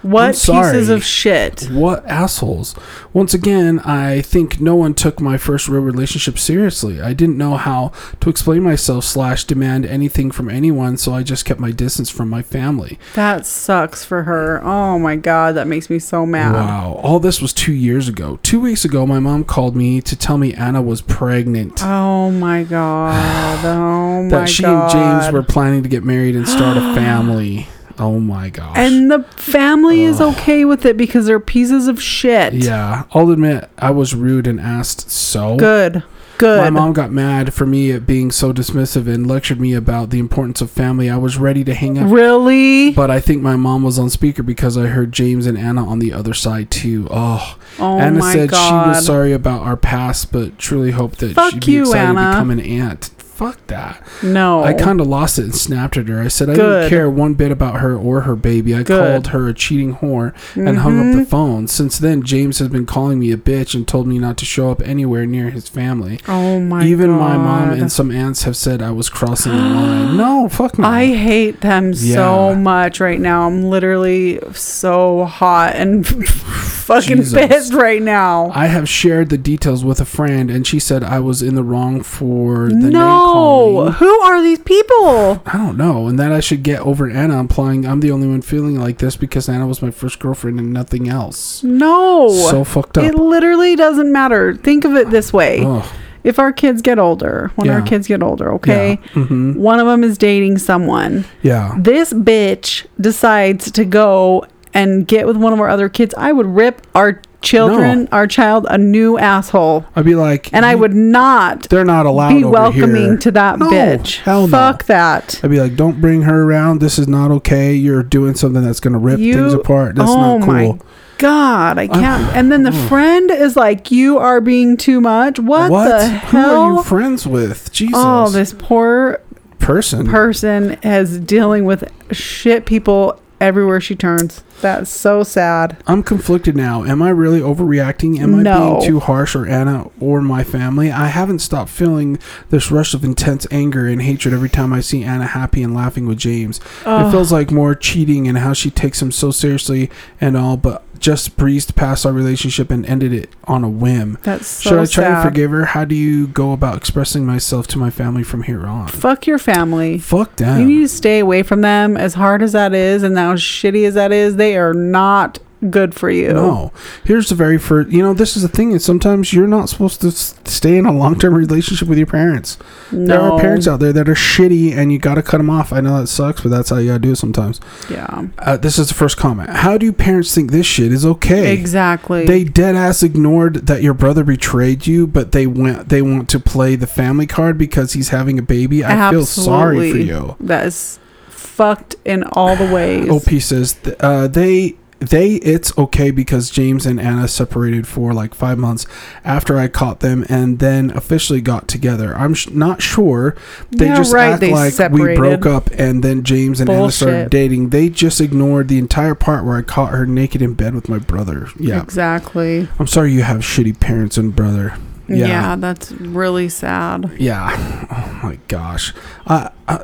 What 0.02 0.32
pieces 0.34 0.88
of 0.88 1.04
shit? 1.04 1.68
What 1.70 2.04
assholes. 2.06 2.74
Once 3.12 3.34
again, 3.34 3.78
I 3.80 4.20
think 4.22 4.60
no 4.60 4.74
one 4.74 4.94
took 4.94 5.20
my 5.20 5.36
first 5.36 5.68
real 5.68 5.82
relationship 5.82 6.38
seriously. 6.38 7.00
I 7.00 7.12
didn't 7.12 7.38
know 7.38 7.56
how 7.56 7.92
to 8.20 8.30
explain 8.30 8.62
myself 8.62 9.04
slash 9.04 9.44
demand 9.44 9.86
anything 9.86 10.30
from 10.30 10.50
anyone, 10.50 10.96
so 10.96 11.14
I 11.14 11.22
just 11.22 11.44
kept 11.44 11.60
my 11.60 11.70
distance 11.70 12.10
from 12.10 12.28
my 12.28 12.42
family. 12.42 12.98
That 13.14 13.46
sucks 13.46 14.04
for 14.04 14.24
her. 14.24 14.60
Oh 14.64 14.98
my 14.98 15.16
god, 15.16 15.54
that 15.54 15.66
makes 15.66 15.88
me 15.88 15.98
so 15.98 16.26
mad. 16.26 16.52
Wow. 16.54 17.00
All 17.02 17.20
this 17.20 17.40
was 17.40 17.52
two 17.52 17.72
years 17.72 18.08
ago. 18.08 18.38
Two 18.42 18.60
weeks 18.60 18.84
ago, 18.84 19.06
my 19.06 19.18
mom 19.20 19.44
called 19.44 19.76
me 19.76 20.00
to 20.02 20.16
tell 20.16 20.38
me 20.38 20.52
Anna 20.54 20.82
was 20.82 21.00
pregnant. 21.02 21.82
Oh 21.82 22.30
my 22.30 22.64
god. 22.64 23.12
Oh 23.62 24.22
my 24.24 24.30
god. 24.30 24.30
that 24.30 24.48
she 24.48 24.62
god. 24.62 24.94
and 24.94 25.22
James 25.22 25.32
were 25.32 25.42
planning 25.42 25.82
to 25.82 25.88
get 25.88 26.04
married 26.04 26.34
and 26.36 26.46
start 26.48 26.76
a 26.76 26.80
family. 26.94 27.66
Oh 28.02 28.18
my 28.18 28.50
gosh. 28.50 28.76
And 28.76 29.10
the 29.10 29.22
family 29.36 30.02
is 30.02 30.20
okay 30.20 30.64
with 30.64 30.84
it 30.84 30.96
because 30.96 31.26
they're 31.26 31.38
pieces 31.40 31.86
of 31.88 32.02
shit. 32.02 32.52
yeah, 32.54 33.04
I'll 33.12 33.30
admit 33.30 33.68
I 33.78 33.90
was 33.90 34.14
rude 34.14 34.46
and 34.46 34.58
asked 34.60 35.10
so. 35.10 35.56
Good. 35.56 36.02
Good. 36.38 36.58
My 36.58 36.70
mom 36.70 36.92
got 36.92 37.12
mad 37.12 37.54
for 37.54 37.66
me 37.66 37.92
at 37.92 38.04
being 38.04 38.32
so 38.32 38.52
dismissive 38.52 39.06
and 39.06 39.28
lectured 39.28 39.60
me 39.60 39.74
about 39.74 40.10
the 40.10 40.18
importance 40.18 40.60
of 40.60 40.72
family. 40.72 41.08
I 41.08 41.16
was 41.16 41.36
ready 41.36 41.62
to 41.62 41.72
hang 41.74 41.98
up. 41.98 42.10
really? 42.10 42.90
But 42.90 43.12
I 43.12 43.20
think 43.20 43.42
my 43.42 43.54
mom 43.54 43.84
was 43.84 43.96
on 43.96 44.10
speaker 44.10 44.42
because 44.42 44.76
I 44.76 44.86
heard 44.86 45.12
James 45.12 45.46
and 45.46 45.56
Anna 45.56 45.86
on 45.86 46.00
the 46.00 46.12
other 46.12 46.34
side 46.34 46.68
too. 46.72 47.06
Oh, 47.10 47.56
Oh 47.78 47.98
Anna 48.00 48.20
said 48.22 48.50
god. 48.50 48.84
she 48.84 48.88
was 48.88 49.06
sorry 49.06 49.32
about 49.32 49.62
our 49.62 49.76
past, 49.76 50.32
but 50.32 50.58
truly 50.58 50.90
hoped 50.90 51.18
that 51.20 51.34
Fuck 51.34 51.52
she'd 51.52 51.66
be 51.66 51.72
you, 51.72 51.82
excited 51.82 52.08
Anna. 52.08 52.20
to 52.20 52.30
become 52.32 52.50
an 52.50 52.60
aunt. 52.60 53.10
Fuck 53.42 53.66
that. 53.68 54.02
No. 54.22 54.62
I 54.62 54.72
kind 54.74 55.00
of 55.00 55.06
lost 55.06 55.38
it 55.38 55.44
and 55.44 55.54
snapped 55.54 55.96
at 55.96 56.08
her. 56.08 56.20
I 56.20 56.28
said 56.28 56.48
I 56.50 56.54
Good. 56.54 56.80
didn't 56.80 56.88
care 56.90 57.10
one 57.10 57.34
bit 57.34 57.50
about 57.50 57.80
her 57.80 57.96
or 57.96 58.22
her 58.22 58.36
baby. 58.36 58.74
I 58.74 58.82
Good. 58.82 58.98
called 59.12 59.26
her 59.28 59.48
a 59.48 59.54
cheating 59.54 59.96
whore 59.96 60.34
and 60.56 60.78
hung 60.78 60.98
up 60.98 61.02
Mm-hmm. 61.06 61.18
the 61.20 61.24
phone. 61.26 61.66
Since 61.68 61.98
then, 61.98 62.22
James 62.22 62.58
has 62.60 62.68
been 62.68 62.86
calling 62.86 63.18
me 63.18 63.32
a 63.32 63.36
bitch 63.36 63.74
and 63.74 63.86
told 63.88 64.06
me 64.06 64.18
not 64.18 64.36
to 64.38 64.44
show 64.44 64.70
up 64.70 64.80
anywhere 64.82 65.26
near 65.26 65.50
his 65.50 65.68
family. 65.68 66.20
Oh 66.28 66.60
my 66.60 66.80
god. 66.80 66.86
Even 66.86 67.10
god. 67.10 67.18
my 67.18 67.36
mom 67.36 67.70
and 67.70 67.90
some 67.90 68.10
aunts 68.10 68.44
have 68.44 68.56
said 68.56 68.80
I 68.82 68.90
was 68.92 69.08
crossing 69.08 69.52
the 69.52 69.58
line. 69.58 70.16
No, 70.16 70.48
fuck 70.48 70.78
no. 70.78 70.86
I 70.86 71.06
hate 71.14 71.60
them 71.60 71.94
so 71.94 72.54
much 72.54 73.00
right 73.00 73.18
now. 73.20 73.46
I'm 73.46 73.64
literally 73.64 74.38
so 74.52 75.24
hot 75.24 75.74
and 75.74 76.06
fucking 76.06 77.16
Jesus. 77.18 77.46
pissed 77.46 77.72
right 77.74 78.02
now. 78.02 78.50
I 78.54 78.66
have 78.66 78.88
shared 78.88 79.28
the 79.30 79.38
details 79.38 79.84
with 79.84 80.00
a 80.00 80.04
friend, 80.04 80.50
and 80.50 80.66
she 80.66 80.78
said 80.78 81.02
I 81.02 81.18
was 81.20 81.42
in 81.42 81.54
the 81.54 81.62
wrong 81.64 82.02
for 82.02 82.68
the 82.68 82.74
name 82.74 82.92
no. 83.34 83.90
Who 83.92 84.20
are 84.20 84.42
these 84.42 84.58
people? 84.60 85.42
I 85.46 85.52
don't 85.54 85.76
know, 85.76 86.06
and 86.08 86.18
that 86.18 86.32
I 86.32 86.40
should 86.40 86.62
get 86.62 86.80
over 86.80 87.08
Anna, 87.10 87.38
implying 87.38 87.86
I'm 87.86 88.00
the 88.00 88.10
only 88.10 88.28
one 88.28 88.42
feeling 88.42 88.78
like 88.78 88.98
this 88.98 89.16
because 89.16 89.48
Anna 89.48 89.66
was 89.66 89.82
my 89.82 89.90
first 89.90 90.18
girlfriend 90.18 90.58
and 90.58 90.72
nothing 90.72 91.08
else. 91.08 91.62
No. 91.62 92.28
So 92.28 92.64
fucked 92.64 92.98
up. 92.98 93.04
it 93.04 93.14
literally 93.14 93.76
doesn't 93.76 94.10
matter. 94.12 94.54
Think 94.56 94.84
of 94.84 94.94
it 94.94 95.10
this 95.10 95.32
way. 95.32 95.64
Ugh. 95.64 95.84
If 96.24 96.38
our 96.38 96.52
kids 96.52 96.82
get 96.82 97.00
older, 97.00 97.50
when 97.56 97.68
our 97.68 97.82
kids 97.82 98.06
get 98.06 98.22
older, 98.22 98.52
okay? 98.54 99.00
Yeah. 99.16 99.24
hmm 99.24 99.54
One 99.54 99.80
of 99.80 99.86
them 99.88 100.04
is 100.04 100.16
dating 100.16 100.58
someone. 100.58 101.24
Yeah. 101.42 101.74
This 101.76 102.12
bitch 102.12 102.86
decides 103.00 103.72
to 103.72 103.84
go 103.84 104.46
and 104.72 105.06
get 105.08 105.26
with 105.26 105.36
one 105.36 105.52
of 105.52 105.58
our 105.58 105.68
other 105.68 105.88
kids. 105.88 106.14
I 106.16 106.30
would 106.30 106.46
rip 106.46 106.86
our 106.94 107.20
children, 107.42 108.02
No. 108.02 108.08
our 108.12 108.26
child, 108.26 108.66
a 108.70 108.78
new 108.78 109.18
asshole. 109.18 109.84
I'd 109.96 110.04
be 110.04 110.14
like, 110.14 110.48
And 110.52 110.64
I 110.64 110.74
would 110.74 110.94
not 110.94 111.68
They're 111.68 111.84
not 111.84 112.06
allowed 112.06 112.34
be 112.34 112.44
welcoming 112.44 113.04
here. 113.04 113.16
to 113.18 113.30
that 113.32 113.58
No, 113.58 113.70
bitch. 113.70 114.18
hell 114.20 114.42
no. 114.46 114.50
Fuck 114.56 114.84
that. 114.84 115.40
I'd 115.42 115.50
be 115.50 115.60
like, 115.60 115.76
don't 115.76 116.00
bring 116.00 116.22
her 116.22 116.42
around. 116.44 116.80
This 116.80 116.98
is 116.98 117.08
not 117.08 117.30
okay. 117.30 117.74
You're 117.74 118.02
doing 118.02 118.34
something 118.34 118.62
that's 118.62 118.80
gonna 118.80 118.98
rip 118.98 119.18
You- 119.18 119.34
things 119.34 119.54
apart. 119.54 119.96
That's 119.96 120.10
oh 120.10 120.38
not 120.38 120.44
cool. 120.46 120.52
my 120.52 120.78
God, 121.18 121.78
I 121.78 121.86
can't. 121.86 122.34
and 122.36 122.50
then 122.50 122.64
the 122.64 122.72
friend 122.72 123.30
is 123.30 123.54
like, 123.54 123.92
"You 123.92 124.18
are 124.18 124.40
being 124.40 124.76
too 124.76 125.00
much." 125.00 125.38
What, 125.38 125.68
the 125.70 126.04
hell? 126.08 126.42
Who 126.42 126.72
are 126.74 126.76
you 126.78 126.82
friends 126.82 127.26
with? 127.28 127.70
Jesus. 127.72 127.94
Oh, 127.96 128.28
this 128.28 128.52
poor 128.58 129.20
person. 129.60 130.06
person 130.08 130.78
is 130.82 131.20
dealing 131.20 131.64
with 131.64 131.84
shit 132.10 132.66
people 132.66 133.20
everywhere 133.42 133.80
she 133.80 133.96
turns. 133.96 134.42
That's 134.60 134.88
so 134.88 135.24
sad. 135.24 135.76
I'm 135.88 136.04
conflicted 136.04 136.56
now. 136.56 136.84
Am 136.84 137.02
I 137.02 137.10
really 137.10 137.40
overreacting? 137.40 138.20
Am 138.20 138.36
I 138.36 138.42
No. 138.42 138.78
being 138.78 138.86
too 138.86 139.00
harsh 139.00 139.34
or 139.34 139.44
Anna 139.46 139.86
or 139.98 140.22
my 140.22 140.44
family? 140.44 140.92
I 140.92 141.08
haven't 141.08 141.40
stopped 141.40 141.70
feeling 141.70 142.18
this 142.50 142.70
rush 142.70 142.94
of 142.94 143.02
intense 143.02 143.44
anger 143.50 143.86
and 143.86 144.00
hatred 144.00 144.32
every 144.32 144.48
time 144.48 144.72
I 144.72 144.80
see 144.80 145.02
Anna 145.02 145.26
happy 145.26 145.64
and 145.64 145.74
laughing 145.74 146.06
with 146.06 146.18
James. 146.18 146.60
It 146.86 147.10
feels 147.10 147.32
like 147.32 147.50
more 147.50 147.74
cheating 147.74 148.28
and 148.28 148.38
how 148.38 148.52
she 148.52 148.70
takes 148.70 149.02
him 149.02 149.10
so 149.10 149.32
seriously 149.32 149.90
and 150.20 150.36
all, 150.36 150.56
but 150.56 150.84
just 151.02 151.36
breezed 151.36 151.74
past 151.76 152.06
our 152.06 152.12
relationship 152.12 152.70
and 152.70 152.86
ended 152.86 153.12
it 153.12 153.28
on 153.44 153.64
a 153.64 153.68
whim. 153.68 154.16
That's 154.22 154.46
so 154.46 154.70
Should 154.70 154.78
I 154.78 154.86
try 154.86 155.04
sad. 155.14 155.22
to 155.22 155.28
forgive 155.28 155.50
her? 155.50 155.64
How 155.66 155.84
do 155.84 155.94
you 155.94 156.28
go 156.28 156.52
about 156.52 156.76
expressing 156.76 157.26
myself 157.26 157.66
to 157.68 157.78
my 157.78 157.90
family 157.90 158.22
from 158.22 158.44
here 158.44 158.64
on? 158.66 158.88
Fuck 158.88 159.26
your 159.26 159.38
family. 159.38 159.98
Fuck 159.98 160.36
them. 160.36 160.60
You 160.60 160.66
need 160.66 160.80
to 160.82 160.88
stay 160.88 161.18
away 161.18 161.42
from 161.42 161.60
them. 161.60 161.96
As 161.96 162.14
hard 162.14 162.42
as 162.42 162.52
that 162.52 162.72
is, 162.72 163.02
and 163.02 163.18
as 163.18 163.40
shitty 163.40 163.86
as 163.86 163.94
that 163.94 164.12
is, 164.12 164.36
they 164.36 164.56
are 164.56 164.72
not 164.72 165.38
good 165.70 165.94
for 165.94 166.10
you. 166.10 166.32
No. 166.32 166.72
Here's 167.04 167.28
the 167.28 167.34
very 167.34 167.58
first. 167.58 167.90
You 167.90 168.02
know, 168.02 168.14
this 168.14 168.36
is 168.36 168.42
the 168.42 168.48
thing. 168.48 168.72
Is 168.72 168.84
sometimes 168.84 169.32
you're 169.32 169.46
not 169.46 169.68
supposed 169.68 170.00
to 170.02 170.08
s- 170.08 170.34
stay 170.44 170.76
in 170.76 170.86
a 170.86 170.92
long 170.92 171.18
term 171.18 171.34
relationship 171.34 171.88
with 171.88 171.98
your 171.98 172.06
parents. 172.06 172.58
No. 172.90 173.06
There 173.06 173.20
are 173.20 173.40
parents 173.40 173.66
out 173.68 173.80
there 173.80 173.92
that 173.92 174.08
are 174.08 174.14
shitty, 174.14 174.72
and 174.76 174.92
you 174.92 174.98
got 174.98 175.14
to 175.14 175.22
cut 175.22 175.38
them 175.38 175.50
off. 175.50 175.72
I 175.72 175.80
know 175.80 176.00
that 176.00 176.06
sucks, 176.08 176.40
but 176.40 176.50
that's 176.50 176.70
how 176.70 176.76
you 176.78 176.88
got 176.88 176.94
to 176.94 176.98
do 177.00 177.12
it 177.12 177.16
sometimes. 177.16 177.60
Yeah. 177.90 178.26
Uh, 178.38 178.56
this 178.56 178.78
is 178.78 178.88
the 178.88 178.94
first 178.94 179.16
comment. 179.16 179.50
How 179.50 179.78
do 179.78 179.92
parents 179.92 180.34
think 180.34 180.50
this 180.50 180.66
shit 180.66 180.92
is 180.92 181.06
okay? 181.06 181.52
Exactly. 181.52 182.26
They 182.26 182.44
dead 182.44 182.74
ass 182.74 183.02
ignored 183.02 183.66
that 183.66 183.82
your 183.82 183.94
brother 183.94 184.24
betrayed 184.24 184.86
you, 184.86 185.06
but 185.06 185.32
they 185.32 185.46
went. 185.46 185.88
They 185.88 186.02
want 186.02 186.28
to 186.30 186.40
play 186.40 186.76
the 186.76 186.86
family 186.86 187.26
card 187.26 187.58
because 187.58 187.92
he's 187.92 188.08
having 188.10 188.38
a 188.38 188.42
baby. 188.42 188.84
I 188.84 189.10
feel 189.10 189.24
sorry 189.26 189.90
for 189.90 189.96
you. 189.98 190.36
that 190.40 190.66
is 190.66 190.98
fucked 191.28 191.96
in 192.04 192.24
all 192.32 192.56
the 192.56 192.64
ways. 192.72 193.08
OP 193.10 193.40
says 193.40 193.74
th- 193.74 193.96
uh, 194.00 194.26
they 194.28 194.76
they 195.08 195.34
it's 195.36 195.76
okay 195.76 196.10
because 196.10 196.50
James 196.50 196.86
and 196.86 197.00
Anna 197.00 197.28
separated 197.28 197.86
for 197.86 198.12
like 198.12 198.34
five 198.34 198.58
months 198.58 198.86
after 199.24 199.58
I 199.58 199.68
caught 199.68 200.00
them 200.00 200.24
and 200.28 200.58
then 200.58 200.90
officially 200.90 201.40
got 201.40 201.68
together. 201.68 202.14
I'm 202.16 202.34
sh- 202.34 202.48
not 202.50 202.82
sure. 202.82 203.36
They 203.70 203.86
Yeah, 203.86 203.96
just 203.96 204.12
right, 204.12 204.32
act 204.32 204.40
they 204.40 204.52
like 204.52 204.78
we 204.90 205.14
broke 205.14 205.46
up 205.46 205.70
and 205.72 206.02
then 206.02 206.22
James 206.22 206.60
and 206.60 206.70
Anna 206.70 206.90
started 206.90 207.30
dating. 207.30 207.70
They 207.70 207.88
just 207.88 208.20
ignored 208.20 208.68
the 208.68 208.78
entire 208.78 209.14
part 209.14 209.44
where 209.44 209.56
I 209.56 209.62
caught 209.62 209.92
her 209.92 210.06
naked 210.06 210.42
in 210.42 210.54
bed 210.54 210.74
with 210.74 210.88
my 210.88 210.98
brother. 210.98 211.48
Yeah, 211.58 211.82
Exactly. 211.82 212.68
I'm 212.78 212.86
sorry 212.86 213.12
you 213.12 213.22
have 213.22 213.40
shitty 213.40 213.78
parents 213.80 214.16
and 214.16 214.34
brother. 214.34 214.74
Yeah. 215.12 215.26
Yeah. 215.26 215.56
that's 215.56 215.92
really 215.92 216.48
sad. 216.48 217.10
Yeah. 217.18 217.50
Oh 217.90 218.20
my 218.22 218.38
gosh. 218.48 218.94
Uh, 219.26 219.48
uh, 219.68 219.78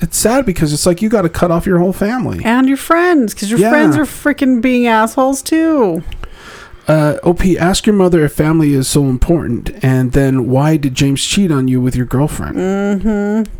it's 0.00 0.16
sad 0.16 0.46
because 0.46 0.72
it's 0.72 0.86
like 0.86 1.02
you 1.02 1.08
got 1.08 1.22
to 1.22 1.28
cut 1.28 1.50
off 1.50 1.66
your 1.66 1.78
whole 1.78 1.92
family. 1.92 2.44
And 2.44 2.68
your 2.68 2.76
friends, 2.76 3.34
because 3.34 3.50
your 3.50 3.58
Yeah. 3.60 3.70
friends 3.70 3.96
are 3.96 4.04
freaking 4.04 4.60
being 4.62 4.86
assholes 4.86 5.42
too. 5.42 6.02
Uh, 6.88 7.16
OP, 7.22 7.44
ask 7.58 7.86
your 7.86 7.94
mother 7.94 8.24
if 8.24 8.32
family 8.32 8.74
is 8.74 8.88
so 8.88 9.04
important, 9.04 9.70
and 9.84 10.12
then 10.12 10.48
why 10.48 10.76
did 10.76 10.94
James 10.94 11.24
cheat 11.24 11.52
on 11.52 11.68
you 11.68 11.80
with 11.80 11.94
your 11.94 12.06
girlfriend? 12.06 12.56
Mm-hmm. 12.56 13.52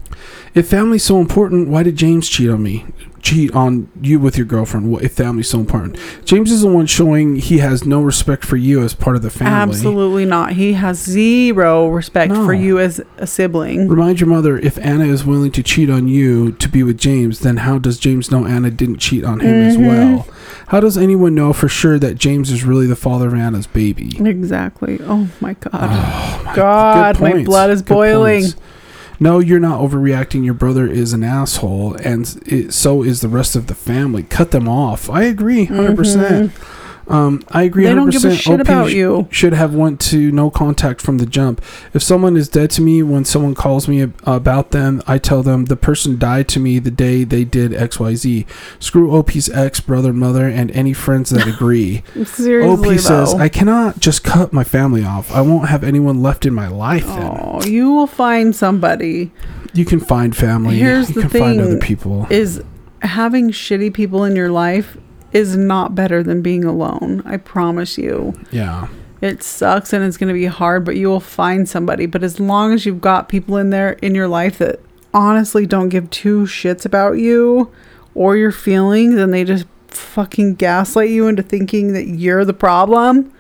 If 0.55 0.69
family's 0.69 1.05
so 1.05 1.21
important, 1.21 1.69
why 1.69 1.85
did 1.85 1.97
James 1.97 2.29
cheat 2.29 2.51
on 2.51 2.63
me? 2.63 2.85
Cheat 3.23 3.55
on 3.55 3.89
you 4.03 4.19
with 4.19 4.37
your 4.37 4.45
girlfriend? 4.47 4.91
What 4.91 5.05
if 5.05 5.13
family's 5.13 5.49
so 5.49 5.61
important? 5.61 5.97
James 6.25 6.51
is 6.51 6.63
the 6.63 6.69
one 6.69 6.87
showing 6.87 7.37
he 7.37 7.59
has 7.59 7.87
no 7.87 8.03
respect 8.03 8.45
for 8.45 8.57
you 8.57 8.83
as 8.83 8.95
part 8.95 9.15
of 9.15 9.23
the 9.23 9.31
family. 9.31 9.53
Absolutely 9.55 10.25
not. 10.25 10.55
He 10.55 10.73
has 10.73 10.99
zero 11.01 11.87
respect 11.89 12.33
No. 12.33 12.45
for 12.45 12.53
you 12.53 12.81
as 12.81 13.01
a 13.19 13.27
sibling. 13.29 13.87
Remind 13.89 14.19
your 14.21 14.29
mother 14.29 14.59
if 14.59 14.77
Anna 14.79 15.05
is 15.05 15.25
willing 15.25 15.53
to 15.53 15.63
cheat 15.63 15.89
on 15.89 16.09
you 16.09 16.51
to 16.53 16.69
be 16.69 16.83
with 16.83 16.99
James, 16.99 17.39
then 17.41 17.59
how 17.59 17.79
does 17.79 17.99
James 17.99 18.31
know 18.33 18.45
Anna 18.45 18.71
didn't 18.73 18.99
cheat 18.99 19.25
on 19.25 19.39
him 19.39 19.55
as 19.55 19.77
Mhm. 19.77 19.87
well? 19.87 20.27
How 20.69 20.81
does 20.81 20.99
anyone 20.99 21.35
know 21.35 21.53
for 21.53 21.69
sure 21.69 21.99
that 22.01 22.19
James 22.19 22.51
is 22.51 22.65
really 22.65 22.87
the 22.89 22.97
father 22.97 23.29
of 23.29 23.35
Anna's 23.35 23.69
baby? 23.69 24.17
Exactly. 24.19 24.99
Oh 25.07 25.29
my 25.41 25.55
god. 25.61 25.71
Oh, 25.75 26.43
my 26.47 26.55
God, 26.57 27.21
my 27.21 27.45
blood 27.45 27.71
is 27.71 27.83
Good 27.83 27.95
boiling. 27.95 28.43
points. 28.43 28.57
No, 29.21 29.39
you're 29.39 29.61
not 29.61 29.81
overreacting. 29.81 30.45
Your 30.45 30.55
brother 30.55 30.87
is 30.87 31.13
an 31.13 31.23
asshole, 31.23 31.95
and 31.97 32.41
it, 32.47 32.73
so 32.73 33.03
is 33.03 33.21
the 33.21 33.29
rest 33.29 33.55
of 33.55 33.67
the 33.69 33.75
family. 33.75 34.25
Cut 34.25 34.51
them 34.51 34.69
off. 34.69 35.09
I 35.11 35.23
agree, 35.25 35.67
100 35.67 35.97
percent. 35.97 36.51
Mhm. 36.53 36.69
Um, 37.13 37.43
I 37.49 37.65
agree. 37.65 37.85
They 37.85 37.91
100%. 37.93 37.95
don't 37.97 38.11
give 38.11 38.25
a 38.25 38.35
shit 38.35 38.55
OP 38.55 38.61
about 38.61 38.89
sh- 38.91 38.95
you. 38.95 39.29
Should 39.31 39.53
have 39.53 39.75
went 39.75 40.01
to 40.03 40.33
no 40.33 40.51
contact 40.51 41.01
from 41.03 41.19
the 41.19 41.27
jump. 41.27 41.61
If 41.93 42.03
someone 42.03 42.37
is 42.37 42.49
dead 42.49 42.71
to 42.73 42.81
me, 42.83 43.03
when 43.03 43.25
someone 43.25 43.55
calls 43.55 43.87
me 43.87 44.03
ab- 44.03 44.21
about 44.25 44.71
them, 44.71 45.03
I 45.07 45.19
tell 45.19 45.43
them 45.43 45.67
the 45.67 45.77
person 45.77 46.19
died 46.19 46.49
to 46.49 46.61
me 46.61 46.79
the 46.79 46.91
day 46.91 47.25
they 47.25 47.45
did 47.45 47.75
X 47.75 48.01
Y 48.01 48.15
Z. 48.15 48.47
Screw 48.79 49.15
OP's 49.15 49.49
ex, 49.51 49.81
brother, 49.81 50.13
mother, 50.13 50.49
and 50.49 50.71
any 50.73 50.93
friends 50.95 51.31
that 51.31 51.47
agree. 51.47 52.03
Seriously, 52.25 52.95
OP 52.95 52.99
says. 53.01 53.35
I 53.35 53.49
cannot 53.49 54.01
just 54.01 54.25
cut 54.25 54.53
my 54.53 54.65
family 54.65 55.05
off. 55.05 55.31
I 55.33 55.43
won't 55.43 55.69
have 55.69 55.85
anyone 55.85 56.23
left 56.23 56.47
in 56.47 56.55
my 56.55 56.69
life. 56.69 57.05
Then 57.07 57.23
Oh, 57.31 57.63
you 57.65 57.93
will 57.93 58.07
find 58.07 58.57
somebody. 58.57 59.31
you 59.75 59.85
can 59.85 60.01
find 60.01 60.35
family. 60.37 60.79
Here's 60.79 61.09
you 61.11 61.17
the 61.17 61.21
can 61.23 61.31
find 61.31 61.59
thing. 61.59 61.61
other 61.61 61.79
people. 61.79 62.27
Is 62.31 62.63
having 63.03 63.51
shitty 63.51 63.93
people 63.93 64.25
in 64.25 64.35
your 64.37 64.51
life 64.51 64.97
is 65.33 65.57
not 65.57 65.95
better 65.95 66.23
than 66.23 66.43
being 66.43 66.65
alone. 66.65 67.23
I 67.25 67.37
promise 67.37 67.99
you. 67.99 68.35
Yeah. 68.51 68.89
It 69.21 69.43
sucks 69.43 69.93
and 69.93 70.05
it's 70.05 70.17
going 70.17 70.29
to 70.29 70.35
be 70.35 70.47
hard, 70.47 70.85
but 70.85 70.97
you 70.97 71.09
will 71.09 71.21
find 71.21 71.69
somebody. 71.69 72.07
But 72.07 72.25
as 72.25 72.41
long 72.41 72.73
as 72.73 72.85
you've 72.85 73.01
got 73.01 73.29
people 73.29 73.57
in 73.57 73.71
there 73.71 73.93
in 74.03 74.15
your 74.15 74.29
life 74.29 74.59
that 74.59 74.81
honestly 75.15 75.67
don't 75.67 75.91
give 75.91 76.11
two 76.11 76.43
shits 76.43 76.85
about 76.85 77.13
you 77.19 77.71
or 78.15 78.37
your 78.37 78.53
feelings 78.53 79.15
and 79.15 79.33
they 79.33 79.45
just 79.45 79.67
fucking 79.89 80.57
gaslight 80.57 81.11
you 81.11 81.29
into 81.29 81.43
thinking 81.43 81.93
that 81.93 82.09
you're 82.09 82.45
the 82.45 82.53
problem, 82.53 83.33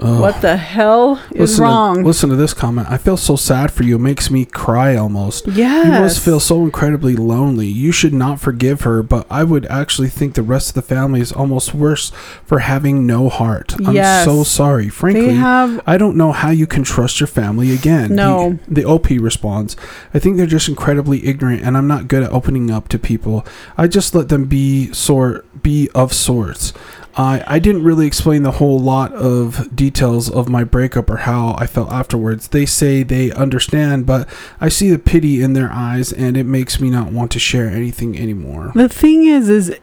Ugh. 0.00 0.20
what 0.20 0.40
the 0.42 0.56
hell 0.56 1.16
is 1.32 1.40
listen 1.40 1.64
wrong? 1.64 1.96
To, 1.98 2.06
listen 2.06 2.30
to 2.30 2.36
this 2.36 2.54
comment. 2.54 2.88
I 2.88 2.98
feel 2.98 3.16
so 3.16 3.34
sad 3.36 3.72
for 3.72 3.82
you. 3.82 3.96
It 3.96 4.00
makes 4.00 4.30
me 4.30 4.44
cry 4.44 4.94
almost. 4.94 5.48
Yeah. 5.48 5.82
You 5.84 5.90
must 6.02 6.24
feel 6.24 6.38
so 6.38 6.62
incredibly 6.64 7.16
lonely. 7.16 7.66
You 7.66 7.90
should 7.90 8.14
not 8.14 8.38
forgive 8.40 8.82
her, 8.82 9.02
but 9.02 9.26
I 9.28 9.42
would 9.44 9.66
actually 9.66 10.08
think 10.08 10.34
the 10.34 10.42
rest 10.42 10.68
of 10.68 10.74
the 10.74 10.82
family 10.82 11.20
is 11.20 11.32
almost 11.32 11.74
worse 11.74 12.10
for 12.44 12.60
having 12.60 13.06
no 13.06 13.28
heart. 13.28 13.74
I'm 13.84 13.94
Yes. 13.94 14.24
so 14.24 14.44
sorry. 14.44 14.88
Frankly, 14.88 15.34
have 15.34 15.80
I 15.86 15.96
don't 15.98 16.16
know 16.16 16.30
how 16.32 16.50
you 16.50 16.66
can 16.66 16.84
trust 16.84 17.18
your 17.18 17.26
family 17.26 17.72
again. 17.72 18.14
No. 18.14 18.58
The, 18.68 18.82
the 18.82 18.84
OP 18.88 19.08
responds, 19.10 19.76
I 20.14 20.18
think 20.20 20.36
they're 20.36 20.46
just 20.46 20.68
incredibly 20.68 21.26
ignorant 21.26 21.62
and 21.62 21.76
I'm 21.76 21.88
not 21.88 22.06
good 22.06 22.22
at 22.22 22.30
opening 22.30 22.70
up 22.70 22.86
to 22.88 22.98
people. 22.98 23.44
I 23.76 23.88
just 23.88 24.14
let 24.14 24.28
them 24.28 24.44
be 24.44 24.92
sort 24.92 25.44
be 25.62 25.88
of 25.92 26.12
sorts. 26.12 26.72
I 27.18 27.42
I 27.46 27.58
didn't 27.58 27.82
really 27.82 28.06
explain 28.06 28.44
the 28.44 28.52
whole 28.52 28.78
lot 28.78 29.12
of 29.12 29.74
details 29.74 30.30
of 30.30 30.48
my 30.48 30.64
breakup 30.64 31.10
or 31.10 31.18
how 31.18 31.56
I 31.58 31.66
felt 31.66 31.90
afterwards. 31.90 32.48
They 32.48 32.64
say 32.64 33.02
they 33.02 33.32
understand, 33.32 34.06
but 34.06 34.28
I 34.60 34.68
see 34.68 34.88
the 34.88 34.98
pity 34.98 35.42
in 35.42 35.52
their 35.52 35.70
eyes 35.70 36.12
and 36.12 36.36
it 36.36 36.44
makes 36.44 36.80
me 36.80 36.88
not 36.90 37.12
want 37.12 37.32
to 37.32 37.38
share 37.38 37.68
anything 37.68 38.18
anymore. 38.18 38.72
The 38.74 38.88
thing 38.88 39.24
is, 39.24 39.48
is 39.48 39.76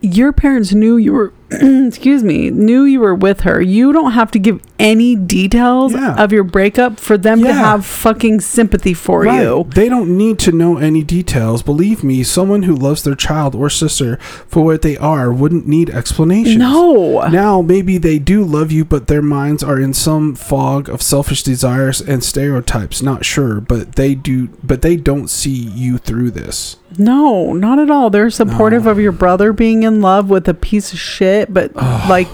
your 0.00 0.32
parents 0.32 0.74
knew 0.74 0.96
you 0.96 1.12
were, 1.12 1.32
excuse 1.50 2.24
me, 2.24 2.50
knew 2.50 2.82
you 2.84 3.00
were 3.00 3.14
with 3.14 3.40
her. 3.42 3.60
You 3.60 3.92
don't 3.92 4.12
have 4.12 4.30
to 4.32 4.38
give 4.38 4.60
any 4.78 5.14
details 5.16 5.92
Yeah. 5.94 6.14
of 6.22 6.32
your 6.32 6.42
breakup 6.44 6.98
for 7.00 7.16
them 7.16 7.42
to 7.42 7.52
have 7.52 7.86
fucking 7.86 8.40
sympathy 8.40 8.92
for 8.94 9.22
Right. 9.22 9.42
you. 9.42 9.66
They 9.74 9.88
don't 9.88 10.16
need 10.16 10.38
to 10.40 10.52
know 10.52 10.76
any 10.76 11.02
details. 11.02 11.62
Believe 11.62 12.02
me, 12.04 12.22
someone 12.24 12.64
who 12.64 12.74
loves 12.74 13.02
their 13.02 13.14
child 13.14 13.54
or 13.54 13.70
sister 13.70 14.18
for 14.48 14.64
what 14.64 14.82
they 14.82 14.96
are 14.98 15.32
wouldn't 15.32 15.66
need 15.68 15.88
explanations. 15.90 16.58
No. 16.58 17.26
Now, 17.30 17.62
maybe 17.62 17.96
they 17.96 18.18
do 18.18 18.44
love 18.44 18.72
you, 18.72 18.84
but 18.84 19.06
their 19.06 19.22
minds 19.22 19.62
are 19.62 19.80
in 19.80 19.94
some 19.94 20.34
fog 20.34 20.88
of 20.88 21.00
selfish 21.00 21.42
desires 21.42 22.00
and 22.00 22.22
stereotypes. 22.24 23.02
Not 23.02 23.24
sure, 23.24 23.60
but 23.60 23.94
they 23.96 24.14
do. 24.14 24.48
But 24.64 24.82
they 24.82 24.96
don't 24.96 25.30
see 25.30 25.50
you 25.74 25.98
through 25.98 26.32
this. 26.32 26.76
No, 26.98 27.52
not 27.52 27.78
at 27.78 27.90
all. 27.90 28.08
They're 28.10 28.30
supportive 28.30 28.84
No. 28.84 28.90
of 28.92 28.98
your 29.00 29.12
brother 29.12 29.52
being 29.52 29.82
in 29.82 30.00
love 30.00 30.30
with 30.30 30.48
a 30.48 30.54
piece 30.54 30.92
of 30.92 30.98
shit, 30.98 31.35
but 31.44 31.74
like 32.08 32.28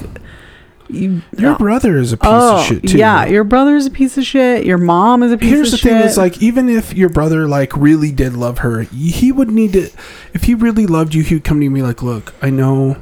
you 0.88 1.22
Your 1.38 1.57
brother 1.57 1.96
is 1.96 2.12
a 2.12 2.16
piece 2.18 2.28
oh, 2.30 2.59
of 2.59 2.64
shit 2.66 2.86
too. 2.86 2.98
Yeah, 2.98 3.24
your 3.24 3.44
brother's 3.44 3.86
a 3.86 3.90
piece 3.90 4.18
of 4.18 4.24
shit. 4.24 4.66
Your 4.66 4.78
mom 4.78 5.22
is 5.22 5.32
a 5.32 5.38
piece 5.38 5.50
Here's 5.50 5.72
of 5.72 5.78
shit. 5.80 5.92
Here's 5.92 6.03
the 6.03 6.22
thing: 6.22 6.26
is 6.26 6.34
like 6.34 6.42
even 6.42 6.68
if 6.68 6.94
your 6.94 7.09
brother 7.09 7.48
like 7.48 7.74
really 7.76 8.12
did 8.12 8.34
love 8.34 8.59
her, 8.59 8.82
he 8.82 9.32
would 9.32 9.50
need 9.50 9.72
to. 9.72 9.90
If 10.34 10.44
he 10.44 10.55
really 10.55 10.86
loved 10.86 11.14
you, 11.14 11.22
he 11.22 11.34
would 11.36 11.44
come 11.44 11.61
to 11.61 11.70
me 11.70 11.82
like, 11.82 12.03
"Look, 12.03 12.34
I 12.42 12.50
know 12.50 12.96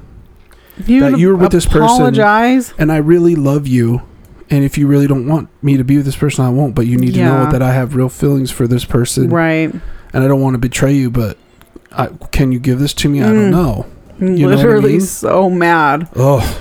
you 0.87 1.01
that 1.01 1.19
you 1.19 1.29
were 1.29 1.37
with 1.37 1.51
this 1.53 1.67
person- 1.67 1.83
apologize. 1.85 2.73
and 2.79 2.93
I 2.93 2.99
really 2.99 3.35
love 3.35 3.67
you. 3.67 4.03
And 4.53 4.65
if 4.65 4.77
you 4.77 4.87
really 4.89 5.07
don't 5.07 5.29
want 5.29 5.49
me 5.63 5.77
to 5.77 5.85
be 5.85 5.97
with 5.97 6.07
this 6.07 6.17
person, 6.17 6.45
I 6.45 6.49
won't. 6.49 6.75
But 6.75 6.87
you 6.87 6.97
need 6.97 7.15
to 7.15 7.25
know 7.25 7.51
that 7.51 7.63
I 7.63 7.73
have 7.73 7.95
real 7.95 8.09
feelings 8.09 8.51
for 8.51 8.67
this 8.67 8.85
person, 8.85 9.31
Right. 9.31 9.73
and 10.13 10.25
I 10.25 10.27
don't 10.29 10.41
want 10.41 10.55
to 10.55 10.59
betray 10.59 10.93
you. 10.93 11.09
But 11.11 11.39
I, 11.93 12.07
can 12.33 12.51
you 12.53 12.59
give 12.59 12.79
this 12.81 12.93
to 12.95 13.09
me? 13.09 13.21
I 13.23 13.27
Mm. 13.27 13.35
don't 13.35 13.51
know. 13.51 13.87
Know 14.21 14.49
what 14.49 14.53
I 14.53 14.57
Literally 14.57 14.93
mean? 14.93 15.01
so 15.01 15.49
mad. 15.51 16.09
Oh, 16.17 16.61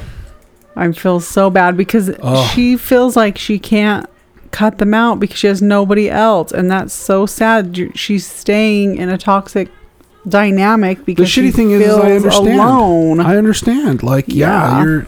I 0.75 0.91
feel 0.93 1.19
so 1.19 1.49
bad 1.49 1.75
because 1.77 2.09
she 2.53 2.77
feels 2.77 3.15
like 3.15 3.37
she 3.37 3.59
can't 3.59 4.05
cut 4.51 4.77
them 4.79 4.93
out 4.93 5.19
because 5.19 5.37
she 5.37 5.47
has 5.47 5.61
nobody 5.61 6.09
else, 6.09 6.51
and 6.51 6.71
that's 6.71 6.93
so 6.93 7.25
sad. 7.25 7.91
She's 7.95 8.25
staying 8.25 8.97
in 8.97 9.09
a 9.09 9.17
toxic 9.17 9.69
dynamic 10.27 11.05
because 11.05 11.33
the 11.33 11.41
shitty 11.41 11.45
she 11.47 11.51
thing 11.51 11.71
is, 11.71 11.81
is 11.81 11.95
I 11.95 12.11
understand. 12.13 12.47
alone. 12.59 13.19
I 13.19 13.37
understand. 13.37 14.03
Like, 14.03 14.25
yeah, 14.27 14.77
Yeah. 14.79 14.83
you're 14.83 15.07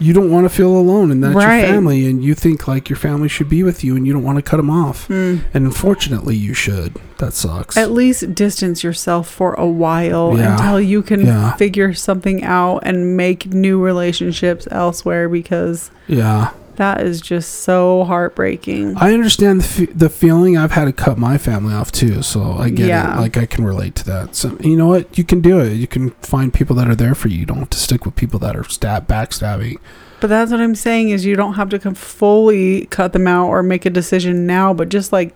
you 0.00 0.12
don't 0.12 0.30
want 0.30 0.44
to 0.44 0.48
feel 0.48 0.76
alone, 0.76 1.10
and 1.10 1.22
that's 1.22 1.34
Right. 1.34 1.60
your 1.60 1.68
family, 1.68 2.06
and 2.06 2.22
you 2.24 2.34
think 2.34 2.66
like 2.66 2.88
your 2.88 2.96
family 2.96 3.28
should 3.28 3.48
be 3.48 3.62
with 3.62 3.84
you, 3.84 3.96
and 3.96 4.06
you 4.06 4.12
don't 4.12 4.22
want 4.24 4.36
to 4.36 4.42
cut 4.42 4.56
them 4.58 4.70
off. 4.70 5.06
Mm. 5.08 5.40
And 5.54 5.66
unfortunately, 5.66 6.36
you 6.36 6.52
should. 6.54 6.94
That 7.18 7.32
sucks. 7.32 7.76
At 7.76 7.92
least 7.92 8.34
distance 8.34 8.82
yourself 8.82 9.28
for 9.28 9.54
a 9.54 9.66
while 9.66 10.34
Yeah. 10.36 10.52
until 10.54 10.80
you 10.80 11.00
can 11.02 11.24
Yeah. 11.24 11.52
figure 11.56 11.94
something 11.94 12.42
out 12.42 12.78
and 12.82 13.16
make 13.16 13.52
new 13.54 13.80
relationships 13.80 14.66
elsewhere 14.70 15.28
because 15.28 15.90
yeah. 16.08 16.50
That 16.76 17.00
is 17.02 17.20
just 17.20 17.60
so 17.62 18.04
heartbreaking. 18.04 18.96
I 18.96 19.12
understand 19.12 19.60
the, 19.60 19.64
fe- 19.64 19.92
the 19.92 20.08
feeling. 20.08 20.56
I've 20.56 20.72
had 20.72 20.84
to 20.86 20.92
cut 20.92 21.18
my 21.18 21.38
family 21.38 21.74
off 21.74 21.92
too, 21.92 22.22
so 22.22 22.52
I 22.52 22.70
get 22.70 22.86
Yeah. 22.88 23.16
it. 23.16 23.20
Like 23.20 23.36
I 23.36 23.46
can 23.46 23.64
relate 23.64 23.94
to 23.96 24.04
that. 24.06 24.34
So 24.34 24.56
you 24.60 24.76
know 24.76 24.86
what? 24.86 25.16
You 25.18 25.24
can 25.24 25.40
do 25.40 25.60
it. 25.60 25.72
You 25.74 25.86
can 25.86 26.10
find 26.22 26.52
people 26.52 26.76
that 26.76 26.88
are 26.88 26.94
there 26.94 27.14
for 27.14 27.28
you. 27.28 27.38
You 27.38 27.46
don't 27.46 27.58
have 27.58 27.70
to 27.70 27.78
stick 27.78 28.04
with 28.04 28.16
people 28.16 28.38
that 28.40 28.56
are 28.56 28.64
stab 28.64 29.06
backstabbing. 29.06 29.78
But 30.20 30.28
that's 30.28 30.50
what 30.50 30.60
I'm 30.60 30.74
saying 30.74 31.10
is 31.10 31.24
you 31.26 31.36
don't 31.36 31.54
have 31.54 31.68
to 31.70 31.78
come 31.78 31.94
fully 31.94 32.86
cut 32.86 33.12
them 33.12 33.26
out 33.26 33.48
or 33.48 33.62
make 33.62 33.84
a 33.84 33.90
decision 33.90 34.46
now, 34.46 34.72
but 34.72 34.88
just 34.88 35.12
like 35.12 35.34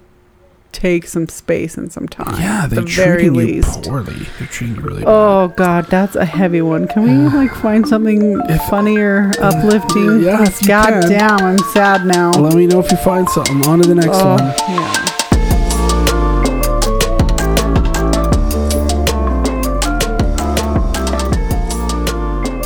take 0.73 1.07
some 1.07 1.29
space 1.29 1.77
and 1.77 1.91
some 1.93 2.07
time. 2.09 2.41
Yeah, 2.41 2.67
they're 2.67 2.83
the 2.83 2.87
very 2.91 3.23
treating 3.29 3.35
you 3.35 3.41
least. 3.57 3.83
poorly. 3.85 4.27
They're 4.39 4.49
treating 4.49 4.77
you 4.77 4.83
really 4.83 5.03
Oh 5.07 5.49
God, 5.57 5.87
that's 5.87 6.15
a 6.17 6.25
heavy 6.25 6.61
one. 6.63 6.87
Can 6.89 7.03
we 7.05 7.11
like 7.37 7.53
find 7.55 7.87
something 7.89 8.41
If- 8.49 8.63
funnier, 8.65 9.33
uplifting? 9.41 10.21
Yeah, 10.21 10.43
if 10.43 10.61
you 10.63 10.69
God 10.69 11.03
can. 11.03 11.09
damn, 11.11 11.39
I'm 11.41 11.59
sad 11.73 12.07
now. 12.07 12.31
Let 12.33 12.55
me 12.55 12.67
know 12.67 12.81
if 12.81 12.91
you 12.91 12.97
find 12.99 13.29
something. 13.29 13.67
On 13.67 13.81
to 13.81 13.89
the 13.89 13.95
next 13.95 14.09
Oh, 14.13 14.35
one. 14.37 14.45
yeah. 14.69 15.05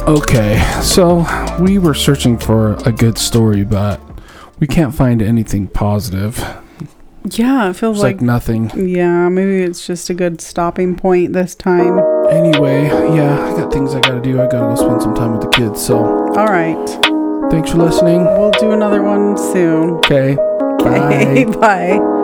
Okay, 0.09 0.61
so 0.83 1.25
we 1.61 1.79
were 1.79 1.95
searching 1.95 2.37
for 2.37 2.75
a 2.85 2.93
good 2.93 3.17
story, 3.17 3.65
but 3.65 4.01
we 4.59 4.67
can't 4.67 4.93
find 4.95 5.23
anything 5.23 5.69
positive. 5.69 6.37
Yeah, 7.25 7.71
it 7.71 7.75
feels 7.77 8.01
like, 8.01 8.17
like, 8.17 8.21
nothing. 8.23 8.71
yeah, 8.89 9.29
maybe 9.29 9.63
it's 9.63 9.87
just 9.87 10.11
a 10.11 10.15
good 10.15 10.41
stopping 10.41 10.97
point 10.97 11.33
this 11.33 11.55
time. 11.55 11.99
Anyway, 12.31 12.87
yeah, 13.17 13.39
I 13.53 13.57
got 13.61 13.73
things 13.73 13.95
I 13.95 14.01
gotta 14.01 14.21
do. 14.21 14.41
I 14.41 14.47
gotta 14.49 14.75
go 14.75 14.75
spend 14.75 15.03
some 15.03 15.15
time 15.15 15.33
with 15.33 15.43
the 15.43 15.49
kids. 15.49 15.81
So 15.81 15.99
All 16.37 16.47
right. 16.47 16.77
thanks 17.51 17.71
for 17.71 17.79
listening. 17.79 18.25
We'll 18.25 18.51
do 18.53 18.73
another 18.73 19.03
one 19.03 19.37
soon. 19.37 19.91
Okay, 19.97 20.37
Okay, 20.83 21.45
bye. 21.45 21.57
bye. 21.99 22.22